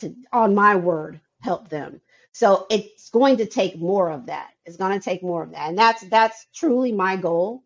to, 0.00 0.14
on 0.32 0.54
my 0.54 0.76
word, 0.76 1.20
help 1.40 1.68
them. 1.68 2.00
So 2.32 2.66
it's 2.70 3.10
going 3.10 3.38
to 3.38 3.46
take 3.46 3.78
more 3.78 4.10
of 4.10 4.26
that. 4.26 4.50
It's 4.66 4.76
going 4.78 4.98
to 4.98 5.04
take 5.04 5.22
more 5.22 5.42
of 5.44 5.52
that. 5.52 5.70
And 5.70 5.78
that's 5.78 6.02
that's 6.08 6.46
truly 6.54 6.92
my 6.92 7.16
goal 7.16 7.64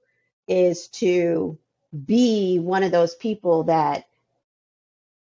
is 0.48 0.88
to 0.88 1.58
be 2.06 2.58
one 2.60 2.84
of 2.84 2.92
those 2.92 3.16
people 3.16 3.64
that 3.64 4.06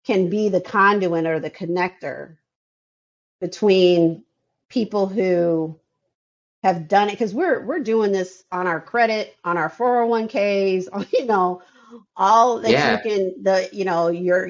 can 0.05 0.29
be 0.29 0.49
the 0.49 0.61
conduit 0.61 1.25
or 1.25 1.39
the 1.39 1.49
connector 1.49 2.37
between 3.41 4.23
people 4.69 5.07
who 5.07 5.79
have 6.63 6.87
done 6.87 7.09
it. 7.09 7.13
Because 7.13 7.33
we're 7.33 7.65
we're 7.65 7.79
doing 7.79 8.11
this 8.11 8.43
on 8.51 8.67
our 8.67 8.81
credit, 8.81 9.35
on 9.43 9.57
our 9.57 9.69
401ks, 9.69 10.87
on, 10.93 11.05
you 11.13 11.25
know, 11.25 11.61
all 12.15 12.59
that 12.61 12.71
you 12.71 13.09
can 13.09 13.43
the 13.43 13.69
you 13.71 13.85
know 13.85 14.09
your 14.09 14.49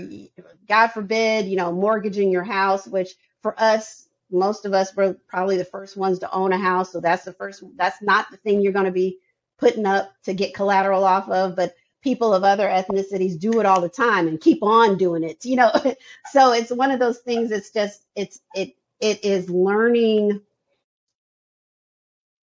God 0.68 0.88
forbid 0.88 1.46
you 1.46 1.56
know 1.58 1.72
mortgaging 1.72 2.32
your 2.32 2.44
house, 2.44 2.88
which 2.88 3.12
for 3.42 3.60
us 3.62 4.08
most 4.32 4.66
of 4.66 4.74
us 4.74 4.96
were 4.96 5.16
probably 5.28 5.58
the 5.58 5.66
first 5.66 5.96
ones 5.96 6.20
to 6.20 6.32
own 6.32 6.52
a 6.52 6.58
house, 6.58 6.92
so 6.92 7.00
that's 7.00 7.24
the 7.24 7.34
first 7.34 7.64
that's 7.76 8.02
not 8.02 8.30
the 8.32 8.38
thing 8.38 8.62
you're 8.62 8.74
going 8.74 8.86
to 8.86 8.92
be 8.92 9.20
putting 9.58 9.86
up 9.86 10.12
to 10.24 10.34
get 10.34 10.54
collateral 10.54 11.04
off 11.04 11.30
of, 11.30 11.56
but 11.56 11.76
people 12.06 12.36
of 12.36 12.44
other 12.44 12.68
ethnicities 12.70 13.38
do 13.38 13.60
it 13.60 13.66
all 13.66 13.82
the 13.82 13.90
time 13.90 14.28
and 14.28 14.40
keep 14.40 14.62
on 14.62 14.96
doing 14.98 15.24
it, 15.24 15.44
you 15.44 15.58
know. 15.58 15.72
so 16.32 16.54
it's 16.54 16.72
one 16.72 16.92
of 16.92 17.00
those 17.00 17.18
things. 17.18 17.52
It's 17.52 17.72
just 17.72 18.06
it's 18.16 18.40
it 18.56 18.76
it 19.02 19.26
is 19.26 19.50
learning 19.50 20.40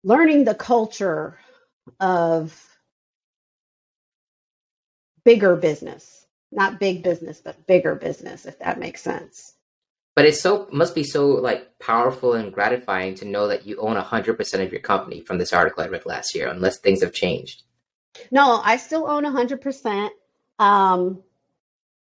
learning 0.04 0.44
the 0.44 0.54
culture 0.56 1.38
of 2.00 2.60
bigger 5.24 5.54
business, 5.54 6.26
not 6.50 6.80
big 6.80 7.04
business, 7.04 7.40
but 7.42 7.66
bigger 7.68 7.94
business, 7.94 8.44
if 8.44 8.58
that 8.58 8.80
makes 8.80 9.00
sense. 9.00 9.54
But 10.16 10.26
it's 10.26 10.40
so 10.40 10.68
must 10.72 10.94
be 10.94 11.04
so 11.04 11.28
like 11.28 11.78
powerful 11.78 12.34
and 12.34 12.52
gratifying 12.52 13.14
to 13.16 13.24
know 13.24 13.46
that 13.46 13.64
you 13.64 13.76
own 13.78 13.94
hundred 13.94 14.36
percent 14.36 14.64
of 14.64 14.72
your 14.72 14.82
company 14.82 15.20
from 15.20 15.38
this 15.38 15.52
article 15.52 15.84
I 15.84 15.86
read 15.86 16.04
last 16.04 16.34
year, 16.34 16.48
unless 16.48 16.78
things 16.80 17.02
have 17.02 17.12
changed. 17.12 17.62
No, 18.30 18.60
I 18.62 18.76
still 18.78 19.08
own 19.08 19.24
100%. 19.24 20.10
Um, 20.58 21.22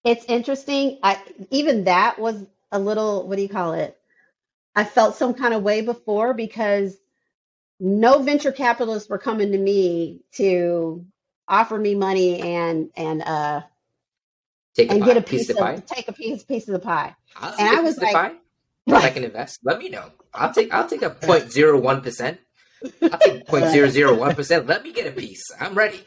it's 0.05 0.25
interesting. 0.27 0.99
I 1.03 1.21
even 1.51 1.85
that 1.85 2.19
was 2.19 2.45
a 2.73 2.79
little, 2.79 3.29
what 3.29 3.37
do 3.37 3.43
you 3.43 3.49
call 3.49 3.75
it? 3.75 3.99
I 4.77 4.85
felt 4.85 5.17
some 5.17 5.35
kind 5.35 5.55
of 5.55 5.63
way 5.63 5.83
before 5.83 6.35
because 6.35 6.97
no 7.81 8.21
venture 8.23 8.53
capitalists 8.53 9.09
were 9.09 9.19
coming 9.19 9.53
to 9.53 9.59
me 9.59 10.21
to 10.33 11.05
offer 11.49 11.79
me 11.79 11.95
money 11.95 12.41
and 12.41 12.91
and 12.97 13.23
uh 13.23 13.63
Take 14.75 14.93
a 14.93 14.95
and 14.95 15.05
get 15.05 15.17
pie, 15.17 15.19
a 15.19 15.23
piece 15.23 15.43
piece 15.43 15.51
of 15.51 15.57
the 15.57 15.57
of 15.59 15.65
pie. 15.65 15.83
take 15.87 16.09
a 16.09 16.13
piece 16.13 16.45
piece 16.45 16.69
of 16.69 16.75
the 16.75 16.81
pie. 16.81 17.17
I'll 17.37 17.55
And 17.59 17.69
take 17.69 17.73
a 17.73 17.79
I 17.79 17.81
piece 17.81 17.97
was 17.97 17.99
of 17.99 18.03
the 18.03 18.07
like, 18.07 18.19
pie 18.19 18.35
if 18.89 19.05
I 19.05 19.11
right. 19.11 19.13
can 19.13 19.25
invest. 19.25 19.61
Let 19.65 19.79
me 19.79 19.89
know. 19.89 20.13
I'll 20.35 20.53
take 20.55 20.73
I'll 20.73 20.89
take 20.89 21.03
a 21.03 21.11
point 21.11 21.53
zero 21.53 21.79
one 21.81 22.03
percent. 22.03 22.41
I'll 23.13 23.21
take 23.21 23.47
point 23.47 23.69
zero 23.69 23.89
zero 23.89 24.15
one 24.17 24.35
percent. 24.35 24.67
Let 24.67 24.85
me 24.85 24.93
get 24.93 25.07
a 25.07 25.13
piece. 25.13 25.45
I'm 25.61 25.75
ready. 25.75 26.03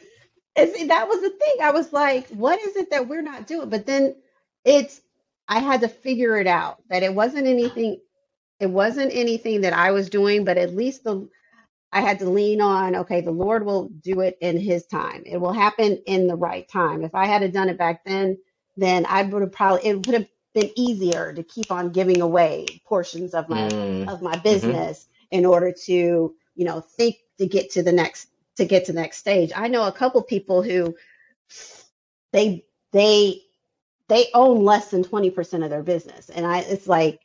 And 0.56 0.70
see, 0.72 0.86
that 0.88 1.08
was 1.08 1.20
the 1.20 1.30
thing. 1.30 1.56
I 1.62 1.70
was 1.70 1.92
like, 1.92 2.28
what 2.28 2.60
is 2.60 2.76
it 2.76 2.90
that 2.90 3.08
we're 3.08 3.22
not 3.22 3.46
doing? 3.46 3.68
But 3.70 3.86
then 3.86 4.16
it's 4.64 5.00
I 5.48 5.60
had 5.60 5.80
to 5.82 5.88
figure 5.88 6.36
it 6.38 6.46
out 6.46 6.82
that 6.90 7.02
it 7.02 7.14
wasn't 7.14 7.46
anything 7.46 8.00
it 8.60 8.70
wasn't 8.70 9.12
anything 9.14 9.62
that 9.62 9.72
I 9.74 9.92
was 9.92 10.10
doing, 10.10 10.44
but 10.44 10.58
at 10.58 10.74
least 10.74 11.04
the 11.04 11.28
I 11.92 12.00
had 12.02 12.18
to 12.20 12.28
lean 12.30 12.60
on, 12.60 12.96
okay, 12.96 13.20
the 13.22 13.30
Lord 13.30 13.64
will 13.64 13.88
do 13.88 14.20
it 14.20 14.36
in 14.40 14.58
his 14.58 14.86
time. 14.86 15.22
It 15.24 15.38
will 15.38 15.52
happen 15.54 16.02
in 16.06 16.26
the 16.26 16.36
right 16.36 16.68
time. 16.68 17.02
If 17.02 17.14
I 17.14 17.26
had 17.26 17.50
done 17.52 17.70
it 17.70 17.78
back 17.78 18.04
then, 18.04 18.38
then 18.76 19.06
I 19.08 19.22
would 19.22 19.42
have 19.42 19.52
probably 19.52 19.88
it 19.88 20.06
would 20.06 20.14
have 20.14 20.28
been 20.54 20.70
easier 20.76 21.32
to 21.32 21.42
keep 21.42 21.72
on 21.72 21.90
giving 21.92 22.20
away 22.20 22.66
portions 22.86 23.34
of 23.34 23.48
my 23.48 23.72
Mm, 23.72 24.06
of 24.06 24.22
my 24.22 24.36
hmm 24.50 24.74
business 24.76 25.06
in 25.30 25.46
order 25.46 25.72
to, 25.86 26.34
you 26.54 26.64
know, 26.64 26.80
think 26.80 27.16
to 27.38 27.46
get 27.46 27.72
to 27.72 27.82
the 27.82 27.92
next 27.92 28.28
to 28.56 28.64
get 28.64 28.86
to 28.86 28.92
the 28.92 29.00
next 29.00 29.18
stage. 29.18 29.52
I 29.54 29.68
know 29.68 29.86
a 29.86 29.92
couple 29.92 30.22
people 30.22 30.62
who 30.62 30.94
they 32.32 32.64
they 32.92 33.40
they 34.08 34.26
own 34.34 34.64
less 34.64 34.90
than 34.90 35.02
20% 35.02 35.64
of 35.64 35.70
their 35.70 35.82
business. 35.82 36.30
And 36.30 36.46
I 36.46 36.60
it's 36.60 36.86
like 36.86 37.20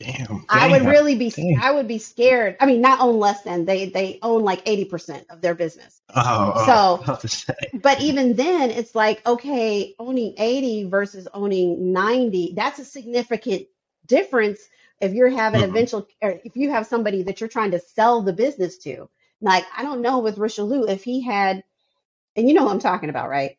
Damn. 0.00 0.44
I 0.48 0.70
would 0.70 0.86
really 0.86 1.16
be 1.16 1.30
damn. 1.30 1.60
I 1.60 1.72
would 1.72 1.88
be 1.88 1.98
scared. 1.98 2.56
I 2.60 2.66
mean, 2.66 2.80
not 2.80 3.00
own 3.00 3.18
less 3.18 3.42
than 3.42 3.64
they 3.64 3.86
they 3.86 4.20
own 4.22 4.42
like 4.44 4.64
80% 4.64 5.24
of 5.28 5.40
their 5.40 5.56
business. 5.56 6.00
Oh, 6.14 6.52
oh, 6.54 6.66
So, 6.66 6.72
I 6.72 6.90
was 6.92 7.02
about 7.02 7.20
to 7.22 7.28
say. 7.28 7.54
but 7.82 8.00
even 8.00 8.34
then 8.34 8.70
it's 8.70 8.94
like 8.94 9.26
okay, 9.26 9.96
owning 9.98 10.34
80 10.38 10.84
versus 10.84 11.26
owning 11.34 11.92
90, 11.92 12.52
that's 12.54 12.78
a 12.78 12.84
significant 12.84 13.66
difference 14.06 14.60
if 15.00 15.14
you're 15.14 15.30
having 15.30 15.62
Mhm. 15.62 15.70
eventual 15.70 16.08
or 16.22 16.40
if 16.44 16.56
you 16.56 16.70
have 16.70 16.86
somebody 16.86 17.24
that 17.24 17.40
you're 17.40 17.48
trying 17.50 17.72
to 17.72 17.80
sell 17.80 18.22
the 18.22 18.32
business 18.34 18.78
to. 18.80 19.10
Like 19.42 19.66
I 19.76 19.82
don't 19.84 20.02
know 20.02 20.20
with 20.20 20.38
Richelieu 20.38 20.84
if 20.88 21.04
he 21.04 21.22
had 21.22 21.64
and 22.36 22.48
you 22.48 22.54
know 22.54 22.64
what 22.64 22.72
I'm 22.72 22.80
talking 22.80 23.10
about, 23.10 23.28
right? 23.30 23.58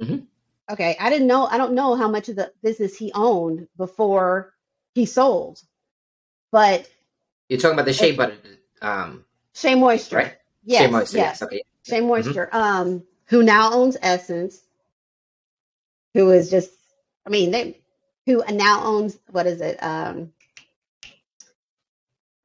Mhm. 0.00 0.26
Okay, 0.70 0.96
I 1.00 1.10
didn't 1.10 1.28
know 1.28 1.46
I 1.46 1.58
don't 1.58 1.74
know 1.74 1.96
how 1.96 2.08
much 2.08 2.28
of 2.30 2.36
the 2.36 2.52
business 2.62 2.96
he 2.96 3.12
owned 3.14 3.68
before 3.78 4.54
he 4.94 5.06
sold. 5.06 5.60
But 6.52 6.88
You're 7.48 7.60
talking 7.60 7.74
about 7.76 7.86
the 7.86 7.92
shea 7.94 8.12
butter, 8.12 8.36
um, 8.82 9.24
Shea 9.54 9.74
Moisture. 9.76 10.16
right? 10.18 10.36
Shea 10.68 10.88
Yes, 10.88 10.92
moisture. 10.92 11.18
Yes. 11.18 11.40
yes. 11.40 11.42
Okay. 11.42 11.62
Shea 11.84 12.00
hmm 12.00 12.06
Moisture. 12.08 12.50
Um, 12.52 13.04
who 13.26 13.42
now 13.44 13.72
owns 13.74 13.96
Essence, 14.02 14.60
who 16.14 16.30
is 16.32 16.50
just 16.50 16.70
I 17.26 17.30
mean, 17.30 17.52
they 17.52 17.80
who 18.26 18.42
now 18.52 18.84
owns 18.84 19.18
what 19.30 19.46
is 19.46 19.60
it? 19.60 19.82
Um 19.82 20.32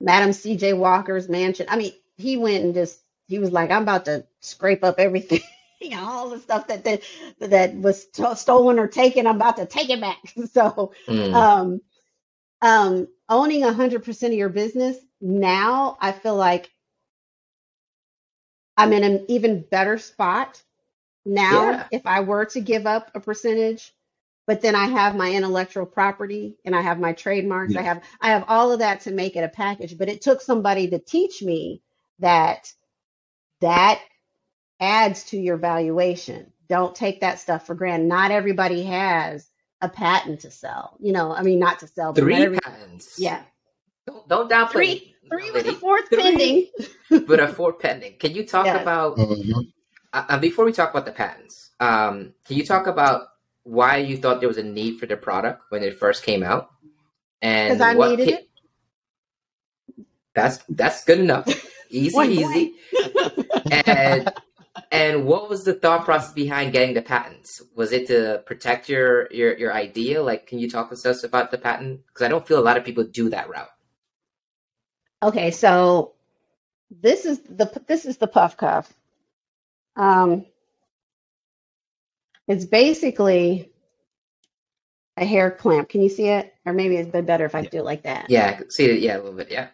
Madam 0.02 0.32
CJ 0.32 0.74
Walker's 0.78 1.30
mansion. 1.30 1.68
I 1.70 1.78
mean, 1.78 1.94
he 2.18 2.38
went 2.38 2.64
and 2.64 2.74
just 2.76 3.00
he 3.28 3.40
was 3.40 3.52
like, 3.52 3.72
I'm 3.72 3.84
about 3.84 4.06
to 4.06 4.26
scrape 4.42 4.84
up 4.84 5.00
everything. 5.00 5.42
You 5.82 5.92
know, 5.92 6.04
all 6.06 6.30
the 6.30 6.40
stuff 6.40 6.68
that 6.68 6.86
that, 6.86 7.04
that 7.40 7.76
was 7.76 8.04
sto- 8.04 8.36
stolen 8.36 8.80
or 8.80 8.88
taken, 8.88 9.28
I'm 9.28 9.38
about 9.38 9.58
to 9.58 9.66
take 9.66 9.90
it 9.90 10.02
back. 10.02 10.20
So, 10.54 10.94
Mm, 11.10 11.34
um, 11.34 11.82
um, 12.62 13.08
owning 13.30 13.62
100% 13.64 14.34
of 14.34 14.38
your 14.40 14.50
business 14.50 14.98
now, 15.22 15.98
I 16.02 16.12
feel 16.14 16.36
like 16.36 16.70
I'm 18.78 18.94
in 18.94 19.04
an 19.04 19.26
even 19.30 19.62
better 19.62 19.98
spot 19.98 20.62
now 21.26 21.80
yeah. 21.80 21.90
if 21.92 22.06
I 22.08 22.22
were 22.22 22.46
to 22.46 22.62
give 22.62 22.88
up 22.88 23.12
a 23.16 23.20
percentage, 23.22 23.94
but 24.50 24.62
then 24.62 24.74
I 24.74 24.88
have 24.88 25.16
my 25.16 25.32
intellectual 25.32 25.86
property 25.86 26.58
and 26.66 26.76
I 26.76 26.82
have 26.82 27.00
my 27.00 27.14
trademarks. 27.14 27.76
I 27.76 27.84
have 27.84 28.02
I 28.20 28.30
have 28.32 28.46
all 28.48 28.72
of 28.72 28.80
that 28.80 29.02
to 29.02 29.12
make 29.12 29.36
it 29.36 29.44
a 29.44 29.48
package, 29.48 29.96
but 29.96 30.10
it 30.10 30.24
took 30.24 30.42
somebody 30.42 30.90
to 30.90 30.98
teach 30.98 31.44
me 31.44 31.84
that 32.18 32.74
that 33.62 34.02
adds 34.80 35.26
to 35.26 35.38
your 35.38 35.58
valuation. 35.58 36.52
Don't 36.68 36.96
take 36.96 37.22
that 37.22 37.38
stuff 37.38 37.68
for 37.68 37.76
granted. 37.76 38.08
Not 38.08 38.32
everybody 38.32 38.82
has 38.86 39.48
a 39.82 39.88
patent 39.88 40.40
to 40.40 40.50
sell. 40.50 40.98
You 41.00 41.14
know, 41.14 41.32
I 41.32 41.44
mean 41.44 41.60
not 41.60 41.78
to 41.82 41.88
sell, 41.88 42.12
but 42.12 42.24
Three 42.24 42.42
every 42.42 42.60
patents. 42.60 43.20
yeah. 43.20 43.44
Don't 44.08 44.28
don't 44.28 44.50
downplay 44.52 44.72
Three 44.72 45.16
three 45.30 45.46
young 45.46 45.54
with 45.54 45.68
a 45.68 45.74
fourth 45.74 46.10
Three, 46.10 46.24
pending. 46.24 47.28
but 47.28 47.40
a 47.40 47.50
fourth 47.50 47.78
pending. 47.78 48.18
Can 48.18 48.34
you 48.34 48.48
talk 48.48 48.66
Yes. 48.66 48.82
about 48.82 49.16
Mhm. 49.16 49.74
uh, 50.12 50.26
uh, 50.28 50.40
before 50.40 50.66
we 50.66 50.72
talk 50.72 50.90
about 50.90 51.06
the 51.06 51.12
patents? 51.12 51.70
Um, 51.80 52.34
can 52.48 52.58
you 52.58 52.66
talk 52.66 52.88
about 52.88 53.29
why 53.64 53.98
you 53.98 54.18
thought 54.18 54.40
there 54.40 54.50
was 54.50 54.58
a 54.58 54.64
need 54.64 55.00
for 55.00 55.06
the 55.08 55.18
product 55.18 55.64
when 55.70 55.84
it 55.84 56.00
first 56.00 56.24
came 56.24 56.44
out, 56.44 56.70
Because 57.64 57.82
I 57.82 57.94
and 57.94 57.98
what? 57.98 58.10
needed 58.12 58.26
ca- 58.26 58.38
it. 58.38 58.50
that's 60.36 60.60
that's 60.70 61.04
good 61.06 61.20
enough. 61.20 61.48
Easy, 61.92 62.20
easy. 62.20 62.74
And 63.72 64.32
and 64.92 65.26
what 65.26 65.50
was 65.50 65.64
the 65.66 65.74
thought 65.74 66.06
process 66.06 66.34
behind 66.34 66.74
getting 66.74 66.96
the 66.96 67.02
patents? 67.02 67.62
Was 67.76 67.92
it 67.92 68.08
to 68.08 68.44
protect 68.46 68.90
your 68.90 69.28
your 69.32 69.58
your 69.58 69.74
idea? 69.74 70.24
Like, 70.24 70.48
can 70.48 70.60
you 70.60 70.70
talk 70.70 70.90
to 70.92 71.10
us 71.10 71.24
about 71.24 71.52
the 71.52 71.58
patent? 71.58 72.02
Because 72.08 72.24
I 72.26 72.30
don't 72.30 72.48
feel 72.48 72.60
a 72.60 72.62
lot 72.70 72.78
of 72.78 72.86
people 72.86 73.04
do 73.06 73.30
that 73.30 73.50
route. 73.50 73.70
Okay, 75.24 75.52
so 75.52 76.14
this 76.92 77.26
is 77.26 77.40
the 77.42 77.72
this 77.88 78.06
is 78.06 78.18
the 78.18 78.28
puff 78.28 78.58
cuff. 78.58 78.92
Um, 79.96 80.46
it's 82.50 82.66
basically 82.66 83.72
a 85.18 85.26
hair 85.26 85.52
clamp. 85.52 85.90
Can 85.90 86.02
you 86.02 86.10
see 86.10 86.28
it? 86.28 86.54
Or 86.66 86.74
maybe 86.74 86.98
it's 86.98 87.12
been 87.12 87.26
better 87.26 87.46
if 87.46 87.56
I 87.56 87.62
do 87.64 87.80
it 87.80 87.86
like 87.86 88.04
that. 88.04 88.32
yeah, 88.32 88.48
I 88.48 88.54
could 88.54 88.74
see 88.74 88.86
it. 88.86 89.00
Yeah, 89.00 89.16
a 89.16 89.20
little 89.20 89.34
bit. 89.34 89.52
Yeah. 89.52 89.70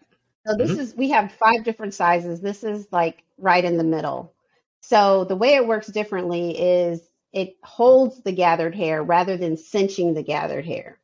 So 0.48 0.56
this 0.56 0.78
hmm 0.78 0.78
is 0.78 0.96
we 0.96 1.10
have 1.10 1.32
five 1.34 1.64
different 1.64 1.94
sizes. 1.94 2.42
This 2.42 2.64
is 2.64 2.88
like 2.92 3.24
right 3.38 3.64
in 3.66 3.78
the 3.78 3.84
middle. 3.84 4.34
So 4.82 5.26
the 5.26 5.36
way 5.36 5.56
it 5.56 5.68
works 5.68 5.88
differently 5.88 6.60
is 6.60 7.10
it 7.34 7.58
holds 7.64 8.22
the 8.22 8.32
gathered 8.32 8.76
hair 8.76 9.04
rather 9.04 9.38
than 9.38 9.58
cinching 9.58 10.14
the 10.14 10.24
gathered 10.24 10.66
hair. 10.66 11.00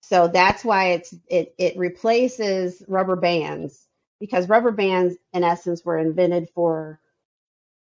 So 0.00 0.28
that's 0.28 0.64
why 0.64 0.92
it's 0.92 1.14
it 1.28 1.54
it 1.58 1.76
replaces 1.76 2.82
rubber 2.88 3.16
bands 3.16 3.86
because 4.20 4.48
rubber 4.48 4.72
bands 4.72 5.16
in 5.32 5.44
essence 5.44 5.84
were 5.84 5.98
invented 5.98 6.48
for 6.54 7.00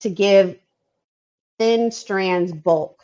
to 0.02 0.10
give 0.10 0.60
thin 1.60 1.92
strands 1.92 2.52
bulk 2.52 3.02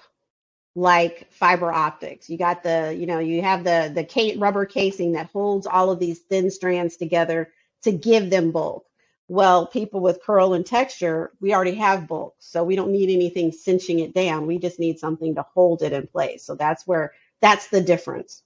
like 0.75 1.31
fiber 1.31 1.71
optics. 1.71 2.29
You 2.29 2.37
got 2.37 2.63
the, 2.63 2.95
you 2.97 3.05
know, 3.05 3.19
you 3.19 3.41
have 3.41 3.63
the 3.63 3.91
the 3.93 4.37
rubber 4.37 4.65
casing 4.65 5.13
that 5.13 5.29
holds 5.31 5.67
all 5.67 5.91
of 5.91 5.99
these 5.99 6.19
thin 6.19 6.49
strands 6.49 6.97
together 6.97 7.51
to 7.83 7.91
give 7.91 8.29
them 8.29 8.51
bulk. 8.51 8.85
Well, 9.27 9.67
people 9.67 10.01
with 10.01 10.21
curl 10.23 10.53
and 10.53 10.65
texture, 10.65 11.31
we 11.39 11.53
already 11.53 11.75
have 11.75 12.07
bulk, 12.07 12.35
so 12.39 12.63
we 12.63 12.75
don't 12.75 12.91
need 12.91 13.09
anything 13.09 13.51
cinching 13.51 13.99
it 13.99 14.13
down. 14.13 14.47
We 14.47 14.57
just 14.57 14.79
need 14.79 14.99
something 14.99 15.35
to 15.35 15.45
hold 15.53 15.81
it 15.81 15.93
in 15.93 16.07
place. 16.07 16.43
So 16.43 16.55
that's 16.55 16.85
where 16.85 17.13
that's 17.41 17.67
the 17.67 17.81
difference. 17.81 18.43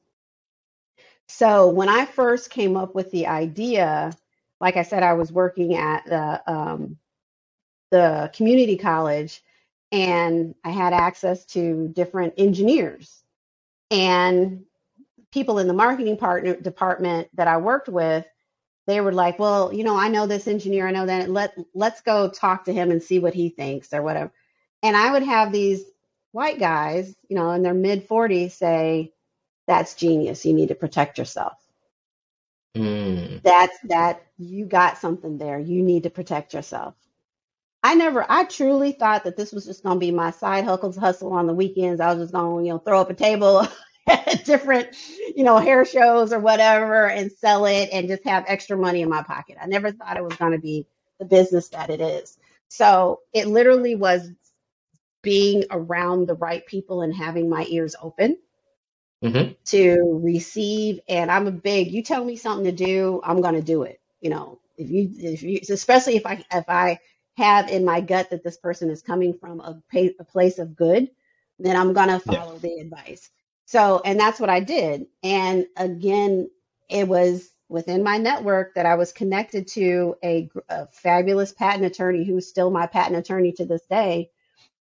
So 1.28 1.70
when 1.70 1.90
I 1.90 2.06
first 2.06 2.50
came 2.50 2.78
up 2.78 2.96
with 2.96 3.12
the 3.12 3.28
idea, 3.28 4.16
like 4.62 4.78
I 4.78 4.84
said, 4.84 5.04
I 5.04 5.14
was 5.14 5.32
working 5.32 5.76
at 5.76 6.06
the 6.06 6.52
um, 6.52 6.98
the 7.92 8.32
community 8.34 8.78
college 8.78 9.42
and 9.92 10.56
I 10.64 10.70
had 10.72 10.94
access 10.94 11.46
to 11.48 11.90
different 11.90 12.34
engineers 12.38 13.24
and 13.92 14.66
people 15.32 15.60
in 15.60 15.68
the 15.68 15.74
marketing 15.74 16.18
partner 16.18 16.56
department 16.56 17.30
that 17.36 17.48
I 17.48 17.58
worked 17.58 17.90
with. 17.90 18.26
They 18.86 19.02
were 19.02 19.12
like, 19.12 19.40
"Well, 19.40 19.74
you 19.74 19.84
know, 19.84 19.98
I 19.98 20.08
know 20.08 20.28
this 20.28 20.48
engineer. 20.48 20.88
I 20.88 20.92
know 20.92 21.06
that. 21.06 21.30
Let 21.30 21.58
let's 21.74 22.02
go 22.02 22.30
talk 22.30 22.66
to 22.66 22.74
him 22.74 22.92
and 22.92 23.04
see 23.04 23.20
what 23.20 23.34
he 23.34 23.50
thinks 23.50 23.94
or 23.94 24.02
whatever." 24.02 24.32
And 24.84 24.96
I 24.96 25.12
would 25.12 25.24
have 25.24 25.52
these 25.52 25.84
white 26.32 26.60
guys, 26.60 27.16
you 27.30 27.36
know, 27.36 27.52
in 27.52 27.64
their 27.64 27.74
mid 27.74 28.08
40s 28.08 28.54
say, 28.54 29.14
"That's 29.68 29.96
genius. 29.96 30.46
You 30.46 30.54
need 30.54 30.70
to 30.70 30.76
protect 30.76 31.18
yourself." 31.18 31.54
Mm. 32.76 33.42
That's 33.44 33.78
that 33.86 34.24
you 34.38 34.66
got 34.66 34.98
something 34.98 35.38
there. 35.38 35.60
You 35.60 35.82
need 35.82 36.04
to 36.04 36.10
protect 36.10 36.54
yourself. 36.54 36.96
I 37.84 37.96
never, 37.96 38.26
I 38.30 38.44
truly 38.46 38.92
thought 38.94 39.24
that 39.26 39.38
this 39.38 39.54
was 39.54 39.66
just 39.66 39.84
going 39.84 39.96
to 39.98 40.00
be 40.00 40.12
my 40.12 40.32
side 40.32 40.66
hustle 40.66 41.34
on 41.34 41.48
the 41.48 41.54
weekends. 41.54 42.02
I 42.02 42.14
was 42.14 42.24
just 42.24 42.34
going 42.34 42.64
to, 42.64 42.68
you 42.68 42.74
know, 42.74 42.80
throw 42.80 43.00
up 43.02 43.10
a 43.10 43.14
table 43.14 43.68
at 44.08 44.46
different, 44.46 44.90
you 45.36 45.44
know, 45.44 45.58
hair 45.58 45.86
shows 45.86 46.34
or 46.34 46.40
whatever 46.40 47.08
and 47.10 47.32
sell 47.32 47.66
it 47.66 47.90
and 47.94 48.08
just 48.08 48.26
have 48.26 48.46
extra 48.48 48.78
money 48.78 49.02
in 49.02 49.10
my 49.10 49.24
pocket. 49.24 49.58
I 49.62 49.68
never 49.68 49.92
thought 49.92 50.18
it 50.18 50.24
was 50.24 50.36
going 50.36 50.54
to 50.54 50.60
be 50.60 50.88
the 51.20 51.26
business 51.26 51.70
that 51.70 51.90
it 51.90 52.02
is. 52.02 52.38
So 52.70 53.22
it 53.34 53.48
literally 53.48 53.96
was 53.96 54.30
being 55.24 55.66
around 55.72 56.28
the 56.28 56.36
right 56.36 56.66
people 56.66 57.02
and 57.02 57.14
having 57.16 57.50
my 57.50 57.66
ears 57.70 57.96
open 58.02 58.38
hmm 59.22 59.58
to 59.66 59.98
receive 60.24 61.00
and 61.10 61.30
i'm 61.32 61.48
a 61.48 61.52
big 61.52 61.92
you 61.92 62.02
tell 62.02 62.24
me 62.24 62.36
something 62.36 62.66
to 62.66 62.72
do 62.86 63.20
i'm 63.24 63.42
going 63.42 63.56
to 63.56 63.62
do 63.62 63.84
it 63.84 64.00
you 64.22 64.30
know 64.30 64.60
if 64.78 64.90
you 64.90 65.12
if 65.18 65.44
you 65.44 65.60
especially 65.70 66.16
if 66.16 66.26
i 66.26 66.44
if 66.52 66.66
i 66.70 66.98
have 67.38 67.70
in 67.70 67.86
my 67.86 68.02
gut 68.02 68.30
that 68.30 68.44
this 68.44 68.58
person 68.58 68.90
is 68.90 69.02
coming 69.02 69.34
from 69.34 69.60
a, 69.60 69.82
pa- 69.92 70.14
a 70.20 70.24
place 70.24 70.60
of 70.60 70.76
good 70.76 71.10
then 71.60 71.76
i'm 71.76 71.94
going 71.94 72.08
to 72.10 72.22
Yeah. 72.26 72.44
follow 72.44 72.58
the 72.58 72.80
advice 72.80 73.30
so 73.66 74.02
and 74.04 74.20
that's 74.20 74.40
what 74.40 74.50
i 74.50 74.60
did 74.60 75.06
and 75.24 75.66
again 75.78 76.50
it 76.90 77.08
was 77.08 77.50
within 77.70 78.04
my 78.04 78.18
network 78.18 78.74
that 78.76 78.86
i 78.86 78.96
was 78.96 79.12
connected 79.12 79.68
to 79.68 80.16
a, 80.24 80.50
a 80.70 80.88
fabulous 80.88 81.52
patent 81.52 81.86
attorney 81.86 82.26
who's 82.26 82.48
still 82.48 82.70
my 82.72 82.88
patent 82.88 83.18
attorney 83.18 83.52
to 83.52 83.66
this 83.66 83.86
day 83.90 84.30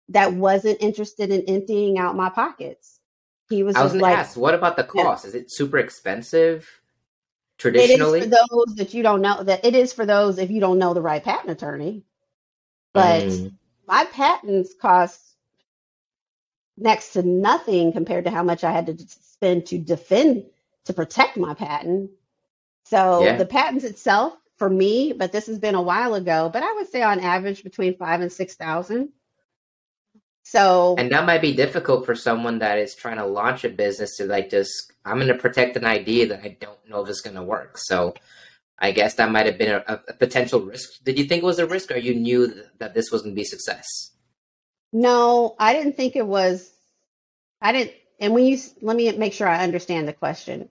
that 0.09 0.33
wasn't 0.33 0.77
interested 0.83 1.31
in 1.31 1.43
emptying 1.43 1.99
out 1.99 2.17
my 2.17 2.29
pockets 2.29 3.01
he 3.49 3.63
was 3.63 3.77
I 3.77 3.83
was 3.83 3.93
gonna 3.93 4.03
like 4.03 4.19
ask, 4.19 4.37
what 4.37 4.55
about 4.55 4.77
the 4.77 4.85
yeah 4.95 5.03
cost? 5.05 5.25
Is 5.25 5.35
it 5.35 5.51
super 5.51 5.79
expensive 5.79 6.69
It 7.63 7.91
is 7.91 8.13
for 8.13 8.21
traditionally? 8.21 8.21
those 8.21 8.75
that 8.77 8.95
you 8.95 9.03
don't 9.03 9.21
know 9.23 9.43
that 9.43 9.65
it 9.65 9.75
is 9.75 9.93
for 9.93 10.07
those 10.07 10.39
if 10.39 10.51
you 10.51 10.61
don't 10.61 10.79
know 10.79 10.95
the 10.95 11.03
right 11.03 11.23
patent 11.23 11.51
attorney. 11.51 12.05
But 12.93 13.25
Mm, 13.25 13.53
my 13.87 14.05
patents 14.07 14.75
cost 14.81 15.21
next 16.77 17.15
to 17.15 17.23
nothing 17.23 17.93
compared 17.93 18.25
to 18.25 18.31
how 18.31 18.43
much 18.43 18.65
I 18.65 18.73
had 18.73 18.87
to 18.87 18.97
spend 19.09 19.67
to 19.67 19.79
defend 19.79 20.47
to 20.85 20.93
protect 20.93 21.37
my 21.37 21.55
patent. 21.55 22.11
So 22.85 23.25
yeah. 23.25 23.37
the 23.37 23.47
patents 23.47 23.85
itself 23.85 24.35
for 24.57 24.69
me, 24.69 25.13
but 25.13 25.33
this 25.33 25.47
has 25.47 25.59
been 25.59 25.75
a 25.75 25.83
while 25.83 26.15
ago, 26.15 26.51
but 26.53 26.63
I 26.63 26.73
would 26.75 26.89
say 26.89 27.03
on 27.03 27.21
average 27.21 27.63
between 27.63 27.97
five 27.97 28.21
and 28.21 28.33
six 28.33 28.55
thousand. 28.55 29.11
So 30.45 30.97
And 30.99 31.11
that 31.13 31.25
might 31.25 31.41
be 31.41 31.55
difficult 31.55 32.05
for 32.05 32.15
someone 32.15 32.59
that 32.59 32.79
is 32.79 32.95
trying 32.95 33.19
to 33.19 33.27
launch 33.27 33.65
a 33.65 33.69
business 33.69 34.17
to 34.17 34.27
like 34.27 34.51
just, 34.51 34.93
I'm 35.05 35.17
going 35.17 35.29
to 35.29 35.35
protect 35.35 35.77
an 35.77 35.85
idea 35.85 36.29
that 36.29 36.43
I 36.43 36.57
don't 36.61 36.89
know 36.89 37.03
if 37.03 37.09
it's 37.09 37.21
going 37.21 37.37
to 37.37 37.43
work. 37.43 37.79
So 37.79 38.15
I 38.83 38.91
guess 38.91 39.15
that 39.15 39.31
might 39.31 39.47
have 39.47 39.57
been 39.57 39.71
a, 39.71 40.03
a 40.09 40.13
potential 40.13 40.61
risk. 40.61 41.03
Did 41.05 41.19
you 41.19 41.25
think 41.25 41.43
it 41.43 41.47
was 41.47 41.59
a 41.59 41.67
risk 41.67 41.91
or 41.91 41.97
you 41.97 42.15
knew 42.15 42.53
th- 42.53 42.67
that 42.79 42.95
this 42.95 43.11
was 43.11 43.23
going 43.23 43.35
to 43.35 43.41
be 43.41 43.45
success? 43.45 44.13
no, 44.93 45.57
I 45.59 45.73
didn't 45.73 45.97
think 45.97 46.17
it 46.17 46.27
was. 46.27 46.71
I 47.61 47.73
didn't. 47.73 47.93
And 48.21 48.35
when 48.35 48.45
you 48.45 48.59
let 48.83 48.97
me 48.97 49.11
make 49.13 49.33
sure 49.33 49.49
I 49.49 49.65
understand 49.65 50.07
the 50.07 50.13
question, 50.13 50.69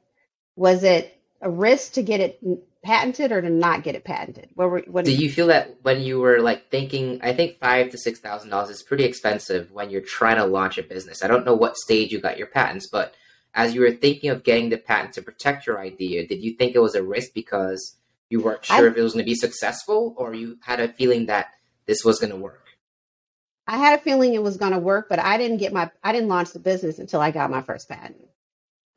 was 0.56 0.84
it 0.84 1.18
a 1.42 1.50
risk 1.50 1.94
to 1.94 2.04
get 2.04 2.20
it 2.20 2.40
patented 2.84 3.32
or 3.32 3.42
to 3.42 3.50
not 3.50 3.84
get 3.84 3.96
it 3.96 4.04
patented? 4.04 4.50
What 4.54 4.70
were 4.70 4.84
what? 4.88 5.06
Do 5.06 5.14
you 5.14 5.30
feel 5.30 5.48
that 5.48 5.78
when 5.82 6.02
you 6.02 6.20
were 6.20 6.40
like 6.40 6.70
thinking, 6.70 7.20
I 7.24 7.34
think 7.34 7.60
five 7.60 7.90
to 7.92 7.98
six 7.98 8.20
thousand 8.20 8.52
dollars 8.52 8.70
is 8.70 8.84
pretty 8.84 9.04
expensive 9.06 9.72
when 9.72 9.90
you're 9.90 10.02
trying 10.02 10.38
to 10.38 10.46
launch 10.46 10.78
a 10.78 10.84
business. 10.84 11.24
I 11.24 11.28
don't 11.28 11.46
know 11.46 11.56
what 11.56 11.78
stage 11.78 12.12
you 12.12 12.22
got 12.22 12.38
your 12.38 12.48
patents, 12.48 12.88
but 12.88 13.16
as 13.54 13.74
you 13.74 13.82
were 13.82 13.92
thinking 13.92 14.30
of 14.30 14.44
getting 14.44 14.70
the 14.70 14.78
patent 14.78 15.14
to 15.16 15.22
protect 15.22 15.68
your 15.68 15.80
idea, 15.80 16.26
did 16.26 16.42
you 16.42 16.54
think 16.54 16.74
it 16.74 16.82
was 16.82 16.96
a 16.96 17.04
risk 17.04 17.34
because 17.34 17.98
you 18.32 18.42
weren't 18.42 18.62
I 18.70 18.78
sure 18.78 18.88
if 18.88 18.98
it 18.98 19.02
was 19.04 19.14
going 19.14 19.26
to 19.26 19.30
be 19.30 19.36
successful, 19.36 20.16
or 20.18 20.34
you 20.34 20.58
had 20.62 20.80
a 20.80 20.88
feeling 20.88 21.28
that 21.28 21.48
this 21.86 22.04
was 22.06 22.20
going 22.20 22.32
to 22.32 22.38
work? 22.38 22.66
I 23.68 23.78
had 23.78 24.00
a 24.00 24.02
feeling 24.02 24.34
it 24.34 24.44
was 24.44 24.58
going 24.58 24.72
to 24.74 24.80
work, 24.80 25.08
but 25.10 25.20
I 25.20 25.38
didn't 25.38 25.58
get 25.58 25.74
my 25.74 25.92
I 26.04 26.12
didn't 26.14 26.30
launch 26.30 26.52
the 26.52 26.60
business 26.60 27.00
until 27.00 27.22
I 27.22 27.32
got 27.32 27.52
my 27.52 27.62
first 27.62 27.90
patent. 27.90 28.28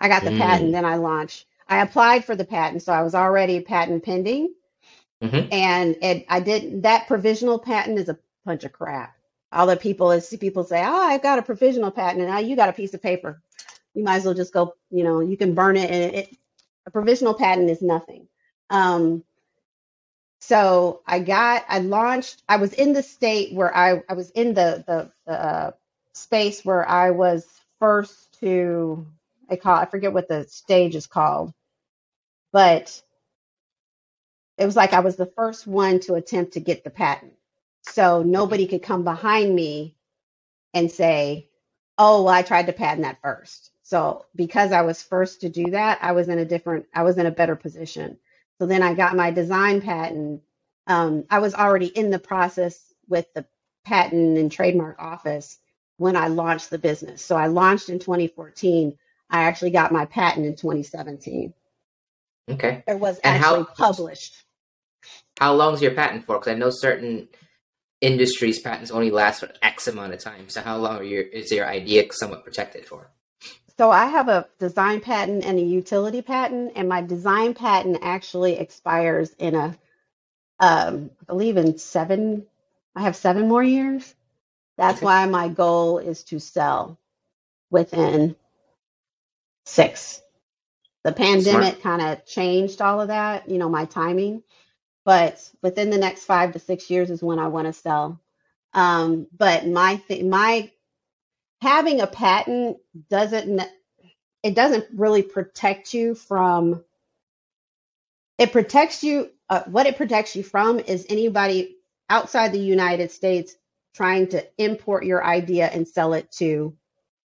I 0.00 0.08
got 0.08 0.24
the 0.24 0.32
patent, 0.32 0.70
Mm. 0.70 0.72
then 0.72 0.84
I 0.84 0.96
launched. 0.96 1.46
I 1.68 1.82
applied 1.82 2.24
for 2.24 2.36
the 2.36 2.44
patent, 2.44 2.82
so 2.82 2.92
I 2.92 3.02
was 3.02 3.14
already 3.14 3.60
patent 3.60 4.04
pending, 4.04 4.54
hmm 5.22 5.40
and 5.50 5.96
it, 6.02 6.26
I 6.28 6.40
did 6.40 6.82
that 6.84 7.06
provisional 7.06 7.58
patent 7.58 7.98
is 7.98 8.08
a 8.08 8.18
bunch 8.44 8.64
of 8.64 8.72
crap. 8.72 9.16
All 9.52 9.66
the 9.66 9.76
people 9.76 10.08
I 10.10 10.18
see 10.20 10.36
people 10.36 10.64
say, 10.64 10.82
"Oh, 10.84 11.02
I've 11.10 11.22
got 11.22 11.38
a 11.38 11.42
provisional 11.42 11.90
patent," 11.90 12.20
and 12.22 12.30
now 12.30 12.38
you 12.38 12.56
got 12.56 12.68
a 12.68 12.72
piece 12.72 12.94
of 12.94 13.02
paper. 13.02 13.42
You 13.94 14.04
might 14.04 14.16
as 14.16 14.24
well 14.24 14.34
just 14.34 14.52
go. 14.52 14.74
You 14.90 15.04
know, 15.04 15.20
you 15.20 15.36
can 15.36 15.54
burn 15.54 15.76
it, 15.76 15.90
and 15.90 16.14
it, 16.16 16.36
a 16.86 16.90
provisional 16.90 17.34
patent 17.34 17.70
is 17.70 17.82
nothing. 17.82 18.28
Um, 18.70 19.24
so 20.40 21.02
I 21.06 21.20
got, 21.20 21.64
I 21.68 21.80
launched, 21.80 22.42
I 22.48 22.56
was 22.58 22.72
in 22.74 22.92
the 22.94 23.02
state 23.02 23.54
where 23.54 23.74
I, 23.76 24.02
I 24.08 24.14
was 24.14 24.30
in 24.30 24.54
the, 24.54 24.84
the, 24.86 25.12
the 25.26 25.32
uh, 25.32 25.70
space 26.14 26.64
where 26.64 26.88
I 26.88 27.10
was 27.12 27.46
first 27.80 28.40
to, 28.40 29.06
I 29.50 29.56
call, 29.56 29.76
I 29.76 29.86
forget 29.86 30.12
what 30.14 30.28
the 30.28 30.44
stage 30.48 30.96
is 30.96 31.06
called, 31.08 31.52
but 32.52 33.02
it 34.58 34.66
was 34.66 34.76
like 34.76 34.92
I 34.92 35.00
was 35.00 35.16
the 35.16 35.26
first 35.36 35.66
one 35.66 36.00
to 36.00 36.14
attempt 36.14 36.54
to 36.54 36.60
get 36.60 36.84
the 36.84 36.90
patent. 36.90 37.34
So 37.82 38.22
nobody 38.22 38.66
could 38.66 38.82
come 38.82 39.04
behind 39.04 39.54
me 39.54 39.94
and 40.74 40.90
say, 40.90 41.48
oh, 41.98 42.24
well, 42.24 42.34
I 42.34 42.42
tried 42.42 42.66
to 42.66 42.72
patent 42.72 43.02
that 43.02 43.20
first. 43.22 43.70
So 43.82 44.26
because 44.36 44.72
I 44.72 44.82
was 44.82 45.02
first 45.02 45.42
to 45.42 45.48
do 45.48 45.70
that, 45.72 45.98
I 46.02 46.12
was 46.12 46.28
in 46.28 46.38
a 46.38 46.44
different, 46.44 46.86
I 46.94 47.02
was 47.02 47.18
in 47.18 47.26
a 47.26 47.30
better 47.30 47.56
position. 47.56 48.18
So 48.60 48.66
then 48.66 48.82
I 48.82 48.94
got 48.94 49.16
my 49.16 49.30
design 49.30 49.80
patent. 49.80 50.42
Um, 50.86 51.24
I 51.30 51.38
was 51.40 51.54
already 51.54 51.86
in 51.86 52.10
the 52.10 52.18
process 52.18 52.92
with 53.08 53.26
the 53.34 53.46
patent 53.84 54.38
and 54.38 54.50
trademark 54.50 54.96
office 55.00 55.58
when 55.96 56.16
I 56.16 56.28
launched 56.28 56.70
the 56.70 56.78
business. 56.78 57.24
So 57.24 57.36
I 57.36 57.46
launched 57.48 57.88
in 57.88 57.98
2014. 57.98 58.96
I 59.30 59.44
actually 59.44 59.70
got 59.70 59.92
my 59.92 60.06
patent 60.06 60.46
in 60.46 60.56
2017. 60.56 61.52
Okay. 62.50 62.84
It 62.86 63.00
was 63.00 63.18
And 63.20 63.42
actually 63.42 63.64
how 63.64 63.64
published. 63.64 64.34
how 65.38 65.54
long 65.54 65.74
is 65.74 65.82
your 65.82 65.92
patent 65.94 66.26
for? 66.26 66.38
Because 66.38 66.52
I 66.52 66.56
know 66.56 66.70
certain 66.70 67.28
industries 68.00 68.60
patents 68.60 68.90
only 68.90 69.10
last 69.10 69.40
for 69.40 69.50
X 69.62 69.88
amount 69.88 70.12
of 70.14 70.20
time. 70.22 70.48
So 70.48 70.60
how 70.60 70.76
long 70.76 70.98
are 70.98 71.04
your, 71.04 71.22
is 71.22 71.50
your 71.50 71.66
idea 71.66 72.04
somewhat 72.12 72.44
protected 72.44 72.86
for? 72.86 73.10
So 73.78 73.90
I 73.90 74.06
have 74.06 74.28
a 74.28 74.48
design 74.60 75.00
patent 75.00 75.44
and 75.44 75.58
a 75.58 75.62
utility 75.62 76.22
patent, 76.22 76.74
and 76.76 76.88
my 76.88 77.02
design 77.02 77.54
patent 77.54 77.98
actually 78.02 78.58
expires 78.58 79.34
in 79.38 79.56
a, 79.56 79.78
um, 80.60 81.10
I 81.22 81.24
believe 81.26 81.56
in 81.58 81.78
seven. 81.78 82.46
I 82.96 83.02
have 83.02 83.16
seven 83.16 83.48
more 83.48 83.62
years. 83.64 84.14
That's 84.78 84.98
Okay. 84.98 85.06
why 85.06 85.26
my 85.26 85.48
goal 85.48 85.98
is 85.98 86.24
to 86.26 86.40
sell 86.40 86.98
within 87.70 88.36
six. 89.66 90.22
The 91.04 91.12
Smart. 91.38 91.64
pandemic 91.64 91.82
kind 91.82 92.02
of 92.02 92.26
changed 92.26 92.82
all 92.82 93.00
of 93.00 93.08
that, 93.08 93.48
you 93.48 93.58
know, 93.58 93.70
my 93.70 93.86
timing, 93.86 94.42
but 95.04 95.40
within 95.62 95.90
the 95.90 95.98
next 95.98 96.24
five 96.24 96.52
to 96.54 96.60
six 96.60 96.90
years 96.90 97.10
is 97.10 97.22
when 97.22 97.38
I 97.40 97.48
want 97.48 97.66
to 97.68 97.74
sell. 97.74 98.20
Um, 98.74 99.28
but 99.36 99.66
my 99.66 99.96
th- 100.08 100.24
my 100.24 100.70
having 101.64 102.02
a 102.02 102.06
patent 102.06 102.76
doesn't 103.08 103.62
it 104.42 104.54
doesn't 104.54 104.84
really 104.94 105.22
protect 105.22 105.94
you 105.94 106.14
from 106.14 106.84
it 108.36 108.52
protects 108.52 109.02
you 109.02 109.30
uh, 109.48 109.62
what 109.64 109.86
it 109.86 109.96
protects 109.96 110.36
you 110.36 110.42
from 110.42 110.78
is 110.78 111.06
anybody 111.08 111.76
outside 112.10 112.52
the 112.52 112.58
united 112.58 113.10
states 113.10 113.56
trying 113.94 114.26
to 114.28 114.46
import 114.58 115.06
your 115.06 115.24
idea 115.24 115.66
and 115.66 115.88
sell 115.88 116.12
it 116.12 116.30
to 116.30 116.76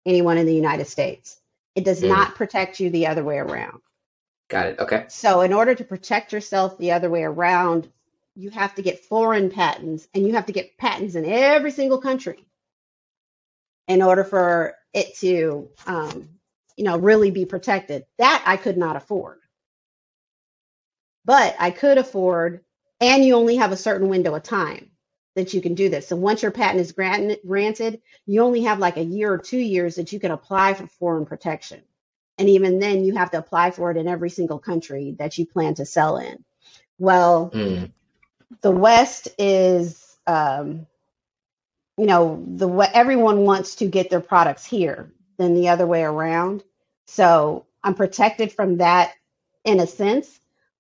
anyone 0.07 0.39
in 0.39 0.47
the 0.47 0.55
united 0.55 0.88
states 0.88 1.39
it 1.76 1.86
does 1.86 2.01
Mm, 2.01 2.09
not 2.09 2.34
protect 2.34 2.80
you 2.80 2.89
the 2.89 3.05
other 3.05 3.23
way 3.23 3.38
around 3.38 3.80
got 4.47 4.65
it. 4.65 4.80
Okay. 4.80 5.05
so 5.07 5.41
in 5.41 5.53
order 5.53 5.76
to 5.76 5.84
protect 5.84 6.34
yourself 6.34 6.80
the 6.80 6.93
other 6.93 7.11
way 7.11 7.21
around 7.23 7.88
you 8.36 8.49
have 8.49 8.73
to 8.73 8.82
get 8.82 9.05
foreign 9.05 9.51
patents 9.51 10.07
and 10.15 10.26
you 10.26 10.34
have 10.34 10.47
to 10.47 10.51
get 10.51 10.80
patents 10.80 11.13
in 11.13 11.26
every 11.26 11.69
single 11.69 11.99
country 11.99 12.43
in 13.88 14.01
order 14.01 14.23
for 14.23 14.75
it 14.93 15.15
to 15.17 15.69
um, 15.88 16.29
you 16.77 16.86
know 16.86 16.97
really 16.97 17.31
be 17.31 17.45
protected. 17.45 18.05
That 18.17 18.43
i 18.45 18.57
could 18.57 18.77
not 18.77 18.95
afford. 18.95 19.39
But 21.25 21.55
i 21.59 21.71
could 21.71 21.97
afford 21.97 22.61
and 23.01 23.25
you 23.25 23.36
only 23.36 23.57
have 23.57 23.71
a 23.71 23.77
certain 23.77 24.09
window 24.09 24.36
of 24.36 24.43
time 24.43 24.91
that 25.36 25.53
you 25.53 25.61
can 25.61 25.75
do 25.75 25.89
this. 25.89 26.07
So 26.07 26.15
once 26.15 26.41
your 26.43 26.51
patent 26.51 26.79
is 26.79 26.93
granted, 26.93 27.39
granted 27.45 28.01
you 28.25 28.41
only 28.41 28.63
have 28.63 28.79
like 28.79 28.97
a 28.97 29.03
year 29.03 29.33
or 29.33 29.38
two 29.38 29.59
years 29.59 29.95
that 29.95 30.13
you 30.13 30.19
can 30.19 30.31
apply 30.31 30.75
for 30.75 30.88
foreign 30.88 31.25
protection. 31.25 31.81
And 32.38 32.49
even 32.49 32.79
then 32.79 33.05
you 33.05 33.15
have 33.15 33.31
to 33.31 33.38
apply 33.39 33.71
for 33.71 33.91
it 33.91 33.97
in 33.97 34.07
every 34.07 34.29
single 34.29 34.59
country 34.59 35.15
that 35.19 35.38
you 35.38 35.45
plan 35.45 35.75
to 35.75 35.86
sell 35.86 36.17
in. 36.17 36.43
Well 36.99 37.51
Mm, 37.53 37.91
the 38.61 38.71
west 38.71 39.29
is 39.38 40.17
um, 40.27 40.88
you 41.98 42.08
know 42.08 42.43
the 42.48 42.68
wa- 42.68 42.89
everyone 42.93 43.39
wants 43.41 43.76
to 43.78 43.88
get 43.88 44.10
their 44.10 44.22
products 44.22 44.66
here 44.66 45.12
than 45.38 45.56
the 45.56 45.70
other 45.70 45.88
way 45.88 46.04
around. 46.04 46.64
So 47.08 47.66
i'm 47.84 47.96
protected 47.96 48.52
from 48.54 48.78
that 48.78 49.14
in 49.66 49.80
a 49.80 49.88
sense 49.88 50.39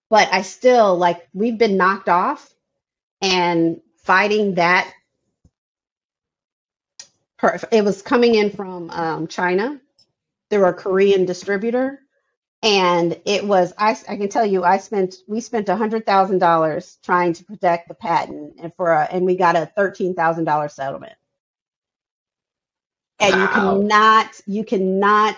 but 0.09 0.27
i 0.31 0.41
still 0.41 0.97
like 0.97 1.27
we've 1.33 1.57
been 1.59 1.77
knocked 1.77 2.09
off 2.09 2.53
and 3.21 3.81
fighting 4.03 4.55
that 4.55 4.91
it 7.71 7.83
was 7.85 8.01
coming 8.03 8.35
in 8.35 8.51
from 8.51 8.89
um, 8.91 9.27
china 9.27 9.79
through 10.49 10.65
a 10.65 10.73
korean 10.73 11.25
distributor 11.25 11.99
and 12.65 13.21
it 13.25 13.45
was 13.47 13.73
I, 13.79 13.97
I 14.09 14.17
can 14.17 14.29
tell 14.29 14.45
you 14.47 14.65
i 14.65 14.79
spent 14.79 15.17
we 15.27 15.41
spent 15.41 15.69
hundred 15.69 16.07
thousand 16.07 16.39
dollars 16.39 16.99
trying 17.05 17.33
to 17.35 17.45
protect 17.45 17.89
the 17.89 17.95
patent 17.95 18.55
and 18.61 18.75
for 18.75 18.93
a, 18.93 19.05
and 19.11 19.25
we 19.25 19.37
got 19.37 19.57
a 19.57 19.67
thirteen 19.67 20.15
thousand 20.15 20.45
dollar 20.45 20.69
settlement. 20.69 21.15
And 23.19 23.35
you 23.41 23.47
cannot 23.49 24.41
you 24.47 24.65
cannot 24.65 25.37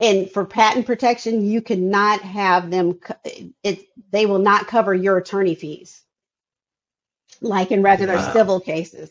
and 0.00 0.30
for 0.30 0.44
patent 0.46 0.86
protection 0.86 1.44
you 1.44 1.62
cannot 1.62 2.22
have 2.22 2.70
them 2.70 2.98
it 3.64 3.86
they 4.12 4.26
will 4.26 4.40
not 4.40 4.68
cover 4.68 4.94
your 4.94 5.18
attorney 5.18 5.54
fees. 5.56 6.02
Like 7.42 7.72
in 7.72 7.82
regular 7.82 8.18
Wow. 8.18 8.32
civil 8.32 8.60
cases. 8.60 9.10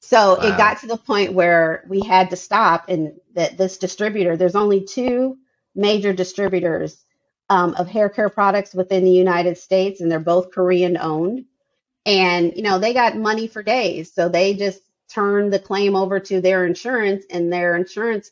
So 0.00 0.34
it 0.42 0.56
got 0.56 0.80
to 0.80 0.88
the 0.88 0.96
point 0.98 1.34
where 1.34 1.84
we 1.88 2.02
had 2.02 2.30
to 2.30 2.36
stop 2.36 2.86
and 2.88 3.14
that 3.34 3.58
this 3.58 3.78
distributor 3.78 4.36
there's 4.36 4.56
only 4.56 4.84
two 4.84 5.38
major 5.74 6.12
distributors 6.12 7.04
um, 7.50 7.74
of 7.74 7.88
hair 7.88 8.08
care 8.08 8.28
products 8.30 8.74
within 8.74 9.04
the 9.04 9.10
united 9.10 9.58
states 9.58 10.00
and 10.00 10.10
they're 10.10 10.20
both 10.20 10.52
korean 10.52 10.96
owned 10.98 11.44
and 12.06 12.54
you 12.56 12.62
know 12.62 12.78
they 12.78 12.94
got 12.94 13.16
money 13.16 13.46
for 13.48 13.62
days 13.62 14.12
so 14.12 14.28
they 14.28 14.54
just 14.54 14.80
turned 15.10 15.52
the 15.52 15.58
claim 15.58 15.96
over 15.96 16.20
to 16.20 16.40
their 16.40 16.66
insurance 16.66 17.24
and 17.30 17.52
their 17.52 17.76
insurance 17.76 18.30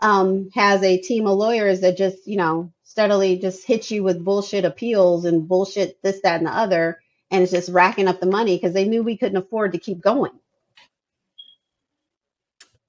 um, 0.00 0.50
has 0.54 0.82
a 0.82 0.98
team 0.98 1.26
of 1.26 1.38
lawyers 1.38 1.80
that 1.80 1.96
just, 1.96 2.26
you 2.26 2.36
know, 2.36 2.72
steadily 2.84 3.38
just 3.38 3.66
hit 3.66 3.90
you 3.90 4.02
with 4.02 4.24
bullshit 4.24 4.64
appeals 4.64 5.24
and 5.24 5.48
bullshit 5.48 6.02
this, 6.02 6.20
that, 6.22 6.38
and 6.38 6.46
the 6.46 6.52
other. 6.56 7.00
And 7.30 7.42
it's 7.42 7.52
just 7.52 7.70
racking 7.70 8.08
up 8.08 8.20
the 8.20 8.26
money 8.26 8.56
because 8.56 8.72
they 8.74 8.86
knew 8.88 9.02
we 9.02 9.16
couldn't 9.16 9.38
afford 9.38 9.72
to 9.72 9.78
keep 9.78 10.00
going. 10.00 10.32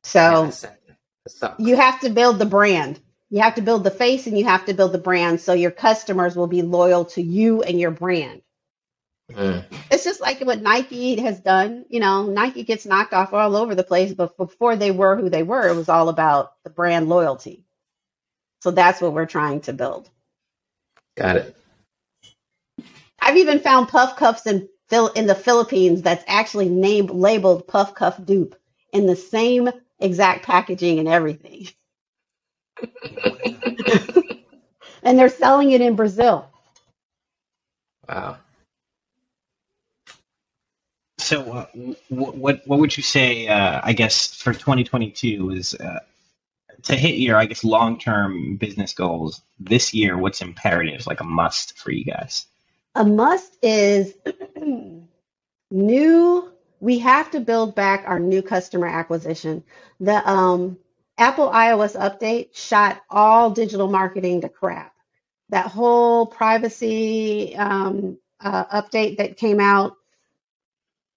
So 0.03 0.53
you 1.59 1.75
have 1.77 2.01
to 2.01 2.09
build 2.09 2.39
the 2.39 2.45
brand. 2.45 2.99
You 3.31 3.41
have 3.43 3.55
to 3.57 3.63
build 3.63 3.85
the 3.85 3.91
face 3.91 4.27
and 4.27 4.39
you 4.39 4.45
have 4.45 4.67
to 4.67 4.75
build 4.75 4.93
the 4.93 4.99
brand 4.99 5.41
so 5.41 5.53
your 5.53 5.71
customers 5.71 6.37
will 6.37 6.47
be 6.47 6.63
loyal 6.63 7.05
to 7.07 7.23
you 7.23 7.63
and 7.63 7.79
your 7.81 7.91
brand. 7.91 8.43
Mm, 9.31 9.65
It's 9.91 10.03
just 10.05 10.21
like 10.21 10.41
what 10.41 10.61
Nike 10.61 11.21
has 11.21 11.39
done. 11.39 11.85
You 11.89 12.01
know, 12.01 12.27
Nike 12.27 12.63
gets 12.63 12.85
knocked 12.85 13.13
off 13.13 13.33
all 13.33 13.55
over 13.57 13.75
the 13.75 13.83
place, 13.83 14.13
but 14.13 14.37
before 14.37 14.75
they 14.77 14.91
were 14.91 15.17
who 15.17 15.29
they 15.29 15.43
were, 15.43 15.69
it 15.69 15.75
was 15.75 15.89
all 15.89 16.09
about 16.09 16.53
the 16.63 16.71
brand 16.71 17.09
loyalty. 17.09 17.65
So 18.61 18.71
that's 18.71 19.01
what 19.01 19.13
we're 19.13 19.27
trying 19.27 19.61
to 19.63 19.73
build. 19.73 20.09
got 21.17 21.37
it. 21.37 21.55
I've 23.21 23.37
even 23.37 23.59
found 23.59 23.89
puff 23.89 24.17
cuffs 24.17 24.47
in 24.47 24.69
Phil 24.89 25.09
in 25.09 25.27
the 25.27 25.35
Philippines 25.35 26.03
that's 26.03 26.25
actually 26.27 26.69
named 26.69 27.11
labeled 27.11 27.67
puff 27.67 27.95
cuff 27.95 28.23
dupe 28.23 28.55
in 28.93 29.07
the 29.07 29.17
same 29.17 29.69
exact 29.99 30.45
packaging 30.45 30.99
and 30.99 31.09
everything. 31.09 31.67
and 35.03 35.17
they're 35.17 35.29
selling 35.29 35.71
it 35.71 35.81
in 35.81 35.95
Brazil. 35.95 36.47
Wow. 38.07 38.37
So, 41.17 41.41
uh, 41.53 41.65
what, 42.09 42.35
what 42.35 42.61
what 42.65 42.79
would 42.79 42.97
you 42.97 43.03
say? 43.03 43.47
Uh, 43.47 43.79
I 43.83 43.93
guess 43.93 44.35
for 44.35 44.53
2022 44.53 45.51
is 45.51 45.75
uh, 45.75 45.99
to 46.83 46.95
hit 46.95 47.15
your 47.15 47.37
I 47.37 47.45
guess 47.45 47.63
long 47.63 47.99
term 47.99 48.57
business 48.57 48.93
goals 48.93 49.41
this 49.59 49.93
year. 49.93 50.17
What's 50.17 50.41
imperative, 50.41 51.07
like 51.07 51.21
a 51.21 51.25
must 51.25 51.77
for 51.77 51.91
you 51.91 52.05
guys? 52.05 52.45
A 52.95 53.05
must 53.05 53.57
is 53.61 54.13
new. 55.71 56.51
We 56.79 56.99
have 56.99 57.29
to 57.31 57.39
build 57.39 57.75
back 57.75 58.03
our 58.07 58.19
new 58.19 58.41
customer 58.41 58.87
acquisition. 58.87 59.63
The 59.99 60.27
um, 60.27 60.77
Apple 61.21 61.49
iOS 61.49 61.95
update 61.99 62.55
shot 62.55 63.01
all 63.09 63.51
digital 63.51 63.87
marketing 63.87 64.41
to 64.41 64.49
crap. 64.49 64.93
That 65.49 65.67
whole 65.67 66.25
privacy 66.25 67.55
um, 67.55 68.17
uh, 68.39 68.81
update 68.81 69.17
that 69.17 69.37
came 69.37 69.59
out, 69.59 69.95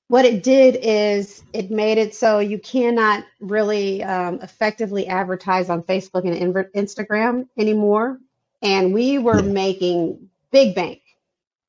what 0.09 0.27
it 0.27 0.43
did 0.43 0.79
is 0.83 1.43
it 1.55 1.71
made 1.71 1.99
it 1.99 2.15
so 2.15 2.41
you 2.41 2.59
cannot 2.59 3.25
really 3.41 4.03
um, 4.05 4.41
effectively 4.43 5.07
advertise 5.07 5.71
on 5.71 5.83
Facebook 5.83 6.27
and 6.31 6.55
Instagram 6.75 7.49
anymore. 7.59 8.19
And 8.63 8.93
we 8.93 9.19
were 9.19 9.43
making 9.43 10.29
big 10.53 10.75
bank 10.75 11.01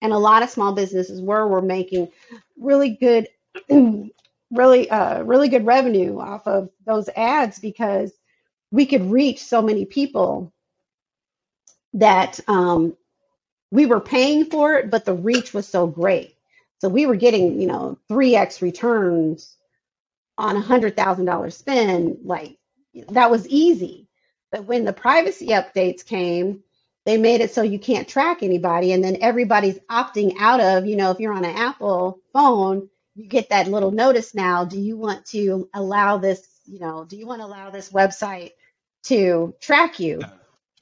and 0.02 0.14
a 0.14 0.18
lot 0.18 0.44
of 0.44 0.50
small 0.50 0.74
businesses 0.74 1.22
were 1.22 1.48
were 1.48 1.62
making 1.62 2.10
really 2.58 2.92
good 2.92 3.28
really 4.52 4.90
uh 4.90 5.24
really 5.24 5.50
good 5.50 5.66
revenue 5.66 6.20
off 6.20 6.48
of 6.48 6.70
those 6.86 7.10
ads 7.16 7.60
because 7.60 8.14
we 8.76 8.88
could 8.88 9.12
reach 9.12 9.44
so 9.44 9.64
many 9.64 9.86
people 9.86 10.54
that 11.96 12.40
um 12.48 12.98
we 13.72 13.86
were 13.88 14.02
paying 14.02 14.46
for 14.46 14.76
it 14.76 14.92
but 14.92 15.06
the 15.06 15.14
reach 15.16 15.54
was 15.54 15.68
so 15.68 15.88
great. 15.88 16.36
So 16.82 16.90
we 16.90 17.06
were 17.08 17.16
getting 17.18 17.62
you 17.62 17.68
know 17.68 18.00
3x 18.12 18.62
returns 18.62 19.58
on 20.38 20.58
a 20.58 20.62
hundred 20.62 20.98
thousand 20.98 21.26
dollar 21.28 21.52
spend 21.52 22.20
like 22.26 22.58
that 23.12 23.32
was 23.32 23.48
easy. 23.50 24.08
But 24.52 24.66
when 24.66 24.86
the 24.86 24.94
privacy 24.94 25.50
updates 25.50 26.06
came 26.06 26.64
they 27.06 27.18
made 27.18 27.42
it 27.42 27.54
so 27.54 27.64
you 27.64 27.80
can't 27.80 28.10
track 28.10 28.44
anybody 28.44 28.94
and 28.94 29.04
then 29.04 29.18
everybody's 29.22 29.80
opting 29.92 30.36
out 30.40 30.62
of 30.62 30.88
you 30.88 30.98
know 30.98 31.12
if 31.12 31.20
you're 31.22 31.34
on 31.34 31.46
an 31.46 31.56
apple 31.58 32.20
phone 32.34 32.90
you 33.16 33.28
get 33.28 33.50
that 33.50 33.68
little 33.70 33.92
notice 33.92 34.36
now 34.36 34.66
do 34.66 34.80
you 34.80 34.98
want 34.98 35.26
to 35.28 35.70
allow 35.76 36.18
this 36.18 36.48
you 36.66 36.80
know 36.80 37.06
do 37.06 37.18
you 37.18 37.28
want 37.28 37.42
to 37.42 37.48
allow 37.48 37.70
this 37.72 37.92
website 37.92 38.52
to 39.06 39.54
track 39.60 40.00
you 40.00 40.22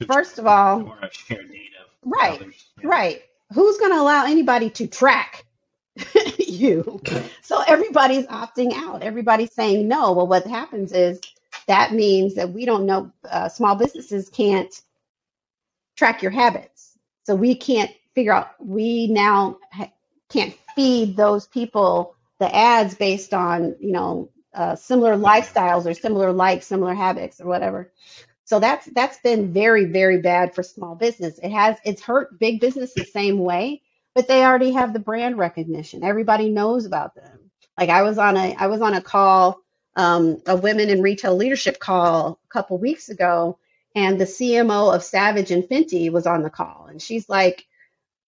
First 0.06 0.38
of 0.38 0.46
all- 0.46 0.82
or 0.88 0.98
a 1.02 1.10
shared 1.12 1.48
data. 1.50 1.60
Right. 2.04 2.40
Yeah. 2.40 2.88
right 2.88 3.22
who's 3.54 3.78
going 3.78 3.92
to 3.92 4.00
allow 4.00 4.26
anybody 4.26 4.70
to 4.70 4.86
track 4.86 5.44
you 6.38 7.00
so 7.42 7.62
everybody's 7.66 8.26
opting 8.26 8.72
out 8.74 9.02
everybody's 9.02 9.52
saying 9.52 9.86
no 9.88 10.12
well 10.12 10.26
what 10.26 10.46
happens 10.46 10.92
is 10.92 11.20
that 11.68 11.92
means 11.92 12.34
that 12.34 12.52
we 12.52 12.64
don't 12.66 12.84
know 12.86 13.10
uh, 13.30 13.48
small 13.48 13.76
businesses 13.76 14.28
can't 14.28 14.74
track 15.96 16.22
your 16.22 16.32
habits. 16.32 16.96
So 17.24 17.34
we 17.34 17.54
can't 17.54 17.90
figure 18.14 18.32
out, 18.32 18.50
we 18.58 19.06
now 19.06 19.58
ha- 19.72 19.92
can't 20.28 20.54
feed 20.74 21.16
those 21.16 21.46
people 21.46 22.14
the 22.40 22.54
ads 22.54 22.94
based 22.94 23.32
on, 23.32 23.76
you 23.80 23.92
know, 23.92 24.28
uh, 24.54 24.76
similar 24.76 25.16
lifestyles 25.16 25.86
or 25.86 25.94
similar 25.94 26.32
likes, 26.32 26.66
similar 26.66 26.94
habits 26.94 27.40
or 27.40 27.46
whatever. 27.46 27.92
So 28.44 28.60
that's 28.60 28.86
that's 28.86 29.18
been 29.18 29.52
very 29.52 29.86
very 29.86 30.20
bad 30.20 30.54
for 30.54 30.62
small 30.62 30.94
business. 30.94 31.38
It 31.42 31.50
has 31.50 31.78
it's 31.84 32.02
hurt 32.02 32.38
big 32.38 32.60
business 32.60 32.94
the 32.94 33.04
same 33.04 33.38
way, 33.38 33.82
but 34.14 34.28
they 34.28 34.44
already 34.44 34.72
have 34.72 34.92
the 34.92 34.98
brand 34.98 35.38
recognition. 35.38 36.04
Everybody 36.04 36.50
knows 36.50 36.86
about 36.86 37.14
them. 37.14 37.50
Like 37.78 37.90
I 37.90 38.02
was 38.02 38.18
on 38.18 38.36
a 38.36 38.54
I 38.54 38.66
was 38.66 38.82
on 38.82 38.94
a 38.94 39.02
call, 39.02 39.60
um, 39.96 40.42
a 40.46 40.56
women 40.56 40.90
in 40.90 41.02
retail 41.02 41.36
leadership 41.36 41.78
call 41.78 42.40
a 42.44 42.52
couple 42.52 42.78
weeks 42.78 43.08
ago, 43.08 43.58
and 43.94 44.20
the 44.20 44.26
CMO 44.26 44.94
of 44.94 45.04
Savage 45.04 45.50
and 45.50 45.64
Fenty 45.64 46.10
was 46.12 46.26
on 46.26 46.42
the 46.42 46.50
call, 46.50 46.86
and 46.90 47.00
she's 47.00 47.28
like, 47.28 47.66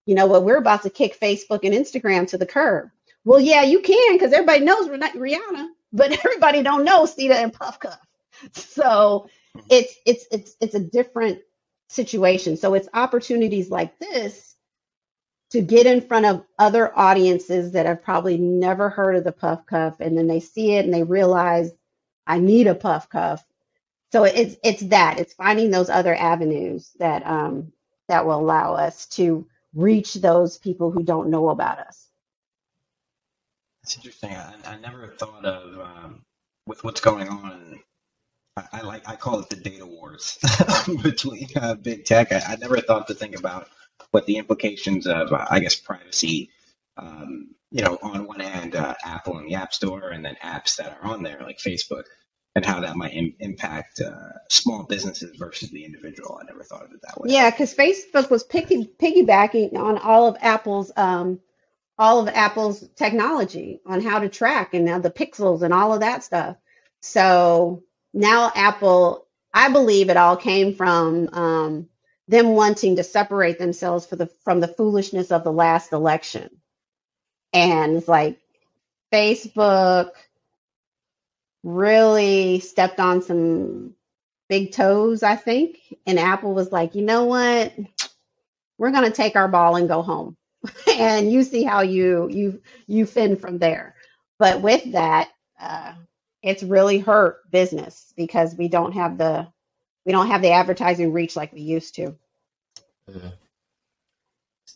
you 0.06 0.14
know 0.14 0.26
what, 0.26 0.44
we're 0.44 0.58
about 0.58 0.82
to 0.82 0.90
kick 0.90 1.18
Facebook 1.20 1.60
and 1.64 1.74
Instagram 1.74 2.28
to 2.28 2.38
the 2.38 2.46
curb. 2.46 2.90
Well, 3.24 3.40
yeah, 3.40 3.62
you 3.62 3.80
can 3.82 4.14
because 4.14 4.32
everybody 4.32 4.64
knows 4.64 4.88
Rih- 4.88 5.14
Rihanna, 5.14 5.68
but 5.96 6.12
everybody 6.26 6.62
don't 6.64 6.84
know 6.84 7.04
Ceata 7.04 7.36
and 7.36 7.54
Puff 7.54 7.80
Cuff. 7.80 8.00
So 8.54 9.28
it's 9.70 9.94
it's 10.06 10.26
it's 10.32 10.56
it's 10.60 10.76
a 10.76 10.80
different 10.80 11.40
situation. 11.90 12.58
So 12.58 12.74
it's 12.74 12.88
opportunities 12.94 13.70
like 13.70 13.98
this 14.00 14.56
to 15.50 15.62
get 15.62 15.86
in 15.86 16.00
front 16.02 16.26
of 16.26 16.44
other 16.58 16.96
audiences 16.98 17.72
that 17.72 17.86
have 17.86 18.02
probably 18.02 18.38
never 18.38 18.90
heard 18.90 19.16
of 19.16 19.24
the 19.24 19.32
Puff 19.32 19.66
Cuff, 19.66 20.00
and 20.00 20.16
then 20.18 20.26
they 20.28 20.40
see 20.40 20.72
it 20.74 20.84
and 20.84 20.94
they 20.94 21.04
realize 21.04 21.70
I 22.26 22.38
need 22.40 22.66
a 22.68 22.74
Puff 22.76 23.08
Cuff. 23.10 23.44
So 24.12 24.24
it's 24.24 24.56
it's 24.64 24.82
that 24.88 25.20
it's 25.20 25.34
finding 25.34 25.70
those 25.70 25.90
other 25.90 26.14
avenues 26.14 26.92
that 27.00 27.26
um 27.26 27.72
that 28.08 28.26
will 28.26 28.40
allow 28.40 28.74
us 28.74 29.06
to 29.08 29.46
reach 29.74 30.14
those 30.14 30.58
people 30.58 30.90
who 30.92 31.04
don't 31.04 31.30
know 31.30 31.50
about 31.50 31.78
us. 31.80 32.05
It's 33.86 33.94
interesting. 33.94 34.32
I, 34.32 34.52
I 34.66 34.78
never 34.80 35.06
thought 35.06 35.44
of 35.44 35.78
um, 35.78 36.22
with 36.66 36.82
what's 36.82 37.00
going 37.00 37.28
on. 37.28 37.78
I, 38.56 38.64
I 38.72 38.80
like 38.80 39.08
I 39.08 39.14
call 39.14 39.38
it 39.38 39.48
the 39.48 39.54
data 39.54 39.86
wars 39.86 40.38
between 41.04 41.46
uh, 41.54 41.76
big 41.76 42.04
tech. 42.04 42.32
I, 42.32 42.42
I 42.48 42.56
never 42.56 42.80
thought 42.80 43.06
to 43.06 43.14
think 43.14 43.38
about 43.38 43.68
what 44.10 44.26
the 44.26 44.38
implications 44.38 45.06
of 45.06 45.32
uh, 45.32 45.46
I 45.48 45.60
guess 45.60 45.76
privacy. 45.76 46.50
Um, 46.96 47.54
you 47.70 47.84
know, 47.84 47.96
on 48.02 48.26
one 48.26 48.40
hand, 48.40 48.74
uh, 48.74 48.96
Apple 49.04 49.38
and 49.38 49.48
the 49.48 49.54
App 49.54 49.72
Store, 49.72 50.08
and 50.08 50.24
then 50.24 50.36
apps 50.42 50.78
that 50.78 50.98
are 51.00 51.08
on 51.08 51.22
there 51.22 51.38
like 51.42 51.58
Facebook, 51.58 52.06
and 52.56 52.66
how 52.66 52.80
that 52.80 52.96
might 52.96 53.14
Im- 53.14 53.36
impact 53.38 54.00
uh, 54.00 54.32
small 54.50 54.82
businesses 54.82 55.36
versus 55.36 55.70
the 55.70 55.84
individual. 55.84 56.40
I 56.42 56.44
never 56.46 56.64
thought 56.64 56.82
of 56.82 56.90
it 56.90 56.98
that 57.02 57.20
way. 57.20 57.28
Yeah, 57.30 57.50
because 57.50 57.72
Facebook 57.72 58.30
was 58.30 58.42
piggy, 58.42 58.90
piggybacking 59.00 59.76
on 59.76 59.96
all 59.98 60.26
of 60.26 60.36
Apple's 60.40 60.90
um, 60.96 61.38
all 61.98 62.20
of 62.20 62.28
Apple's 62.28 62.86
technology 62.96 63.80
on 63.86 64.00
how 64.00 64.18
to 64.18 64.28
track 64.28 64.74
and 64.74 64.84
now 64.84 64.98
the 64.98 65.10
pixels 65.10 65.62
and 65.62 65.72
all 65.72 65.94
of 65.94 66.00
that 66.00 66.22
stuff. 66.22 66.56
So 67.00 67.84
now 68.12 68.52
Apple, 68.54 69.26
I 69.52 69.70
believe 69.70 70.10
it 70.10 70.16
all 70.16 70.36
came 70.36 70.74
from 70.74 71.28
um, 71.32 71.88
them 72.28 72.50
wanting 72.50 72.96
to 72.96 73.04
separate 73.04 73.58
themselves 73.58 74.06
the 74.06 74.26
from 74.44 74.60
the 74.60 74.68
foolishness 74.68 75.30
of 75.30 75.44
the 75.44 75.52
last 75.52 75.92
election, 75.92 76.50
and 77.52 77.96
it's 77.96 78.08
like 78.08 78.40
Facebook 79.12 80.10
really 81.62 82.60
stepped 82.60 83.00
on 83.00 83.22
some 83.22 83.94
big 84.48 84.72
toes, 84.72 85.22
I 85.22 85.36
think. 85.36 85.78
And 86.06 86.18
Apple 86.18 86.54
was 86.54 86.70
like, 86.70 86.94
you 86.94 87.02
know 87.02 87.24
what? 87.24 87.74
We're 88.78 88.92
going 88.92 89.04
to 89.04 89.16
take 89.16 89.36
our 89.36 89.48
ball 89.48 89.76
and 89.76 89.88
go 89.88 90.02
home. 90.02 90.36
and 90.98 91.30
you 91.30 91.42
see 91.42 91.64
how 91.64 91.80
you 91.80 92.28
you 92.30 92.60
you 92.86 93.06
fin 93.06 93.36
from 93.36 93.58
there. 93.58 93.94
But 94.38 94.60
with 94.60 94.92
that, 94.92 95.30
uh, 95.60 95.94
it's 96.42 96.62
really 96.62 96.98
hurt 96.98 97.50
business 97.50 98.12
because 98.16 98.54
we 98.54 98.68
don't 98.68 98.92
have 98.92 99.18
the 99.18 99.48
we 100.04 100.12
don't 100.12 100.28
have 100.28 100.42
the 100.42 100.52
advertising 100.52 101.12
reach 101.12 101.36
like 101.36 101.52
we 101.52 101.60
used 101.60 101.94
to. 101.96 102.14
Mhm. 103.10 103.32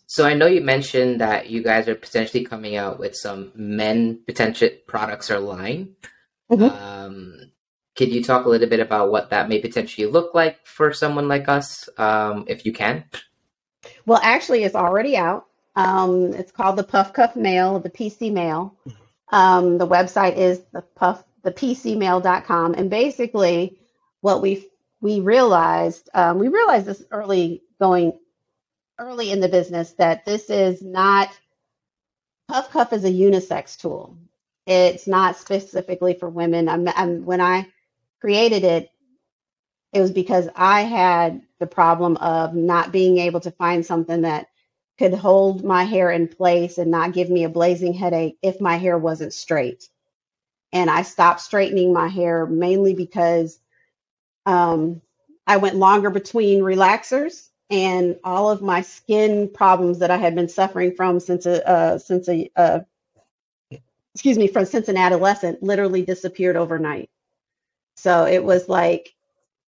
So 0.07 0.27
I 0.27 0.35
know 0.35 0.47
you 0.47 0.61
mentioned 0.61 1.21
that 1.21 1.51
you 1.51 1.63
guys 1.63 1.89
are 1.89 1.95
potentially 1.95 2.45
coming 2.45 2.77
out 2.77 2.99
with 2.99 3.15
some 3.15 3.53
men 3.55 4.21
potential 4.27 4.71
products 4.87 5.31
or 5.31 5.39
line. 5.39 5.95
Mhm. 6.51 6.71
Um, 6.71 7.53
could 7.95 8.09
you 8.09 8.23
talk 8.23 8.47
a 8.47 8.49
little 8.49 8.69
bit 8.69 8.81
about 8.81 9.11
what 9.11 9.31
that 9.31 9.49
may 9.49 9.61
potentially 9.61 10.07
look 10.07 10.35
like 10.35 10.67
for 10.67 10.93
someone 10.93 11.29
like 11.29 11.49
us, 11.49 11.89
um, 11.99 12.45
if 12.49 12.65
you 12.65 12.73
can? 12.73 13.05
Well, 14.07 14.21
actually, 14.23 14.65
it's 14.65 14.75
already 14.75 15.17
out. 15.17 15.47
Um, 15.77 16.33
it's 16.35 16.53
called 16.53 16.77
the 16.77 16.85
Puff 16.85 17.13
Cuff 17.13 17.37
Male, 17.37 17.79
the 17.79 17.91
PC 17.91 18.33
Male. 18.33 18.77
Um, 19.33 19.79
the 19.79 19.87
website 19.87 20.37
is 20.37 20.61
the 20.73 20.83
puff 20.83 21.23
the 21.43 21.53
pcmale.com, 21.53 22.75
and 22.75 22.91
basically, 22.91 23.79
what 24.21 24.43
we 24.43 24.69
we 25.01 25.21
realized 25.21 26.11
um, 26.13 26.39
we 26.39 26.49
realized 26.49 26.87
this 26.87 27.03
early 27.11 27.63
going 27.81 28.19
early 28.99 29.31
in 29.31 29.41
the 29.41 29.49
business 29.49 29.93
that 29.93 30.25
this 30.25 30.51
is 30.51 30.83
not 30.83 31.31
Puff 32.49 32.71
Cuff 32.71 32.93
is 32.93 33.05
a 33.05 33.11
unisex 33.11 33.79
tool. 33.79 34.19
It's 34.67 35.07
not 35.07 35.39
specifically 35.39 36.15
for 36.15 36.29
women. 36.29 36.69
I'm, 36.69 36.87
I'm 36.89 37.25
when 37.25 37.41
I 37.41 37.69
created 38.21 38.65
it, 38.65 38.91
it 39.93 40.01
was 40.01 40.13
because 40.13 40.49
I 40.55 40.83
had 40.83 41.43
the 41.59 41.67
problem 41.67 42.17
of 42.19 42.55
not 42.55 42.93
being 42.93 43.19
able 43.19 43.41
to 43.41 43.51
find 43.51 43.85
something 43.85 44.23
that 44.23 44.50
could 45.01 45.15
hold 45.15 45.65
my 45.65 45.85
hair 45.85 46.11
in 46.11 46.29
place 46.29 46.77
and 46.77 46.91
not 46.91 47.15
give 47.15 47.31
me 47.31 47.45
a 47.45 47.49
blazing 47.49 47.95
headache 47.95 48.37
if 48.43 48.61
my 48.61 48.77
hair 48.77 48.99
wasn't 48.99 49.33
straight. 49.33 49.89
And 50.75 50.91
I 50.91 51.03
stopped 51.03 51.41
straightening 51.41 51.95
my 51.95 52.07
hair 52.07 52.45
mainly 52.45 52.93
because 52.93 53.59
um, 54.45 55.01
I 55.47 55.57
went 55.57 55.77
longer 55.77 56.11
between 56.11 56.61
relaxers 56.61 57.49
and 57.71 58.19
all 58.25 58.51
of 58.51 58.61
my 58.61 58.83
skin 58.83 59.49
problems 59.49 60.01
that 60.01 60.11
I 60.11 60.19
had 60.19 60.35
been 60.35 60.51
suffering 60.51 60.95
from 60.95 61.19
since 61.19 61.47
a 61.47 61.67
uh, 61.67 61.99
since 61.99 62.29
a 62.29 62.51
uh, 62.55 62.81
excuse 64.15 64.37
me 64.37 64.49
from 64.49 64.67
since 64.67 64.89
an 64.91 64.99
adolescent 64.99 65.63
literally 65.63 66.03
disappeared 66.03 66.57
overnight. 66.57 67.09
So 67.97 68.27
it 68.27 68.45
was 68.45 68.69
like 68.69 69.15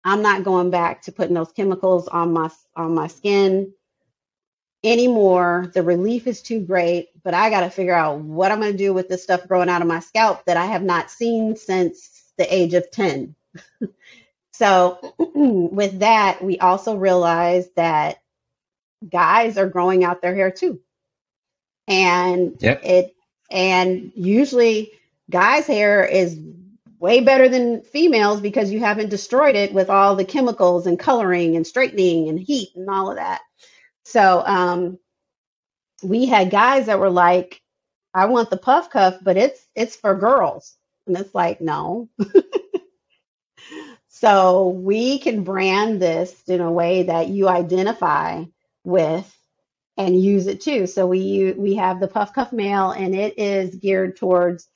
I'm 0.05 0.21
not 0.21 0.45
going 0.45 0.69
back 0.69 1.01
to 1.03 1.13
putting 1.13 1.35
those 1.35 1.53
chemicals 1.53 2.07
on 2.07 2.35
my 2.35 2.51
on 2.77 2.95
my 2.95 3.07
skin 3.07 3.73
anymore. 4.85 5.71
The 5.75 5.83
relief 5.83 6.27
is 6.27 6.43
too 6.43 6.61
great, 6.61 7.11
but 7.23 7.35
I 7.35 7.51
got 7.51 7.61
to 7.61 7.71
figure 7.71 7.95
out 7.95 8.21
what 8.21 8.51
I'm 8.53 8.61
going 8.61 8.73
to 8.73 8.79
do 8.79 8.93
with 8.93 9.09
this 9.09 9.23
stuff 9.23 9.47
growing 9.49 9.69
out 9.69 9.83
of 9.83 9.89
my 9.89 10.01
scalp 10.01 10.45
that 10.47 10.57
I 10.57 10.67
have 10.67 10.83
not 10.83 11.11
seen 11.11 11.57
since 11.57 12.33
the 12.39 12.53
age 12.55 12.75
of 12.75 12.91
10. 12.91 13.35
so 14.53 15.15
with 15.35 16.01
that, 16.01 16.43
we 16.43 16.59
also 16.59 16.97
realized 16.97 17.71
that 17.77 18.19
guys 19.09 19.59
are 19.59 19.69
growing 19.69 20.05
out 20.05 20.23
their 20.23 20.35
hair 20.35 20.51
too. 20.51 20.81
And 21.89 22.57
Yep. 22.61 22.81
it 22.85 23.15
and 23.51 24.13
usually 24.15 24.93
guys' 25.31 25.67
hair 25.67 26.05
is 26.05 26.39
way 26.99 27.21
better 27.21 27.49
than 27.49 27.83
females 27.83 28.41
because 28.41 28.71
you 28.71 28.79
haven't 28.81 29.11
destroyed 29.11 29.57
it 29.57 29.75
with 29.75 29.91
all 29.91 30.15
the 30.17 30.25
chemicals 30.25 30.87
and 30.87 30.99
coloring 30.99 31.57
and 31.57 31.67
straightening 31.67 32.29
and 32.29 32.39
heat 32.39 32.71
and 32.77 32.89
all 32.89 33.11
of 33.11 33.17
that. 33.17 33.41
So 34.05 34.43
um, 34.47 34.99
we 36.03 36.27
had 36.27 36.51
guys 36.51 36.87
that 36.87 36.99
were 36.99 37.11
like, 37.11 37.61
"I 38.15 38.27
want 38.27 38.51
the 38.51 38.57
puff 38.57 38.91
cuff, 38.91 39.17
but 39.23 39.37
it's 39.37 39.65
it's 39.75 39.97
for 39.97 40.15
girls," 40.17 40.77
and 41.07 41.17
it's 41.17 41.35
like, 41.35 41.61
no. 41.61 42.09
so 44.09 44.69
we 44.69 45.19
can 45.19 45.45
brand 45.45 46.01
this 46.01 46.43
in 46.49 46.61
a 46.61 46.71
way 46.71 47.05
that 47.05 47.29
you 47.29 47.49
identify 47.49 48.45
with 48.85 49.29
and 49.97 50.21
use 50.21 50.47
it 50.47 50.61
too. 50.61 50.87
So 50.87 51.07
we 51.07 51.55
we 51.57 51.75
have 51.77 52.01
the 52.01 52.09
puff 52.09 52.35
cuff 52.35 52.53
male, 52.53 52.91
and 52.91 53.15
it 53.15 53.39
is 53.39 53.77
geared 53.77 54.17
towards 54.17 54.69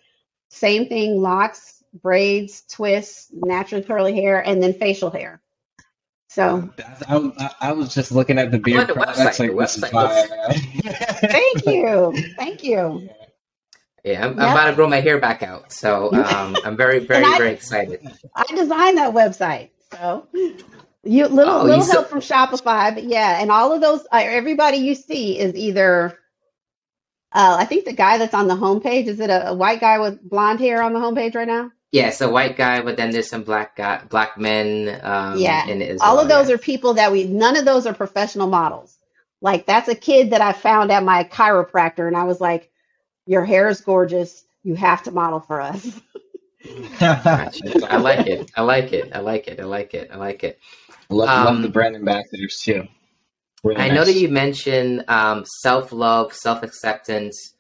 same 0.51 0.89
thing: 0.89 1.21
locks, 1.23 1.83
braids, 1.95 2.65
twists, 2.71 3.29
natural 3.33 3.83
curly 3.83 4.15
hair, 4.15 4.41
and 4.41 4.63
then 4.63 4.75
facial 4.75 5.11
hair. 5.11 5.43
So 6.37 6.69
I, 7.09 7.33
I, 7.39 7.51
I 7.63 7.73
was 7.73 7.95
just 7.95 8.13
looking 8.13 8.39
at 8.39 8.51
the 8.51 8.59
beer 8.59 8.85
the 8.85 8.93
products. 8.93 9.19
website, 9.21 9.39
Like, 9.39 9.49
the 9.49 9.57
this 9.57 9.77
is 9.79 9.85
website 9.85 11.31
thank 11.31 11.65
you, 11.67 12.15
thank 12.37 12.63
you. 12.63 13.09
Yeah, 14.05 14.23
I'm, 14.27 14.33
I'm 14.39 14.51
about 14.53 14.67
to 14.67 14.75
grow 14.75 14.87
my 14.87 15.01
hair 15.01 15.19
back 15.19 15.43
out, 15.43 15.73
so 15.73 16.13
um, 16.13 16.55
I'm 16.63 16.77
very, 16.77 16.99
very, 17.07 17.25
I- 17.25 17.39
very 17.39 17.53
excited. 17.53 18.07
I 18.35 18.45
designed 18.55 18.99
that 18.99 19.15
website. 19.15 19.71
So 19.95 20.27
you 21.05 21.27
little 21.27 21.55
Oh, 21.55 21.63
you 21.63 21.69
little 21.71 21.85
so- 21.85 21.93
help 21.93 22.09
from 22.09 22.21
Shopify, 22.21 22.95
but 22.95 23.05
yeah, 23.05 23.41
and 23.41 23.51
all 23.51 23.73
of 23.73 23.81
those 23.81 24.03
uh, 24.13 24.21
everybody 24.23 24.77
you 24.77 24.95
see 24.95 25.39
is 25.39 25.55
either 25.57 26.19
uh, 27.33 27.57
I 27.59 27.65
think 27.65 27.87
the 27.87 27.95
guy 27.95 28.19
that's 28.19 28.35
on 28.35 28.47
the 28.47 28.57
homepage 28.57 29.07
is 29.07 29.21
it 29.21 29.31
a, 29.31 29.49
a 29.49 29.55
white 29.55 29.81
guy 29.81 29.99
with 30.01 30.21
blonde 30.23 30.61
hair 30.61 30.83
on 30.83 30.93
the 30.93 31.01
homepage 31.01 31.35
right 31.35 31.49
now? 31.49 31.71
Yeah, 31.97 32.11
so 32.11 32.31
white 32.31 32.57
guy, 32.57 32.83
but 32.83 32.97
then 32.97 33.11
there's 33.11 33.29
some 33.29 33.43
black 33.43 33.77
guy, 33.77 34.03
black 34.09 34.37
men. 34.39 35.01
Um, 35.03 35.39
Yeah. 35.39 35.67
in 35.67 35.83
it 35.83 35.91
as 35.91 36.01
all 36.01 36.17
well, 36.17 36.25
of 36.25 36.29
those 36.29 36.49
yeah. 36.49 36.55
are 36.57 36.59
people 36.59 36.95
that 36.95 37.11
we 37.13 37.25
none 37.25 37.57
of 37.57 37.65
those 37.65 37.87
are 37.87 37.95
professional 37.95 38.49
models. 38.49 38.97
Like 39.41 39.67
that's 39.67 39.89
a 39.89 39.95
kid 39.95 40.31
that 40.31 40.41
I 40.41 40.53
found 40.53 40.93
at 40.93 41.05
my 41.05 41.25
chiropractor, 41.25 42.07
and 42.07 42.17
I 42.17 42.25
was 42.25 42.41
like, 42.41 42.71
"Your 43.27 43.45
hair 43.45 43.69
is 43.69 43.81
gorgeous. 43.81 44.45
You 44.63 44.75
have 44.75 45.03
to 45.05 45.11
model 45.11 45.41
for 45.41 45.61
us." 45.61 46.01
I 47.01 47.97
like 47.99 48.27
it. 48.27 48.51
I 48.57 48.63
like 48.63 48.93
it. 48.93 49.11
I 49.15 49.21
like 49.21 49.49
it. 49.49 49.61
I 49.61 49.65
like 49.65 49.95
it. 49.95 50.11
I 50.13 50.17
like 50.17 50.45
it. 50.45 50.59
love, 51.11 51.29
Um, 51.29 51.45
love 51.55 51.63
the 51.63 51.69
brand 51.69 51.97
ambassadors 51.97 52.61
too. 52.63 52.89
Really 53.65 53.81
I 53.81 53.89
know 53.91 54.05
that 54.05 54.15
you 54.15 54.29
mentioned 54.29 55.05
um, 55.09 55.45
self 55.63 55.93
love, 55.93 56.33
self 56.33 56.63
acceptance. 56.63 57.55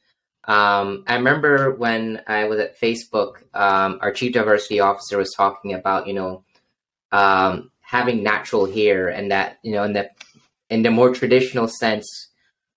Um, 0.47 1.05
I 1.07 1.17
remember 1.17 1.73
when 1.73 2.23
I 2.27 2.45
was 2.45 2.61
at 2.61 2.81
Facebook, 2.81 3.43
um, 3.53 3.99
our 4.01 4.13
chief 4.13 4.33
diversity 4.33 4.81
officer 4.81 5.19
was 5.19 5.35
talking 5.35 5.75
about, 5.75 6.07
you 6.07 6.15
know, 6.15 6.45
um, 7.11 7.71
having 7.81 8.23
natural 8.23 8.71
hair 8.71 9.09
and 9.09 9.31
that, 9.33 9.59
you 9.63 9.73
know, 9.73 9.83
in 9.83 9.93
the 9.93 10.11
in 10.71 10.83
the 10.83 10.91
more 10.91 11.15
traditional 11.15 11.69
sense, 11.69 12.29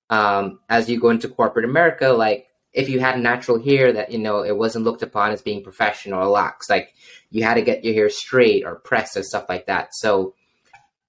um, 0.09 0.59
as 0.69 0.89
you 0.89 0.99
go 0.99 1.09
into 1.09 1.27
corporate 1.27 1.65
America, 1.65 2.09
like 2.09 2.47
if 2.73 2.89
you 2.89 2.99
had 2.99 3.19
natural 3.19 3.61
hair, 3.61 3.91
that 3.93 4.11
you 4.11 4.19
know 4.19 4.43
it 4.43 4.55
wasn't 4.55 4.85
looked 4.85 5.01
upon 5.01 5.31
as 5.31 5.41
being 5.41 5.63
professional 5.63 6.21
or 6.21 6.29
locks. 6.29 6.69
Like 6.69 6.93
you 7.31 7.43
had 7.43 7.55
to 7.55 7.61
get 7.61 7.83
your 7.83 7.93
hair 7.93 8.09
straight 8.09 8.63
or 8.65 8.75
pressed 8.75 9.17
or 9.17 9.23
stuff 9.23 9.45
like 9.49 9.65
that. 9.67 9.89
So, 9.93 10.35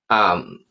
um, 0.08 0.64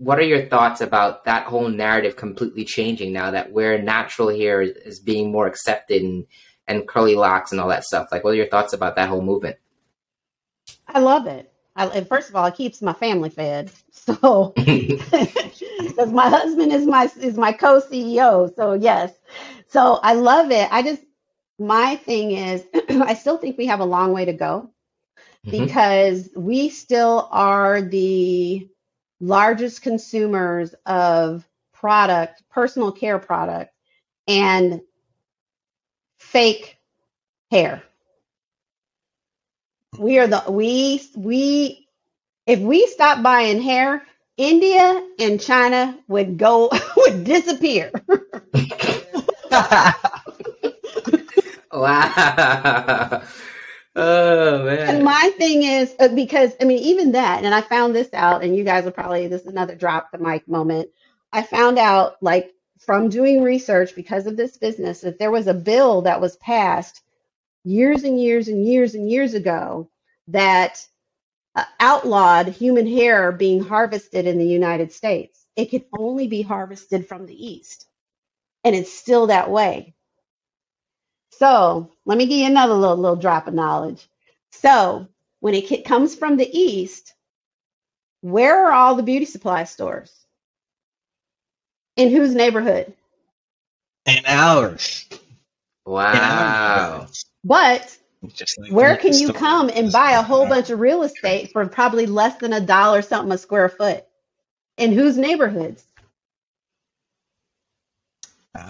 what 0.00 0.18
are 0.18 0.22
your 0.22 0.46
thoughts 0.46 0.80
about 0.80 1.24
that 1.26 1.44
whole 1.44 1.68
narrative 1.68 2.16
completely 2.16 2.64
changing 2.64 3.12
now 3.12 3.30
that 3.32 3.52
where 3.52 3.80
natural 3.80 4.30
hair 4.30 4.62
is, 4.62 4.70
is 4.78 4.98
being 4.98 5.30
more 5.30 5.46
accepted 5.46 6.00
and, 6.00 6.26
and 6.66 6.88
curly 6.88 7.14
locks 7.14 7.52
and 7.52 7.60
all 7.60 7.68
that 7.68 7.84
stuff? 7.84 8.08
Like, 8.10 8.24
what 8.24 8.30
are 8.30 8.36
your 8.36 8.48
thoughts 8.48 8.72
about 8.72 8.96
that 8.96 9.10
whole 9.10 9.20
movement? 9.20 9.56
I 10.88 11.00
love 11.00 11.26
it. 11.26 11.52
I, 11.76 11.86
and 11.88 12.08
first 12.08 12.30
of 12.30 12.36
all, 12.36 12.46
it 12.46 12.54
keeps 12.54 12.80
my 12.80 12.94
family 12.94 13.28
fed. 13.30 13.70
So 13.92 14.54
because 14.56 16.10
my 16.10 16.28
husband 16.30 16.72
is 16.72 16.86
my 16.86 17.10
is 17.20 17.36
my 17.36 17.52
co-CEO. 17.52 18.54
So 18.56 18.72
yes. 18.72 19.12
So 19.68 20.00
I 20.02 20.14
love 20.14 20.50
it. 20.50 20.66
I 20.72 20.82
just 20.82 21.02
my 21.58 21.96
thing 21.96 22.30
is 22.30 22.64
I 22.88 23.12
still 23.14 23.36
think 23.36 23.58
we 23.58 23.66
have 23.66 23.80
a 23.80 23.84
long 23.84 24.12
way 24.12 24.24
to 24.24 24.32
go 24.32 24.70
Mhm. 25.46 25.50
because 25.50 26.30
we 26.34 26.70
still 26.70 27.28
are 27.30 27.82
the 27.82 28.66
largest 29.20 29.82
consumers 29.82 30.74
of 30.86 31.46
product, 31.72 32.42
personal 32.50 32.92
care 32.92 33.18
product 33.18 33.72
and 34.26 34.80
fake 36.18 36.76
hair. 37.50 37.82
We 39.98 40.18
are 40.18 40.26
the 40.26 40.44
we 40.48 41.02
we 41.16 41.88
if 42.46 42.60
we 42.60 42.86
stop 42.86 43.22
buying 43.22 43.60
hair, 43.60 44.02
India 44.36 45.06
and 45.18 45.40
China 45.40 45.98
would 46.08 46.38
go 46.38 46.70
would 46.96 47.24
disappear. 47.24 47.90
wow. 51.72 53.22
Oh 54.00 54.64
man. 54.64 54.96
And 54.96 55.04
my 55.04 55.32
thing 55.38 55.62
is 55.64 55.94
uh, 56.00 56.08
because 56.08 56.52
I 56.60 56.64
mean 56.64 56.80
even 56.80 57.12
that, 57.12 57.44
and 57.44 57.54
I 57.54 57.62
found 57.62 57.94
this 57.94 58.10
out, 58.14 58.44
and 58.44 58.56
you 58.56 58.64
guys 58.64 58.84
will 58.84 58.92
probably 58.92 59.28
this 59.28 59.42
is 59.42 59.48
another 59.48 59.76
drop 59.76 60.12
the 60.12 60.18
mic 60.18 60.48
moment. 60.48 60.90
I 61.32 61.42
found 61.42 61.78
out 61.78 62.22
like 62.22 62.52
from 62.80 63.10
doing 63.10 63.42
research 63.42 63.94
because 63.96 64.26
of 64.26 64.36
this 64.36 64.58
business 64.58 65.02
that 65.02 65.18
there 65.18 65.30
was 65.30 65.46
a 65.48 65.54
bill 65.54 66.02
that 66.02 66.20
was 66.20 66.36
passed 66.36 67.02
years 67.64 68.04
and 68.04 68.20
years 68.20 68.48
and 68.48 68.66
years 68.66 68.94
and 68.94 69.10
years 69.10 69.34
ago 69.34 69.90
that 70.28 70.86
uh, 71.56 71.64
outlawed 71.80 72.48
human 72.48 72.86
hair 72.86 73.32
being 73.32 73.62
harvested 73.62 74.26
in 74.26 74.38
the 74.38 74.46
United 74.46 74.92
States. 74.92 75.46
It 75.56 75.66
could 75.66 75.84
only 75.98 76.28
be 76.28 76.42
harvested 76.42 77.08
from 77.08 77.26
the 77.26 77.46
east, 77.46 77.86
and 78.64 78.76
it's 78.76 78.92
still 78.92 79.28
that 79.28 79.50
way. 79.50 79.94
So 81.30 81.90
let 82.06 82.18
me 82.18 82.26
give 82.26 82.38
you 82.38 82.46
another 82.46 82.74
little 82.74 82.96
little 82.96 83.16
drop 83.16 83.48
of 83.48 83.54
knowledge. 83.54 84.08
So 84.52 85.08
when 85.40 85.54
it 85.54 85.66
ki- 85.66 85.82
comes 85.82 86.14
from 86.14 86.36
the 86.36 86.50
east, 86.58 87.14
where 88.22 88.66
are 88.66 88.72
all 88.72 88.96
the 88.96 89.02
beauty 89.02 89.26
supply 89.26 89.64
stores? 89.64 90.12
In 91.96 92.10
whose 92.10 92.34
neighborhood? 92.34 92.92
In 94.06 94.24
ours. 94.26 95.06
In 96.12 96.22
Wow. 96.24 96.36
neighborhoods. 96.36 97.24
But 97.44 97.96
Just 98.34 98.58
like 98.58 98.72
Where 98.72 98.96
can 98.96 99.18
you 99.18 99.32
come 99.32 99.70
and 99.70 99.92
buy 99.92 100.12
a 100.12 100.22
whole 100.22 100.46
bunch 100.46 100.70
of 100.70 100.80
real 100.80 101.02
estate 101.02 101.52
for 101.52 101.66
probably 101.68 102.06
less 102.06 102.36
than 102.38 102.52
a 102.52 102.60
dollar 102.60 103.02
something 103.02 103.32
a 103.32 103.38
square 103.38 103.68
foot? 103.68 104.04
In 104.78 104.92
whose 104.92 105.18
neighborhoods? 105.18 105.84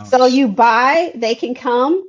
So 0.05 0.27
Ouch. 0.27 0.33
you 0.33 0.49
buy, 0.49 1.13
they 1.15 1.35
can 1.35 1.55
come, 1.55 2.05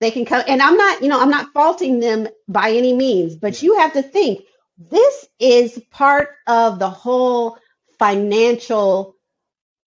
they 0.00 0.10
can 0.10 0.24
come, 0.24 0.42
and 0.46 0.62
I'm 0.62 0.76
not, 0.76 1.02
you 1.02 1.08
know, 1.08 1.20
I'm 1.20 1.30
not 1.30 1.52
faulting 1.52 2.00
them 2.00 2.28
by 2.46 2.70
any 2.70 2.92
means, 2.92 3.34
but 3.36 3.62
you 3.62 3.78
have 3.78 3.92
to 3.94 4.02
think 4.02 4.44
this 4.78 5.26
is 5.40 5.80
part 5.90 6.30
of 6.46 6.78
the 6.78 6.90
whole 6.90 7.58
financial 7.98 9.16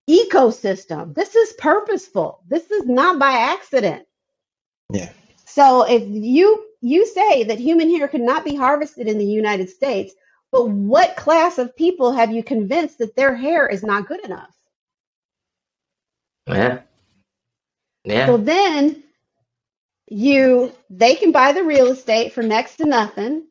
ecosystem. 0.09 1.15
This 1.15 1.35
is 1.35 1.53
purposeful. 1.53 2.43
This 2.47 2.69
is 2.71 2.85
not 2.85 3.19
by 3.19 3.31
accident. 3.31 4.05
Yeah. 4.91 5.09
So 5.45 5.83
if 5.83 6.03
you 6.05 6.65
you 6.81 7.05
say 7.05 7.43
that 7.43 7.59
human 7.59 7.89
hair 7.89 8.07
cannot 8.07 8.43
be 8.43 8.55
harvested 8.55 9.07
in 9.07 9.17
the 9.17 9.25
United 9.25 9.69
States, 9.69 10.13
but 10.51 10.67
what 10.67 11.15
class 11.15 11.57
of 11.57 11.75
people 11.75 12.11
have 12.11 12.33
you 12.33 12.43
convinced 12.43 12.97
that 12.97 13.15
their 13.15 13.35
hair 13.35 13.67
is 13.67 13.83
not 13.83 14.07
good 14.07 14.25
enough? 14.25 14.53
Yeah. 16.47 16.81
Yeah. 18.03 18.25
So 18.25 18.37
then 18.37 19.03
you 20.11 20.73
they 20.89 21.15
can 21.15 21.31
buy 21.31 21.53
the 21.53 21.63
real 21.63 21.87
estate 21.87 22.33
for 22.33 22.43
next 22.43 22.77
to 22.77 22.85
nothing. 22.85 23.47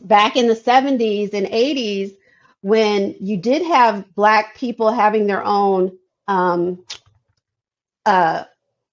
Back 0.00 0.36
in 0.36 0.48
the 0.48 0.54
70s 0.54 1.34
and 1.34 1.46
80s, 1.46 2.14
when 2.62 3.16
you 3.20 3.38
did 3.38 3.62
have 3.62 4.14
black 4.14 4.56
people 4.56 4.92
having 4.92 5.26
their 5.26 5.44
own 5.44 5.98
um, 6.28 6.84
uh, 8.06 8.44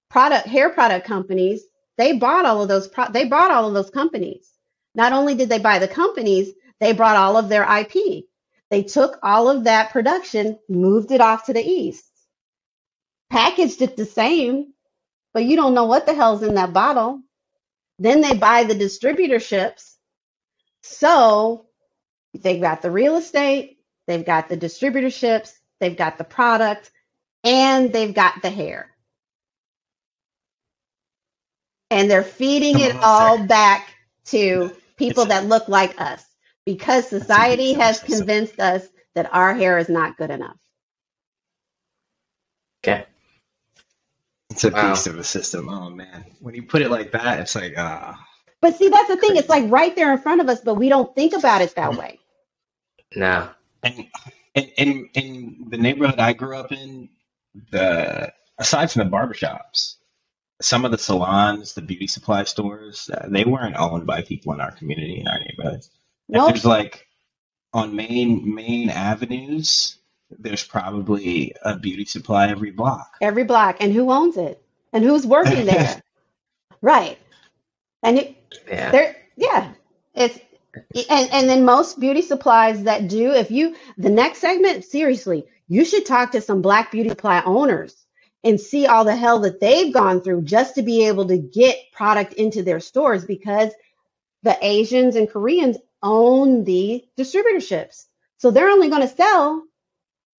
product 0.10 0.48
hair 0.48 0.70
product 0.70 1.08
companies, 1.08 1.64
they 1.98 2.14
bought 2.14 2.46
all 2.46 2.62
of 2.62 2.70
those 2.70 2.88
pro- 2.88 3.12
they 3.12 3.26
bought 3.26 3.52
all 3.52 3.68
of 3.68 3.74
those 3.74 3.90
companies. 3.92 4.50
Not 4.96 5.14
only 5.14 5.36
did 5.36 5.50
they 5.50 5.60
buy 5.60 5.80
the 5.80 5.88
companies, 5.88 6.52
they 6.80 6.94
brought 6.94 7.18
all 7.18 7.38
of 7.38 7.50
their 7.50 7.64
IP. 7.64 8.26
They 8.72 8.84
took 8.84 9.20
all 9.24 9.50
of 9.50 9.66
that 9.66 9.92
production, 9.92 10.60
moved 10.70 11.12
it 11.12 11.22
off 11.22 11.46
to 11.46 11.54
the 11.54 11.64
east 11.64 12.06
packaged 13.30 13.82
it 13.82 13.96
the 13.98 14.06
same, 14.06 14.74
but 15.34 15.46
you 15.46 15.56
don't 15.56 15.74
know 15.74 15.86
what 15.86 16.06
the 16.06 16.14
hell's 16.14 16.44
in 16.44 16.56
that 16.56 16.74
bottle. 16.74 17.22
Then 18.00 18.22
they 18.22 18.36
buy 18.36 18.64
the 18.64 18.76
distributorships. 18.76 19.94
So 20.82 21.68
they've 22.34 22.62
got 22.62 22.82
the 22.82 22.92
real 22.92 23.18
estate, 23.18 23.80
they've 24.08 24.26
got 24.26 24.50
the 24.50 24.58
distributorships, 24.58 25.54
they've 25.80 25.98
got 25.98 26.18
the 26.18 26.24
product, 26.24 26.92
and 27.44 27.92
they've 27.92 28.14
got 28.14 28.42
the 28.42 28.50
hair. 28.50 28.90
And 31.92 32.10
they're 32.10 32.24
feeding 32.24 32.80
it 32.80 32.96
all 33.02 33.46
back 33.46 33.94
to 34.26 34.72
people 34.98 35.26
that 35.26 35.46
look 35.46 35.68
like 35.68 36.00
us 36.00 36.24
because 36.66 37.08
society 37.08 37.74
beast 37.74 37.76
of 37.76 37.82
a 37.82 37.84
has 37.84 38.00
convinced 38.02 38.60
us 38.60 38.88
that 39.16 39.34
our 39.34 39.54
hair 39.54 39.78
is 39.80 39.90
not 39.90 40.18
good 40.18 40.30
enough. 40.30 40.58
Okay. 42.84 43.06
It's 44.60 44.66
a 44.66 44.72
Wow. 44.72 44.82
beast 44.82 45.07
of 45.07 45.20
a 45.20 45.24
system. 45.26 45.70
Oh 45.70 45.89
man, 45.89 46.26
when 46.41 46.55
you 46.55 46.64
put 46.64 46.84
it 46.84 46.91
like 46.91 47.14
that, 47.14 47.41
it's 47.41 47.55
like 47.55 47.76
ah, 47.78 48.20
But 48.62 48.76
see, 48.76 48.89
that's 48.89 49.10
the 49.10 49.18
thing. 49.18 49.38
It's 49.38 49.49
like 49.49 49.72
right 49.72 49.95
there 49.95 50.12
in 50.14 50.20
front 50.20 50.41
of 50.41 50.49
us, 50.49 50.62
but 50.62 50.76
we 50.76 50.89
don't 50.89 51.14
think 51.16 51.34
about 51.34 51.62
it 51.62 51.76
that 51.76 51.95
way. 51.95 52.20
No. 53.16 53.49
And 53.84 54.07
in 54.55 54.66
in 54.78 55.10
in 55.16 55.68
the 55.70 55.78
neighborhood 55.78 56.20
I 56.20 56.34
grew 56.34 56.57
up 56.57 56.72
in, 56.72 57.10
the 57.72 58.32
aside 58.60 58.91
from 58.91 59.05
the 59.10 59.16
barbershops, 59.16 59.95
some 60.62 60.86
of 60.86 60.91
the 60.91 60.99
salons, 60.99 61.74
the 61.76 61.82
beauty 61.84 62.07
supply 62.07 62.45
stores, 62.45 63.10
uh, 63.14 63.28
they 63.30 63.45
weren't 63.45 63.78
owned 63.78 64.07
by 64.07 64.24
people 64.24 64.53
in 64.53 64.62
our 64.62 64.72
community 64.72 65.20
in 65.22 65.28
our 65.28 65.39
neighborhoods. 65.39 65.91
And 66.36 66.45
Nope. 66.45 66.55
there's 66.55 66.66
like 66.66 67.07
on 67.74 67.95
main 67.95 68.55
main 68.55 68.91
avenues, 68.91 69.99
there's 70.38 70.64
probably 70.64 71.54
a 71.64 71.78
beauty 71.78 72.06
supply 72.06 72.50
every 72.50 72.72
block. 72.72 73.18
Every 73.22 73.44
block. 73.44 73.78
And 73.80 73.94
who 73.94 74.12
owns 74.12 74.38
it? 74.38 74.62
And 74.94 75.04
who's 75.04 75.26
working 75.26 75.66
there? 75.66 76.02
Right. 76.82 77.18
And 78.04 78.20
it, 78.20 78.38
Yeah. 78.70 78.92
there, 78.92 79.16
yeah. 79.36 79.74
It's, 80.16 80.40
and, 81.10 81.30
and 81.34 81.50
then 81.50 81.66
most 81.66 82.00
beauty 82.00 82.22
supplies 82.22 82.84
that 82.84 83.10
do, 83.10 83.32
if 83.32 83.52
you, 83.52 83.76
the 83.98 84.10
next 84.10 84.40
segment, 84.40 84.86
seriously, 84.86 85.46
you 85.68 85.84
should 85.84 86.06
talk 86.06 86.32
to 86.32 86.42
some 86.42 86.62
black 86.62 86.92
beauty 86.92 87.10
supply 87.10 87.44
owners 87.46 87.96
and 88.46 88.62
see 88.62 88.86
all 88.88 89.04
the 89.04 89.16
hell 89.16 89.40
that 89.40 89.60
they've 89.60 89.94
gone 89.94 90.22
through 90.22 90.44
just 90.44 90.76
to 90.76 90.82
be 90.82 91.08
able 91.08 91.28
to 91.28 91.38
get 91.38 91.76
product 91.92 92.32
into 92.34 92.64
their 92.64 92.80
stores 92.80 93.26
because 93.26 93.72
the 94.44 94.58
Asians 94.62 95.18
and 95.18 95.30
Koreans 95.30 95.78
own 96.02 96.64
the 96.64 97.04
distributorships. 97.18 98.06
So 98.38 98.52
they're 98.52 98.70
only 98.70 98.90
going 98.90 99.02
to 99.02 99.14
sell 99.14 99.64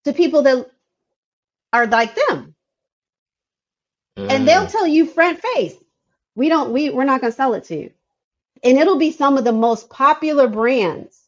to 0.05 0.13
people 0.13 0.43
that 0.43 0.69
are 1.73 1.87
like 1.87 2.15
them. 2.15 2.55
And 4.29 4.47
they'll 4.47 4.67
Mm. 4.67 4.71
tell 4.71 4.87
you 4.87 5.05
front 5.05 5.41
face, 5.41 5.75
we 6.35 6.49
don't, 6.49 6.71
we, 6.73 6.89
we're 6.89 7.05
not 7.05 7.21
going 7.21 7.31
to 7.33 7.37
sell 7.37 7.53
it 7.55 7.65
to 7.65 7.75
you. 7.77 7.91
And 8.63 8.77
it'll 8.77 8.97
be 8.99 9.11
some 9.11 9.37
of 9.37 9.43
the 9.45 9.53
most 9.53 9.89
popular 9.89 10.47
brands, 10.47 11.19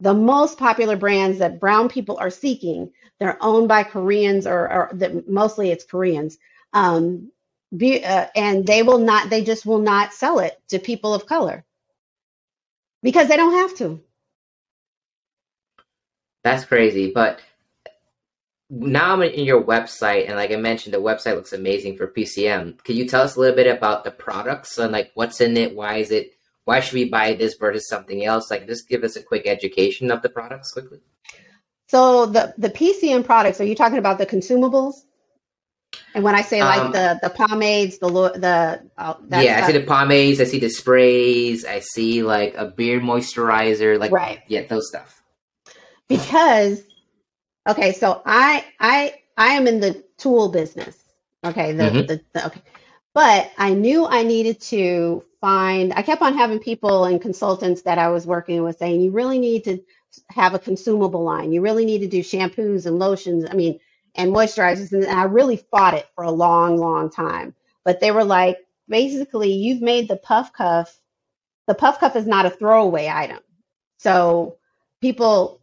the 0.00 0.14
most 0.14 0.58
popular 0.58 0.96
brands 0.96 1.38
that 1.38 1.60
brown 1.60 1.88
people 1.88 2.18
are 2.18 2.30
seeking. 2.30 2.92
They're 3.20 3.38
owned 3.42 3.68
by 3.68 3.84
Koreans 3.84 4.46
or, 4.46 4.72
or 4.72 4.90
that 4.94 5.28
mostly 5.28 5.70
it's 5.70 5.84
Koreans. 5.84 6.38
Um, 6.72 7.32
be, 7.76 8.04
uh, 8.04 8.28
and 8.36 8.66
they 8.66 8.82
will 8.82 8.98
not, 8.98 9.30
they 9.30 9.44
just 9.44 9.66
will 9.66 9.80
not 9.80 10.14
sell 10.14 10.40
it 10.40 10.60
to 10.68 10.78
people 10.78 11.14
of 11.14 11.26
color 11.26 11.64
because 13.02 13.28
they 13.28 13.36
don't 13.36 13.54
have 13.54 13.76
to. 13.78 14.00
That's 16.44 16.64
crazy. 16.64 17.12
But 17.12 17.40
now 18.70 19.14
I'm 19.14 19.22
in 19.22 19.44
your 19.44 19.62
website, 19.62 20.26
and 20.26 20.36
like 20.36 20.50
I 20.50 20.56
mentioned, 20.56 20.94
the 20.94 21.00
website 21.00 21.34
looks 21.36 21.52
amazing 21.52 21.96
for 21.96 22.06
PCM. 22.06 22.82
Can 22.84 22.96
you 22.96 23.06
tell 23.06 23.22
us 23.22 23.36
a 23.36 23.40
little 23.40 23.56
bit 23.56 23.66
about 23.66 24.04
the 24.04 24.10
products 24.10 24.78
and 24.78 24.92
like 24.92 25.10
what's 25.14 25.40
in 25.40 25.56
it? 25.56 25.74
Why 25.74 25.96
is 25.96 26.10
it? 26.10 26.32
Why 26.64 26.80
should 26.80 26.94
we 26.94 27.08
buy 27.08 27.32
this 27.32 27.54
versus 27.54 27.88
something 27.88 28.24
else? 28.24 28.50
Like, 28.50 28.66
just 28.66 28.88
give 28.88 29.02
us 29.02 29.16
a 29.16 29.22
quick 29.22 29.46
education 29.46 30.10
of 30.10 30.20
the 30.20 30.28
products 30.28 30.72
quickly. 30.72 30.98
So 31.86 32.26
the, 32.26 32.52
the 32.58 32.68
PCM 32.68 33.24
products, 33.24 33.58
are 33.60 33.64
you 33.64 33.74
talking 33.74 33.96
about 33.96 34.18
the 34.18 34.26
consumables? 34.26 34.96
And 36.14 36.22
when 36.22 36.34
I 36.34 36.42
say 36.42 36.62
like 36.62 36.80
Um, 36.80 36.92
the, 36.92 37.18
the 37.22 37.30
pomades, 37.30 37.98
the, 37.98 38.08
the, 38.08 38.82
uh, 38.98 39.14
that 39.28 39.44
yeah, 39.44 39.64
I 39.64 39.66
see 39.66 39.72
the 39.78 39.86
pomades, 39.86 40.40
I 40.40 40.44
see 40.44 40.58
the 40.58 40.68
sprays, 40.68 41.64
I 41.64 41.78
see 41.80 42.22
like 42.22 42.54
a 42.56 42.66
beard 42.66 43.02
moisturizer, 43.02 43.98
like 43.98 44.12
right. 44.12 44.40
yeah, 44.48 44.66
those 44.66 44.88
stuff. 44.88 45.22
because 46.08 46.82
okay 47.68 47.92
so 47.92 48.22
i 48.26 48.64
i 48.80 49.14
i 49.36 49.54
am 49.54 49.68
in 49.68 49.80
the 49.80 50.04
tool 50.18 50.50
business. 50.50 50.96
Okay 51.44 51.72
the, 51.72 51.84
Mhm. 51.84 52.08
the, 52.08 52.22
the 52.34 52.46
okay. 52.46 52.62
But 53.14 53.52
i 53.58 53.74
knew 53.74 54.06
i 54.06 54.22
needed 54.24 54.60
to 54.62 55.24
find 55.40 55.92
i 55.94 56.02
kept 56.02 56.22
on 56.22 56.36
having 56.38 56.60
people 56.60 57.04
and 57.06 57.22
consultants 57.22 57.82
that 57.82 57.98
i 57.98 58.08
was 58.08 58.26
working 58.26 58.62
with 58.64 58.78
saying 58.78 59.00
you 59.02 59.12
really 59.12 59.38
need 59.38 59.64
to 59.64 59.80
have 60.30 60.54
a 60.54 60.58
consumable 60.58 61.22
line. 61.24 61.52
You 61.52 61.60
really 61.60 61.84
need 61.84 62.00
to 62.00 62.08
do 62.08 62.20
shampoos 62.20 62.86
and 62.86 62.98
lotions 62.98 63.46
i 63.50 63.54
mean 63.54 63.80
and 64.16 64.32
moisturizers 64.34 64.92
and 64.92 65.06
i 65.06 65.24
really 65.24 65.56
fought 65.58 65.94
it 65.94 66.06
for 66.16 66.24
a 66.24 66.30
long 66.32 66.78
long 66.78 67.10
time. 67.10 67.54
But 67.84 68.00
they 68.00 68.10
were 68.12 68.24
like 68.24 68.58
basically 68.88 69.52
you've 69.52 69.82
made 69.82 70.08
the 70.08 70.16
puff 70.16 70.52
cuff 70.52 70.94
the 71.66 71.74
puff 71.74 72.00
cuff 72.00 72.16
is 72.16 72.26
not 72.26 72.46
a 72.46 72.50
throwaway 72.50 73.08
item. 73.08 73.40
So 73.98 74.58
people 75.00 75.60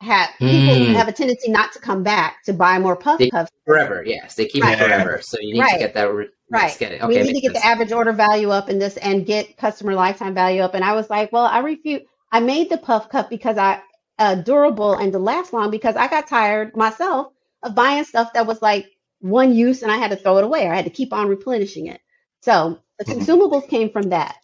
have 0.00 0.30
people 0.38 0.74
Mm. 0.76 0.94
have 0.94 1.08
a 1.08 1.12
tendency 1.12 1.50
not 1.50 1.72
to 1.72 1.78
come 1.78 2.02
back 2.02 2.42
to 2.44 2.52
buy 2.54 2.78
more 2.78 2.96
puff 2.96 3.18
They- 3.18 3.30
cuffs. 3.30 3.50
Forever, 3.66 4.02
yes, 4.06 4.34
they 4.34 4.46
keep 4.46 4.64
Right. 4.64 4.78
it 4.80 4.82
forever. 4.82 5.20
So 5.22 5.36
you 5.40 5.52
need 5.54 5.60
Right. 5.60 5.72
to 5.74 5.78
get 5.78 5.94
that. 5.94 6.12
Re- 6.12 6.28
Right. 6.50 6.76
get 6.78 6.92
it. 6.92 7.00
we 7.06 7.14
Okay, 7.14 7.22
need 7.22 7.28
to 7.28 7.32
makes 7.34 7.40
get 7.42 7.52
the 7.54 7.60
sense. 7.60 7.66
average 7.66 7.92
order 7.92 8.12
value 8.12 8.50
up 8.50 8.68
in 8.70 8.78
this 8.78 8.96
and 8.96 9.26
get 9.26 9.56
customer 9.58 9.94
lifetime 9.94 10.34
value 10.34 10.62
up. 10.62 10.74
And 10.74 10.82
I 10.82 10.94
was 10.94 11.08
like, 11.10 11.30
well, 11.32 11.44
I 11.44 11.58
refute. 11.60 12.02
I 12.32 12.40
made 12.40 12.70
the 12.70 12.78
puff 12.78 13.08
cuff 13.10 13.28
because 13.28 13.58
I 13.58 13.80
uh, 14.18 14.34
durable 14.34 14.92
and 14.94 15.12
to 15.12 15.18
last 15.18 15.52
long 15.54 15.70
because 15.70 15.96
I 15.96 16.06
got 16.06 16.26
tired 16.26 16.76
myself 16.76 17.28
of 17.62 17.74
buying 17.74 18.04
stuff 18.04 18.32
that 18.34 18.46
was 18.46 18.60
like 18.60 18.86
one 19.20 19.54
use 19.54 19.82
and 19.82 19.90
I 19.90 19.96
had 19.96 20.10
to 20.10 20.16
throw 20.16 20.36
it 20.38 20.44
away. 20.44 20.66
Or 20.66 20.72
I 20.72 20.76
had 20.76 20.84
to 20.84 20.90
keep 20.90 21.12
on 21.14 21.26
replenishing 21.28 21.86
it. 21.86 22.00
So 22.42 22.78
the 22.98 23.04
Mhm. 23.06 23.20
consumables 23.20 23.68
came 23.68 23.88
from 23.90 24.10
that. 24.10 24.36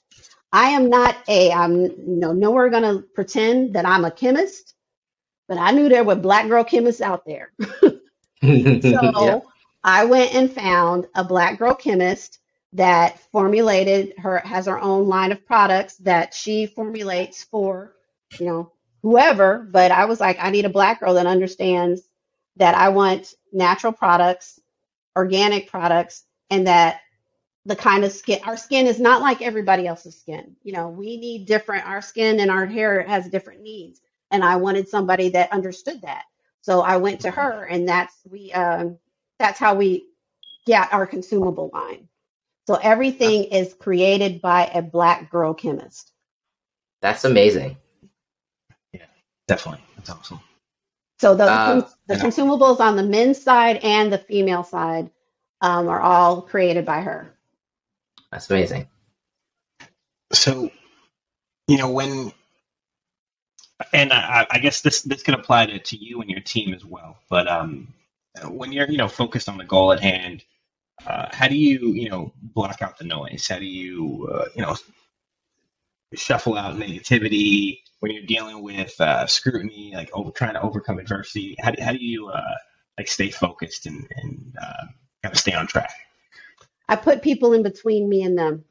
I 0.53 0.71
am 0.71 0.89
not 0.89 1.17
a 1.29 1.53
I'm 1.53 1.83
you 1.83 1.93
know 2.07 2.33
nowhere 2.33 2.71
gonna 2.71 3.03
pretend 3.15 3.75
that 3.75 3.85
I'm 3.85 4.05
a 4.07 4.11
chemist, 4.11 4.75
but 5.49 5.59
I 5.59 5.71
knew 5.73 5.89
there 5.89 6.05
were 6.05 6.17
black 6.17 6.49
girl 6.49 6.65
chemists 6.65 7.01
out 7.01 7.25
there. 7.25 7.53
So 8.43 8.49
yeah. 8.83 9.41
I 9.83 10.05
went 10.05 10.35
and 10.35 10.53
found 10.53 11.07
a 11.15 11.25
black 11.25 11.59
girl 11.59 11.75
chemist 11.75 12.39
that 12.75 13.19
formulated 13.33 14.15
her 14.19 14.39
has 14.39 14.67
her 14.67 14.79
own 14.79 15.09
line 15.09 15.33
of 15.33 15.47
products 15.47 15.97
that 15.99 16.35
she 16.35 16.67
formulates 16.67 17.45
for, 17.45 17.95
you 18.39 18.47
know, 18.47 18.73
whoever. 19.03 19.67
But 19.71 19.91
I 19.91 20.05
was 20.05 20.21
like, 20.21 20.37
I 20.41 20.51
need 20.51 20.65
a 20.65 20.71
black 20.71 21.01
girl 21.01 21.15
that 21.15 21.27
understands 21.27 22.03
that 22.57 22.75
I 22.75 22.91
want 22.91 23.35
natural 23.53 23.93
products, 23.93 24.61
organic 25.17 25.71
products, 25.71 26.25
and 26.51 26.67
that 26.67 27.01
the 27.65 27.77
kind 27.77 28.05
of 28.05 28.13
skin 28.13 28.41
our 28.45 28.57
skin 28.57 28.87
is 28.87 29.01
not 29.01 29.23
like 29.23 29.43
everybody 29.43 29.87
else's 29.87 30.19
skin. 30.19 30.57
You 30.63 30.73
know, 30.73 30.89
we 30.89 31.17
need 31.17 31.47
different 31.47 31.87
our 31.87 32.03
skin 32.03 32.41
and 32.41 32.51
our 32.51 32.67
hair 32.67 33.03
has 33.03 33.29
different 33.29 33.63
needs. 33.63 34.01
And 34.31 34.45
I 34.45 34.57
wanted 34.57 34.89
somebody 34.89 35.31
that 35.31 35.53
understood 35.53 36.03
that. 36.03 36.25
So 36.63 36.81
I 36.81 36.99
went 36.99 37.21
to 37.23 37.31
her 37.31 37.65
and 37.65 37.89
that's 37.89 38.15
we 38.31 38.53
um 38.53 38.99
that's 39.39 39.59
how 39.59 39.75
we 39.75 40.09
get 40.67 40.93
our 40.93 41.07
consumable 41.07 41.71
line. 41.73 42.09
So 42.69 42.75
everything 42.77 43.45
is 43.45 43.75
created 43.75 44.43
by 44.43 44.67
a 44.67 44.83
black 44.83 45.31
girl 45.31 45.55
chemist. 45.55 46.13
That's 47.03 47.25
amazing. 47.25 47.77
Yeah, 48.93 49.03
definitely. 49.49 49.85
That's 49.97 50.11
awesome. 50.11 50.41
So 51.21 51.35
the 51.35 51.47
Uh, 51.47 51.83
the 52.09 52.15
and 52.15 52.23
consumables 52.23 52.81
on 52.81 52.97
the 52.97 53.03
men's 53.05 53.43
side 53.43 53.79
and 53.83 54.13
the 54.13 54.19
female 54.19 54.65
side 54.65 55.11
um, 55.61 55.89
are 55.89 56.01
all 56.01 56.43
created 56.43 56.85
by 56.85 57.01
her. 57.03 57.35
That's 58.33 58.51
amazing. 58.51 58.89
So, 60.33 60.71
you 61.69 61.79
know, 61.79 61.91
when, 61.91 62.33
and 63.93 64.13
I, 64.13 64.47
I 64.51 64.59
guess 64.59 64.81
this 64.81 65.03
this 65.03 65.23
could 65.23 65.35
apply 65.35 65.67
to, 65.67 65.79
to 65.79 65.97
you 65.97 66.21
and 66.21 66.31
your 66.31 66.41
team 66.41 66.75
as 66.75 66.85
well. 66.85 67.19
But 67.29 67.49
um, 67.49 67.93
when 68.49 68.73
you're 68.73 68.91
you 68.91 68.99
know 68.99 69.09
focused 69.09 69.49
on 69.49 69.59
the 69.59 69.65
goal 69.65 69.93
at 69.93 70.01
hand, 70.01 70.45
uh, 71.07 71.27
how 71.33 71.49
do 71.49 71.57
you 71.57 71.93
you 71.93 72.09
know 72.09 72.33
block 72.41 72.83
out 72.83 72.99
the 72.99 73.05
noise? 73.05 73.47
How 73.49 73.59
do 73.59 73.67
you 73.67 74.29
uh, 74.33 74.47
you 74.55 74.63
know 74.63 74.77
shuffle 76.15 76.57
out 76.57 76.77
negativity 76.77 77.81
when 78.01 78.13
you're 78.13 78.25
dealing 78.25 78.63
with 78.63 78.99
uh, 79.01 79.27
scrutiny, 79.27 79.93
like 79.95 80.11
over, 80.13 80.31
trying 80.31 80.55
to 80.55 80.63
overcome 80.63 80.99
adversity? 80.99 81.57
How 81.61 81.71
do, 81.71 81.83
how 81.83 81.93
do 81.93 81.99
you 81.99 82.29
uh, 82.29 82.55
like 82.99 83.09
stay 83.09 83.31
focused 83.31 83.87
and, 83.87 84.07
and 84.17 84.55
uh, 84.61 84.85
kind 85.23 85.35
of 85.35 85.39
stay 85.39 85.53
on 85.53 85.67
track? 85.67 85.93
I 86.89 86.97
put 86.97 87.23
people 87.23 87.53
in 87.53 87.63
between 87.63 88.09
me 88.09 88.23
and 88.23 88.39
them. 88.39 88.65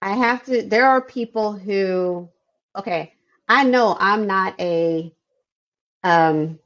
I 0.00 0.10
have 0.10 0.44
to, 0.44 0.62
there 0.62 0.86
are 0.86 1.00
people 1.00 1.54
who, 1.54 2.28
okay, 2.76 3.14
I 3.48 3.64
know 3.64 3.96
I'm 3.98 4.26
not 4.26 4.60
a, 4.60 5.14
um, 6.02 6.58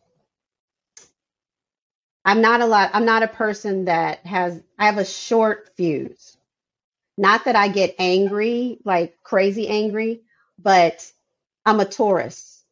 I'm 2.24 2.40
not 2.40 2.60
a 2.60 2.66
lot, 2.66 2.90
I'm 2.92 3.04
not 3.04 3.22
a 3.22 3.28
person 3.28 3.86
that 3.86 4.26
has, 4.26 4.60
I 4.78 4.86
have 4.86 4.98
a 4.98 5.04
short 5.04 5.70
fuse. 5.76 6.36
Not 7.16 7.46
that 7.46 7.56
I 7.56 7.68
get 7.68 7.96
angry, 7.98 8.78
like 8.84 9.16
crazy 9.22 9.68
angry, 9.68 10.22
but 10.58 11.10
I'm 11.66 11.80
a 11.80 11.84
Taurus. 11.84 12.62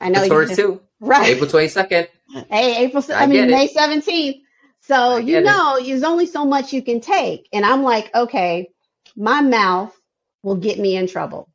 I 0.00 0.08
know 0.10 0.26
Taurus 0.26 0.56
too. 0.56 0.80
right. 1.00 1.28
April 1.28 1.48
22nd. 1.48 2.08
Hey, 2.50 2.84
April, 2.84 3.04
I 3.10 3.24
I 3.24 3.26
mean, 3.26 3.50
May 3.50 3.66
it. 3.66 3.74
17th. 3.74 4.42
So, 4.80 5.16
you 5.16 5.26
get 5.26 5.42
it. 5.42 5.46
know, 5.46 5.78
there's 5.82 6.02
only 6.02 6.26
so 6.26 6.44
much 6.44 6.72
you 6.72 6.82
can 6.82 7.00
take. 7.00 7.48
And 7.52 7.64
I'm 7.64 7.82
like, 7.82 8.14
okay, 8.14 8.70
my 9.16 9.40
mouth 9.40 9.96
will 10.42 10.56
get 10.56 10.78
me 10.78 10.96
in 10.96 11.06
trouble. 11.06 11.48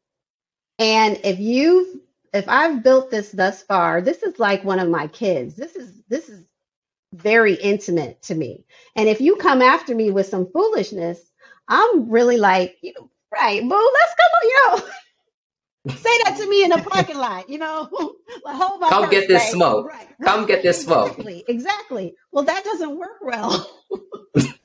And 0.82 1.20
if 1.24 1.40
you've, 1.40 2.00
if 2.34 2.50
I've 2.50 2.82
built 2.82 3.12
this 3.12 3.32
thus 3.32 3.62
far, 3.62 4.02
this 4.02 4.24
is 4.24 4.40
like 4.40 4.64
one 4.64 4.80
of 4.80 4.90
my 4.90 5.06
kids. 5.06 5.54
This 5.54 5.76
is, 5.76 5.94
this 6.10 6.28
is 6.28 6.44
very 7.14 7.54
intimate 7.54 8.20
to 8.24 8.34
me. 8.34 8.66
And 8.96 9.08
if 9.08 9.22
you 9.22 9.36
come 9.36 9.62
after 9.62 9.94
me 9.94 10.10
with 10.10 10.26
some 10.26 10.50
foolishness, 10.52 11.20
I'm 11.68 12.10
really 12.10 12.38
like, 12.38 12.78
you 12.82 12.94
know, 12.98 13.12
right, 13.32 13.62
boo, 13.62 13.92
let's 13.94 14.16
come 14.16 14.32
on, 14.34 14.50
you 14.50 14.68
know. 14.68 15.94
Say 15.98 16.18
that 16.26 16.38
to 16.40 16.50
me 16.50 16.64
in 16.64 16.72
a 16.72 16.82
parking 16.82 17.18
lot, 17.18 17.48
you 17.48 17.60
know. 17.60 17.88
like, 18.44 18.56
hold 18.56 18.82
my 18.82 18.90
Come 18.90 19.12
get 19.12 19.28
this 19.28 19.52
smoke. 19.52 19.88
Right, 19.88 20.08
Come 20.24 20.48
get 20.48 20.64
this 20.64 20.82
smoke. 20.82 21.10
Exactly, 21.10 21.44
exactly. 21.48 22.16
Well, 22.32 22.44
that 22.46 22.64
doesn't 22.64 22.98
work 22.98 23.20
well. 23.22 23.70
and, 24.36 24.58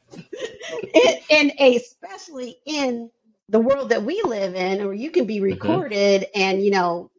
and 1.31 1.53
especially 1.61 2.57
in 2.65 3.11
the 3.51 3.61
world 3.61 3.91
that 3.91 4.05
we 4.05 4.23
live 4.25 4.55
in, 4.57 4.85
where 4.85 4.95
you 4.95 5.11
can 5.11 5.27
be 5.27 5.41
hmm 5.51 5.79
recorded 5.81 6.27
and, 6.35 6.65
you 6.65 6.71
know, 6.73 7.11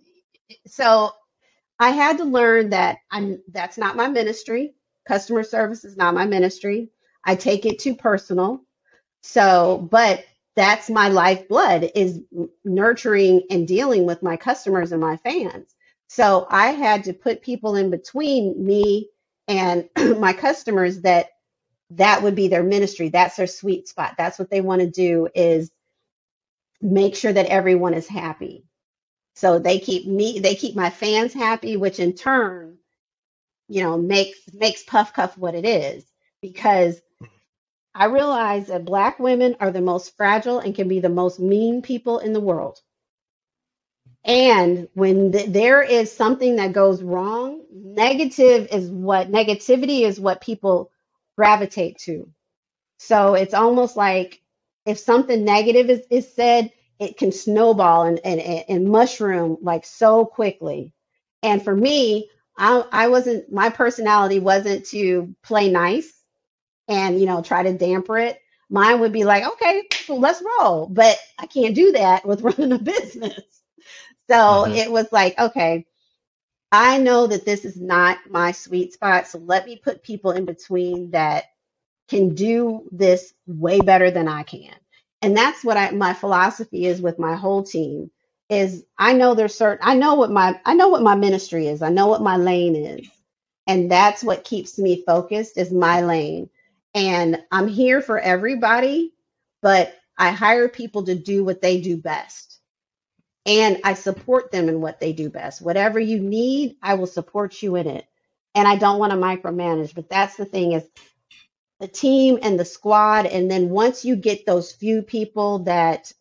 so 0.67 1.11
I 1.79 1.91
had 1.91 2.19
to 2.19 2.25
learn 2.25 2.71
that 2.71 2.99
I'm 3.11 3.41
that's 3.51 3.77
not 3.79 3.97
my 3.97 4.09
ministry. 4.09 4.75
Customer 5.07 5.43
service 5.43 5.85
is 5.85 5.97
not 5.97 6.15
my 6.15 6.25
ministry. 6.27 6.91
I 7.25 7.35
take 7.35 7.65
it 7.67 7.79
too 7.79 7.95
personal. 7.95 8.61
So, 9.23 9.87
but 9.91 10.25
that's 10.55 10.89
my 10.89 11.09
lifeblood 11.09 11.91
is 11.95 12.21
nurturing 12.65 13.43
and 13.51 13.67
dealing 13.67 14.05
with 14.05 14.23
my 14.23 14.37
customers 14.37 14.91
and 14.93 15.01
my 15.01 15.17
fans. 15.17 15.75
So 16.09 16.47
I 16.49 16.69
had 16.71 17.05
to 17.05 17.13
put 17.13 17.41
people 17.43 17.75
in 17.75 17.91
between 17.91 18.65
me 18.65 19.09
and 19.47 19.89
my 20.19 20.33
customers 20.33 21.01
that 21.01 21.27
that 21.91 22.23
would 22.23 22.35
be 22.35 22.49
their 22.49 22.63
ministry. 22.63 23.09
That's 23.09 23.37
their 23.37 23.47
sweet 23.47 23.89
spot. 23.89 24.15
That's 24.17 24.39
what 24.39 24.51
they 24.51 24.61
want 24.61 24.81
to 24.81 24.91
do 24.91 25.29
is 25.35 25.71
make 26.81 27.15
sure 27.15 27.33
that 27.33 27.47
everyone 27.47 27.93
is 27.93 28.07
happy. 28.07 28.65
So 29.35 29.59
they 29.59 29.79
keep 29.79 30.07
me, 30.07 30.39
they 30.39 30.55
keep 30.55 30.75
my 30.75 30.89
fans 30.89 31.33
happy, 31.33 31.77
which 31.77 31.99
in 31.99 32.13
turn, 32.13 32.77
you 33.69 33.83
know, 33.83 33.97
makes 33.97 34.39
makes 34.53 34.83
Puff 34.83 35.13
Cuff 35.13 35.37
what 35.37 35.55
it 35.55 35.65
is. 35.65 36.05
Because 36.41 37.01
I 37.95 38.05
realize 38.05 38.67
that 38.67 38.85
black 38.85 39.19
women 39.19 39.57
are 39.59 39.71
the 39.71 39.81
most 39.81 40.15
fragile 40.17 40.59
and 40.59 40.75
can 40.75 40.87
be 40.87 40.99
the 40.99 41.09
most 41.09 41.39
mean 41.39 41.81
people 41.81 42.19
in 42.19 42.33
the 42.33 42.39
world. 42.39 42.79
And 44.25 44.87
when 44.93 45.31
th- 45.31 45.47
there 45.49 45.81
is 45.81 46.11
something 46.11 46.57
that 46.57 46.73
goes 46.73 47.01
wrong, 47.03 47.63
negative 47.71 48.67
is 48.71 48.89
what 48.89 49.31
negativity 49.31 50.01
is 50.01 50.19
what 50.19 50.41
people 50.41 50.91
gravitate 51.37 51.99
to. 51.99 52.29
So 52.99 53.35
it's 53.35 53.53
almost 53.55 53.97
like 53.97 54.41
if 54.87 54.99
something 54.99 55.45
negative 55.45 55.89
is, 55.91 56.01
is 56.11 56.33
said, 56.33 56.71
it 56.99 57.17
can 57.17 57.31
snowball 57.33 58.03
and, 58.05 58.19
and, 58.25 58.41
and 58.41 58.85
mushroom 58.87 59.57
like 59.61 59.85
so 59.85 60.25
quickly. 60.25 60.93
And 61.43 61.63
for 61.63 61.75
me, 61.75 62.29
I, 62.57 62.85
I 62.91 63.09
wasn't, 63.09 63.51
my 63.53 63.69
personality 63.69 64.39
wasn't 64.39 64.87
to 64.87 65.35
play 65.43 65.69
nice 65.69 66.11
and, 66.87 67.19
you 67.19 67.27
know, 67.27 67.41
try 67.43 67.63
to 67.63 67.73
damper 67.77 68.17
it. 68.17 68.39
Mine 68.69 69.01
would 69.01 69.13
be 69.13 69.25
like, 69.25 69.45
okay, 69.45 69.83
well, 70.09 70.19
let's 70.19 70.43
roll. 70.61 70.87
But 70.87 71.17
I 71.39 71.47
can't 71.47 71.75
do 71.75 71.93
that 71.93 72.25
with 72.25 72.41
running 72.43 72.73
a 72.73 72.79
business. 72.79 73.41
So 74.29 74.67
hmm 74.67 74.75
it 74.75 74.91
was 74.91 75.11
like, 75.11 75.39
okay, 75.39 75.85
I 76.71 76.97
know 76.99 77.27
that 77.27 77.45
this 77.45 77.65
is 77.65 77.79
not 77.79 78.19
my 78.29 78.51
sweet 78.51 78.93
spot. 78.93 79.27
So 79.27 79.39
let 79.39 79.65
me 79.65 79.77
put 79.77 80.03
people 80.03 80.31
in 80.31 80.45
between 80.45 81.11
that 81.11 81.45
can 82.09 82.35
do 82.35 82.87
this 82.91 83.33
way 83.47 83.79
better 83.81 84.11
than 84.11 84.27
I 84.27 84.43
can. 84.43 84.73
And 85.23 85.37
that's 85.37 85.63
what 85.65 85.77
I 85.77 85.91
my 85.91 86.13
philosophy 86.13 86.85
is 86.85 87.01
with 87.01 87.19
my 87.19 87.35
whole 87.35 87.63
team 87.63 88.11
is 88.49 88.85
I 88.97 89.13
know 89.13 89.35
there's 89.35 89.55
certain 89.55 89.79
I 89.87 89.95
know 89.95 90.15
what 90.15 90.31
my 90.31 90.59
I 90.65 90.75
know 90.75 90.89
what 90.89 91.03
my 91.03 91.15
ministry 91.15 91.67
is. 91.67 91.81
I 91.81 91.89
know 91.89 92.07
what 92.07 92.21
my 92.23 92.37
lane 92.37 92.75
is. 92.75 93.07
And 93.67 93.91
that's 93.91 94.23
what 94.23 94.43
keeps 94.45 94.79
me 94.79 95.03
focused 95.05 95.57
is 95.57 95.71
my 95.71 96.01
lane. 96.01 96.49
And 96.95 97.43
I'm 97.51 97.67
here 97.67 98.01
for 98.01 98.19
everybody, 98.19 99.13
but 99.61 99.95
I 100.17 100.31
hire 100.31 100.69
people 100.69 101.05
to 101.05 101.15
do 101.15 101.43
what 101.43 101.61
they 101.61 101.81
do 101.81 101.97
best. 101.97 102.59
And 103.45 103.79
I 103.83 103.95
support 103.95 104.51
them 104.51 104.69
in 104.69 104.81
what 104.81 104.99
they 104.99 105.13
do 105.13 105.29
best. 105.29 105.61
Whatever 105.61 105.99
you 105.99 106.19
need, 106.19 106.77
I 106.81 106.95
will 106.95 107.07
support 107.07 107.61
you 107.63 107.75
in 107.77 107.87
it. 107.87 108.05
And 108.55 108.67
I 108.67 108.77
don't 108.77 108.99
want 108.99 109.11
to 109.11 109.17
micromanage, 109.17 109.95
but 109.95 110.09
that's 110.09 110.37
the 110.37 110.45
thing 110.45 110.73
is 110.73 110.85
the 111.79 111.87
team 111.87 112.39
and 112.41 112.59
the 112.59 112.65
squad. 112.65 113.25
And 113.25 113.49
then 113.49 113.69
once 113.69 114.03
you 114.03 114.15
get 114.15 114.45
those 114.45 114.71
few 114.71 115.01
people 115.01 115.59
that 115.59 116.11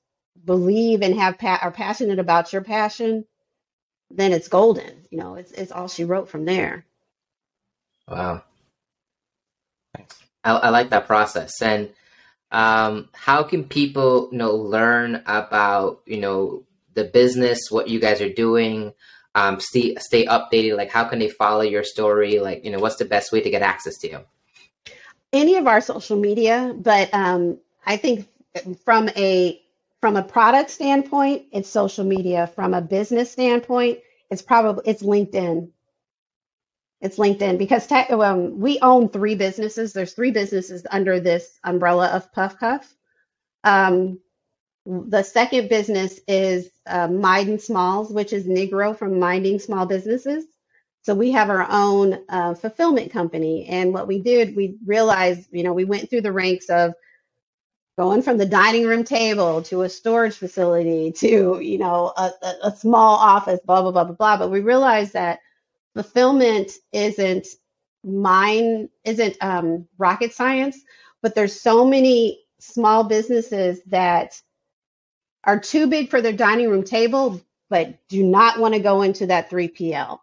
believe 0.44 1.02
and 1.02 1.18
have 1.18 1.38
pa- 1.38 1.60
are 1.62 1.70
passionate 1.70 2.18
about 2.18 2.52
your 2.52 2.62
passion, 2.62 3.24
then 4.10 4.32
it's 4.32 4.48
golden. 4.48 5.06
You 5.10 5.18
know, 5.18 5.34
it's 5.34 5.52
it's 5.52 5.72
all 5.72 5.88
she 5.88 6.04
wrote 6.04 6.28
from 6.28 6.44
there. 6.44 6.84
Wow. 8.08 8.42
I, 10.44 10.52
I 10.52 10.68
like 10.70 10.90
that 10.90 11.06
process. 11.06 11.60
And 11.60 11.90
um, 12.52 13.08
how 13.12 13.42
can 13.42 13.64
people, 13.64 14.28
you 14.30 14.38
know, 14.38 14.54
learn 14.54 15.22
about, 15.26 16.02
you 16.06 16.18
know, 16.18 16.62
the 16.94 17.04
business, 17.04 17.68
what 17.70 17.88
you 17.88 17.98
guys 17.98 18.20
are 18.20 18.32
doing, 18.32 18.94
um, 19.34 19.58
stay 19.58 19.96
stay 19.96 20.26
updated? 20.26 20.76
Like, 20.76 20.90
how 20.90 21.04
can 21.04 21.18
they 21.18 21.28
follow 21.28 21.62
your 21.62 21.82
story? 21.82 22.38
Like, 22.38 22.64
you 22.64 22.70
know, 22.70 22.78
what's 22.78 22.96
the 22.96 23.04
best 23.04 23.32
way 23.32 23.40
to 23.40 23.50
get 23.50 23.62
access 23.62 23.98
to 23.98 24.10
you? 24.10 24.20
Any 25.36 25.56
of 25.56 25.68
our 25.68 25.82
social 25.82 26.18
media, 26.18 26.74
but 26.76 27.14
um, 27.14 27.58
I 27.86 27.98
think 27.98 28.28
from 28.84 29.10
a 29.10 29.62
from 30.00 30.16
a 30.16 30.24
product 30.24 30.70
standpoint, 30.70 31.46
it's 31.52 31.68
social 31.70 32.04
media. 32.04 32.48
From 32.48 32.74
a 32.74 32.82
business 32.82 33.32
standpoint, 33.32 34.00
it's 34.30 34.42
probably 34.42 34.84
it's 34.86 35.02
LinkedIn. 35.04 35.70
It's 37.02 37.18
LinkedIn 37.18 37.58
because 37.58 37.90
um, 38.10 38.60
we 38.60 38.80
own 38.80 39.10
three 39.10 39.36
businesses. 39.36 39.92
There's 39.92 40.14
three 40.14 40.32
businesses 40.32 40.86
under 40.90 41.20
this 41.20 41.58
umbrella 41.64 42.08
of 42.08 42.32
Puff 42.32 42.58
Cuff. 42.58 42.94
Um, 43.64 44.20
the 44.86 45.22
second 45.24 45.68
business 45.68 46.20
is 46.28 46.70
uh, 46.86 47.08
Minden 47.08 47.58
Smalls, 47.60 48.10
which 48.10 48.32
is 48.32 48.46
Negro 48.46 48.96
from 48.98 49.20
Minding 49.20 49.58
Small 49.60 49.86
Businesses. 49.86 50.44
So 51.06 51.14
we 51.14 51.30
have 51.30 51.50
our 51.50 51.68
own 51.70 52.18
uh, 52.28 52.54
fulfillment 52.54 53.12
company. 53.12 53.66
And 53.66 53.94
what 53.94 54.08
we 54.08 54.18
did, 54.18 54.56
we 54.56 54.76
realized, 54.84 55.46
you 55.52 55.62
know, 55.62 55.72
we 55.72 55.84
went 55.84 56.10
through 56.10 56.22
the 56.22 56.32
ranks 56.32 56.68
of 56.68 56.94
going 57.96 58.22
from 58.22 58.38
the 58.38 58.44
dining 58.44 58.84
room 58.88 59.04
table 59.04 59.62
to 59.62 59.82
a 59.82 59.88
storage 59.88 60.34
facility 60.34 61.12
to, 61.12 61.60
you 61.60 61.78
know, 61.78 62.12
a, 62.16 62.32
a, 62.64 62.76
small 62.76 63.18
office, 63.18 63.60
blah, 63.64 63.82
blah, 63.82 63.92
blah, 63.92 64.02
blah, 64.02 64.16
blah. 64.16 64.36
But 64.36 64.50
we 64.50 64.58
realized 64.58 65.12
that 65.12 65.38
fulfillment 65.94 66.72
isn't 66.90 67.46
mine, 68.02 68.88
isn't 69.04 69.36
um, 69.40 69.86
rocket 69.98 70.34
science, 70.34 70.76
but 71.22 71.36
there's 71.36 71.60
so 71.60 71.84
many 71.84 72.40
small 72.58 73.04
businesses 73.04 73.80
that 73.86 74.42
are 75.44 75.60
too 75.60 75.86
big 75.86 76.10
for 76.10 76.20
their 76.20 76.32
dining 76.32 76.68
room 76.68 76.82
table, 76.82 77.40
but 77.70 77.96
do 78.08 78.24
not 78.24 78.58
want 78.58 78.74
to 78.74 78.80
go 78.80 79.02
into 79.02 79.26
that 79.26 79.48
3PL. 79.48 80.18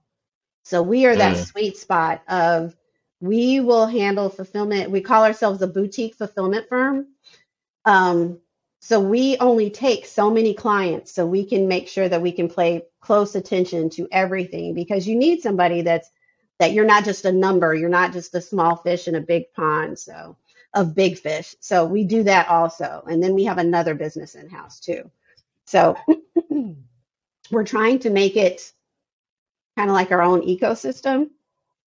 So 0.63 0.81
we 0.81 1.05
are 1.05 1.15
that 1.15 1.35
Mm. 1.35 1.47
sweet 1.47 1.77
spot 1.77 2.23
of 2.27 2.75
we 3.21 3.59
will 3.61 3.87
handle 3.87 4.29
fulfillment. 4.29 4.91
We 4.91 5.01
call 5.01 5.23
ourselves 5.25 5.61
a 5.61 5.67
boutique 5.67 6.15
fulfillment 6.15 6.67
firm. 6.69 7.07
Um, 7.85 8.39
so 8.81 8.99
we 8.99 9.37
only 9.39 9.69
take 9.71 10.05
so 10.05 10.29
many 10.31 10.53
clients 10.53 11.11
so 11.13 11.25
we 11.25 11.45
can 11.45 11.67
make 11.67 11.87
sure 11.87 12.09
that 12.09 12.21
we 12.21 12.31
can 12.31 12.49
play 12.49 12.83
close 13.01 13.35
attention 13.35 13.89
to 13.91 14.07
everything 14.11 14.73
because 14.73 15.07
you 15.07 15.15
need 15.15 15.41
somebody 15.41 15.81
that's 15.81 16.09
that 16.59 16.73
you're 16.73 16.85
not 16.85 17.05
just 17.05 17.25
a 17.25 17.31
number, 17.31 17.73
you're 17.75 17.89
not 17.89 18.13
just 18.13 18.35
a 18.35 18.41
small 18.41 18.75
fish 18.77 19.07
in 19.07 19.15
a 19.15 19.21
big 19.21 19.51
pond. 19.53 19.99
So 19.99 20.37
of 20.73 20.95
big 20.95 21.17
fish. 21.19 21.55
So 21.59 21.85
we 21.85 22.03
do 22.05 22.23
that 22.23 22.49
also. 22.49 23.03
And 23.09 23.23
then 23.23 23.33
we 23.35 23.45
have 23.45 23.57
another 23.59 23.95
business 23.95 24.35
in 24.35 24.49
house 24.49 24.79
too. 24.79 25.09
So 25.67 25.97
we're 27.51 27.65
trying 27.65 27.99
to 27.99 28.09
make 28.09 28.37
it 28.37 28.71
kind 29.77 29.89
of 29.89 29.93
like 29.93 30.11
our 30.11 30.21
own 30.21 30.41
ecosystem 30.41 31.29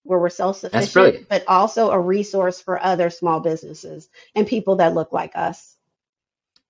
where 0.02 0.18
we're 0.18 0.28
self 0.28 0.58
sufficient, 0.58 1.28
but 1.28 1.44
also 1.48 1.90
a 1.90 2.00
resource 2.00 2.60
for 2.60 2.82
other 2.82 3.10
small 3.10 3.40
businesses 3.40 4.08
and 4.34 4.46
people 4.46 4.76
that 4.76 4.94
look 4.94 5.12
like 5.12 5.32
us. 5.34 5.76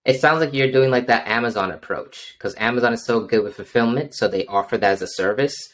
It 0.05 0.21
sounds 0.21 0.41
like 0.41 0.55
you're 0.55 0.71
doing 0.71 0.91
like 0.91 1.09
that 1.09 1.27
Amazon 1.27 1.73
approach 1.73 2.35
because 2.39 2.55
Amazon 2.57 2.93
is 2.93 3.05
so 3.05 3.21
good 3.21 3.43
with 3.43 3.57
fulfillment, 3.57 4.15
so 4.15 4.29
they 4.29 4.47
offer 4.47 4.79
that 4.79 4.93
as 4.93 5.03
a 5.03 5.07
service. 5.07 5.69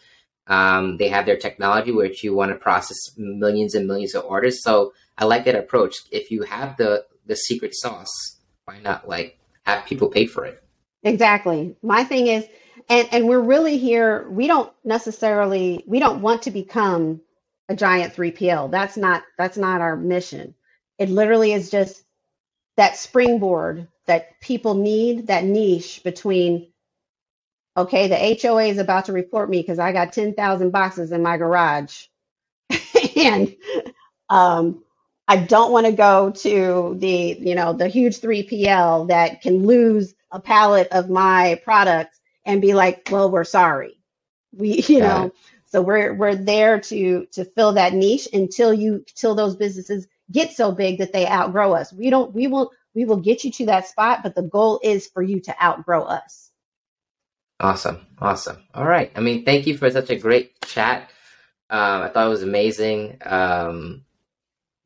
Um, 0.47 0.97
they 0.97 1.09
have 1.09 1.26
their 1.26 1.36
technology 1.36 1.93
which 1.93 2.24
you 2.24 2.34
want 2.34 2.51
to 2.51 2.57
process 2.57 2.99
millions 3.16 3.74
and 3.74 3.86
millions 3.86 4.14
of 4.14 4.24
orders. 4.24 4.62
So 4.62 4.93
I 5.16 5.24
like 5.24 5.45
that 5.45 5.55
approach. 5.55 5.97
If 6.11 6.30
you 6.30 6.43
have 6.43 6.76
the 6.76 7.05
the 7.26 7.36
secret 7.36 7.74
sauce, 7.74 8.38
why 8.64 8.80
not 8.80 9.09
like 9.09 9.38
have 9.64 9.84
people 9.86 10.09
pay 10.09 10.26
for 10.26 10.45
it? 10.45 10.62
Exactly. 11.05 11.76
My 11.82 12.05
thing 12.05 12.26
is, 12.28 12.47
and 12.88 13.08
and 13.12 13.28
we're 13.28 13.40
really 13.40 13.78
here. 13.78 14.28
We 14.30 14.46
don't 14.46 14.72
necessarily 14.84 15.84
we 15.86 16.00
don't 16.00 16.22
want 16.22 16.42
to 16.42 16.50
become 16.50 17.20
a 17.68 17.76
giant 17.76 18.14
3PL. 18.14 18.70
That's 18.70 18.96
not 18.96 19.24
that's 19.38 19.58
not 19.58 19.80
our 19.80 19.96
mission. 19.96 20.54
It 20.98 21.10
literally 21.10 21.52
is 21.52 21.70
just 21.70 22.02
that 22.76 22.96
springboard 22.96 23.88
that 24.06 24.40
people 24.40 24.74
need, 24.74 25.28
that 25.28 25.44
niche 25.44 26.02
between 26.04 26.68
okay, 27.76 28.08
the 28.08 28.38
HOA 28.48 28.64
is 28.64 28.78
about 28.78 29.06
to 29.06 29.12
report 29.12 29.50
me 29.50 29.60
because 29.60 29.78
I 29.78 29.92
got 29.92 30.12
10,000 30.12 30.70
boxes 30.70 31.12
in 31.12 31.22
my 31.22 31.38
garage. 31.38 32.06
and 33.16 33.56
um 34.30 34.84
I 35.28 35.36
don't 35.38 35.72
want 35.72 35.86
to 35.86 35.92
go 35.92 36.30
to 36.30 36.96
the, 36.98 37.38
you 37.40 37.54
know, 37.54 37.72
the 37.72 37.88
huge 37.88 38.20
3PL 38.20 39.08
that 39.08 39.42
can 39.42 39.66
lose 39.66 40.14
a 40.30 40.40
pallet 40.40 40.88
of 40.92 41.10
my 41.10 41.60
products 41.64 42.20
and 42.45 42.61
be 42.61 42.74
like, 42.74 43.09
"Well, 43.11 43.30
we're 43.30 43.45
sorry." 43.45 43.99
We, 44.53 44.82
you 44.88 45.01
Got 45.01 45.24
know, 45.24 45.32
so 45.66 45.82
we're 45.82 46.14
we're 46.14 46.34
there 46.34 46.80
to 46.80 47.26
to 47.32 47.45
fill 47.45 47.72
that 47.74 47.95
niche 47.95 48.28
until 48.32 48.72
you 48.74 49.05
till 49.14 49.34
those 49.34 49.57
businesses 49.57 50.07
get 50.30 50.53
so 50.53 50.72
big 50.72 50.99
that 50.99 51.12
they 51.12 51.26
outgrow 51.26 51.74
us. 51.74 51.93
We 51.93 52.11
don't 52.11 52.34
we 52.34 52.47
will 52.47 52.72
we 52.95 53.05
will 53.05 53.16
get 53.16 53.45
you 53.45 53.51
to 53.53 53.66
that 53.66 53.86
spot, 53.86 54.22
but 54.22 54.34
the 54.34 54.43
goal 54.43 54.80
is 54.82 55.07
for 55.07 55.22
you 55.22 55.40
to 55.40 55.64
outgrow 55.64 56.03
us. 56.03 56.51
Awesome, 57.61 58.07
awesome. 58.18 58.62
All 58.74 58.84
right. 58.84 59.12
I 59.14 59.20
mean, 59.20 59.45
thank 59.45 59.66
you 59.66 59.78
for 59.78 59.90
such 59.90 60.11
a 60.11 60.16
great 60.16 60.61
chat. 60.62 61.11
Um, 61.70 62.03
I 62.03 62.09
thought 62.09 62.26
it 62.26 62.30
was 62.30 62.43
amazing. 62.43 63.18
Um, 63.24 64.05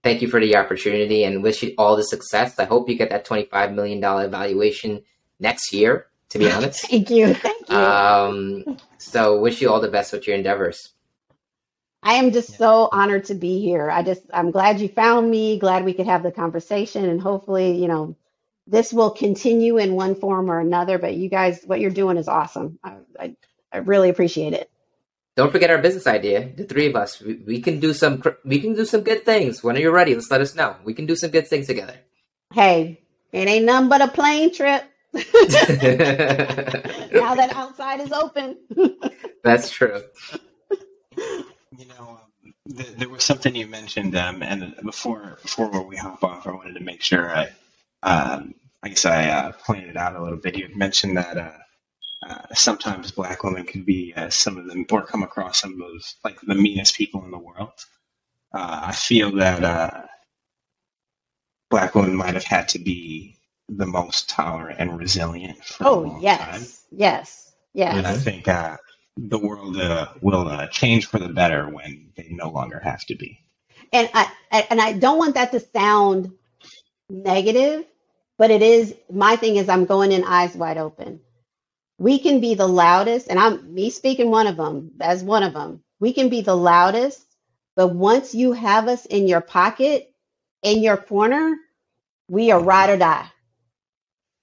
thank 0.04 0.22
you 0.22 0.28
for 0.28 0.40
the 0.40 0.56
opportunity 0.56 1.24
and 1.24 1.42
wish 1.42 1.62
you 1.62 1.74
all 1.78 1.96
the 1.96 2.04
success. 2.04 2.58
I 2.58 2.64
hope 2.64 2.88
you 2.88 2.96
get 2.96 3.10
that 3.10 3.26
$25 3.26 3.74
million 3.74 4.00
valuation 4.00 5.02
next 5.40 5.72
year, 5.72 6.06
to 6.38 6.44
be 6.44 6.50
honest. 6.50 6.80
Thank 6.90 7.10
you. 7.10 7.34
Thank 7.34 7.68
you. 7.68 7.76
Um, 7.76 8.78
so 8.98 9.40
wish 9.40 9.60
you 9.60 9.70
all 9.70 9.80
the 9.80 9.88
best 9.88 10.12
with 10.12 10.26
your 10.26 10.36
endeavors. 10.36 10.92
I 12.02 12.14
am 12.14 12.30
just 12.30 12.56
so 12.56 12.88
honored 12.92 13.24
to 13.26 13.34
be 13.34 13.60
here. 13.60 13.90
I 13.90 14.02
just, 14.02 14.22
I'm 14.32 14.52
glad 14.52 14.80
you 14.80 14.88
found 14.88 15.28
me, 15.28 15.58
glad 15.58 15.84
we 15.84 15.92
could 15.92 16.06
have 16.06 16.22
the 16.22 16.30
conversation, 16.30 17.04
and 17.04 17.20
hopefully, 17.20 17.80
you 17.80 17.88
know, 17.88 18.16
this 18.68 18.92
will 18.92 19.10
continue 19.10 19.78
in 19.78 19.94
one 19.94 20.14
form 20.14 20.50
or 20.50 20.60
another. 20.60 20.98
But 20.98 21.14
you 21.14 21.28
guys, 21.28 21.62
what 21.64 21.80
you're 21.80 21.90
doing 21.90 22.16
is 22.16 22.28
awesome. 22.28 22.78
I, 22.84 22.94
I, 23.18 23.36
I 23.72 23.78
really 23.78 24.08
appreciate 24.08 24.52
it. 24.52 24.70
Don't 25.36 25.52
forget 25.52 25.70
our 25.70 25.78
business 25.78 26.06
idea. 26.06 26.48
The 26.54 26.64
three 26.64 26.86
of 26.86 26.96
us, 26.96 27.20
we, 27.20 27.34
we 27.34 27.60
can 27.60 27.80
do 27.80 27.92
some, 27.92 28.22
we 28.44 28.60
can 28.60 28.74
do 28.74 28.84
some 28.84 29.02
good 29.02 29.24
things. 29.24 29.62
When 29.62 29.76
are 29.76 29.80
you're 29.80 29.92
ready, 29.92 30.14
let's 30.14 30.30
let 30.30 30.40
us 30.40 30.54
know. 30.54 30.76
We 30.84 30.94
can 30.94 31.06
do 31.06 31.16
some 31.16 31.30
good 31.30 31.48
things 31.48 31.66
together. 31.66 31.96
Hey, 32.54 33.00
it 33.32 33.48
ain't 33.48 33.66
nothing 33.66 33.88
but 33.88 34.00
a 34.00 34.08
plane 34.08 34.54
trip. 34.54 34.84
now 37.12 37.34
that 37.34 37.52
outside 37.54 38.00
is 38.00 38.12
open. 38.12 38.58
That's 39.44 39.70
true. 39.70 40.02
You 41.16 41.86
know, 41.88 42.20
um, 42.44 42.54
th- 42.76 42.96
there 42.96 43.08
was 43.08 43.24
something 43.24 43.54
you 43.54 43.66
mentioned, 43.66 44.16
um, 44.16 44.42
and 44.42 44.74
before 44.84 45.38
before 45.42 45.82
we 45.86 45.96
hop 45.96 46.22
off, 46.22 46.46
I 46.46 46.50
wanted 46.52 46.74
to 46.74 46.84
make 46.84 47.02
sure 47.02 47.34
I, 47.34 47.50
um, 48.02 48.54
I 48.82 48.88
guess 48.88 49.06
I 49.06 49.28
uh, 49.30 49.52
pointed 49.52 49.96
out 49.96 50.16
a 50.16 50.22
little 50.22 50.38
bit. 50.38 50.56
You 50.58 50.68
mentioned 50.74 51.16
that 51.16 51.36
uh, 51.38 51.58
uh, 52.28 52.42
sometimes 52.54 53.10
black 53.12 53.42
women 53.44 53.64
can 53.64 53.84
be 53.84 54.12
uh, 54.16 54.30
some 54.30 54.58
of 54.58 54.66
them, 54.66 54.86
or 54.90 55.06
come 55.06 55.22
across 55.22 55.60
some 55.60 55.80
of 55.80 56.02
like 56.24 56.40
the 56.42 56.54
meanest 56.54 56.96
people 56.96 57.24
in 57.24 57.30
the 57.30 57.38
world. 57.38 57.72
Uh, 58.52 58.80
I 58.86 58.92
feel 58.92 59.32
that 59.36 59.64
uh, 59.64 60.02
black 61.70 61.94
women 61.94 62.16
might 62.16 62.34
have 62.34 62.44
had 62.44 62.68
to 62.70 62.78
be 62.78 63.35
the 63.68 63.86
most 63.86 64.30
tolerant 64.30 64.80
and 64.80 64.98
resilient 64.98 65.64
for 65.64 65.90
a 65.90 65.96
oh, 65.96 66.02
long 66.02 66.26
time. 66.28 66.68
yes. 66.68 66.84
Yes. 66.92 67.54
Yes. 67.74 67.96
And 67.96 68.06
I 68.06 68.16
think 68.16 68.48
uh, 68.48 68.78
the 69.16 69.38
world 69.38 69.76
uh, 69.78 70.08
will 70.22 70.48
uh, 70.48 70.68
change 70.68 71.06
for 71.06 71.18
the 71.18 71.28
better 71.30 71.68
when 71.70 72.12
they 72.16 72.28
no 72.30 72.50
longer 72.50 72.80
have 72.80 73.04
to 73.06 73.16
be. 73.16 73.44
and 73.92 74.10
I 74.14 74.30
I- 74.52 74.66
and 74.70 74.80
I 74.80 74.92
don't 74.94 75.18
want 75.18 75.34
that 75.36 75.52
to 75.52 75.60
sound 75.60 76.32
negative, 77.10 77.86
but 78.38 78.50
it 78.52 78.62
is 78.62 78.94
my 79.12 79.36
thing 79.36 79.56
is 79.56 79.68
I'm 79.68 79.86
going 79.86 80.12
in 80.12 80.24
eyes 80.24 80.54
wide 80.56 80.78
open. 80.78 81.20
We 81.98 82.18
can 82.18 82.40
be 82.40 82.54
the 82.54 82.68
loudest, 82.68 83.28
and 83.28 83.38
I'm 83.38 83.74
me 83.74 83.90
speaking 83.90 84.30
one 84.30 84.46
of 84.48 84.56
them 84.56 84.92
as 85.00 85.22
one 85.24 85.44
of 85.44 85.54
them. 85.54 85.82
We 86.00 86.12
can 86.12 86.28
be 86.30 86.42
the 86.42 86.56
loudest, 86.56 87.22
but 87.76 87.88
once 87.94 88.34
you 88.34 88.52
have 88.52 88.88
us 88.88 89.06
in 89.06 89.28
your 89.28 89.40
pocket, 89.42 90.12
in 90.62 90.82
your 90.82 90.96
corner, 90.98 91.56
we 92.28 92.50
are 92.52 92.60
ride 92.60 92.90
or 92.90 92.98
die. 92.98 93.26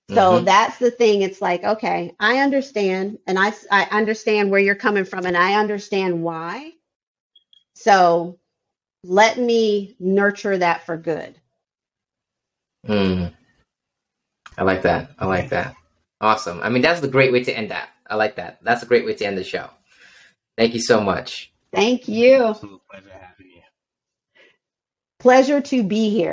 So 0.09 0.41
Mhm. 0.41 0.45
that's 0.45 0.77
the 0.77 0.91
thing. 0.91 1.21
It's 1.21 1.41
like, 1.41 1.63
okay, 1.63 2.13
I 2.19 2.39
understand, 2.39 3.19
and 3.25 3.39
I 3.39 3.53
I 3.71 3.83
understand 3.91 4.51
where 4.51 4.59
you're 4.59 4.75
coming 4.75 5.05
from, 5.05 5.25
and 5.25 5.37
I 5.37 5.55
understand 5.55 6.23
why. 6.23 6.73
So 7.75 8.37
let 9.03 9.37
me 9.37 9.95
nurture 9.99 10.57
that 10.57 10.85
for 10.85 10.97
good. 10.97 11.35
Mm. 12.87 13.33
I 14.57 14.63
like 14.63 14.81
that. 14.83 15.11
I 15.17 15.25
like 15.25 15.49
that. 15.49 15.75
Awesome. 16.21 16.59
I 16.61 16.69
mean, 16.69 16.81
that's 16.81 17.01
the 17.01 17.07
great 17.07 17.31
way 17.31 17.43
to 17.43 17.57
end 17.57 17.71
that. 17.71 17.89
I 18.07 18.15
like 18.15 18.35
that. 18.35 18.59
That's 18.61 18.83
a 18.83 18.85
great 18.85 19.05
way 19.05 19.13
to 19.15 19.25
end 19.25 19.37
the 19.37 19.43
show. 19.43 19.69
Thank 20.57 20.73
you 20.73 20.81
so 20.81 21.01
much. 21.01 21.51
Thank 21.73 22.07
you. 22.07 22.43
Absolute 22.43 22.81
pleasure 22.89 23.09
having 23.11 23.51
you. 23.51 23.61
Pleasure 25.19 25.61
to 25.61 25.83
be 25.83 26.09
here. 26.09 26.21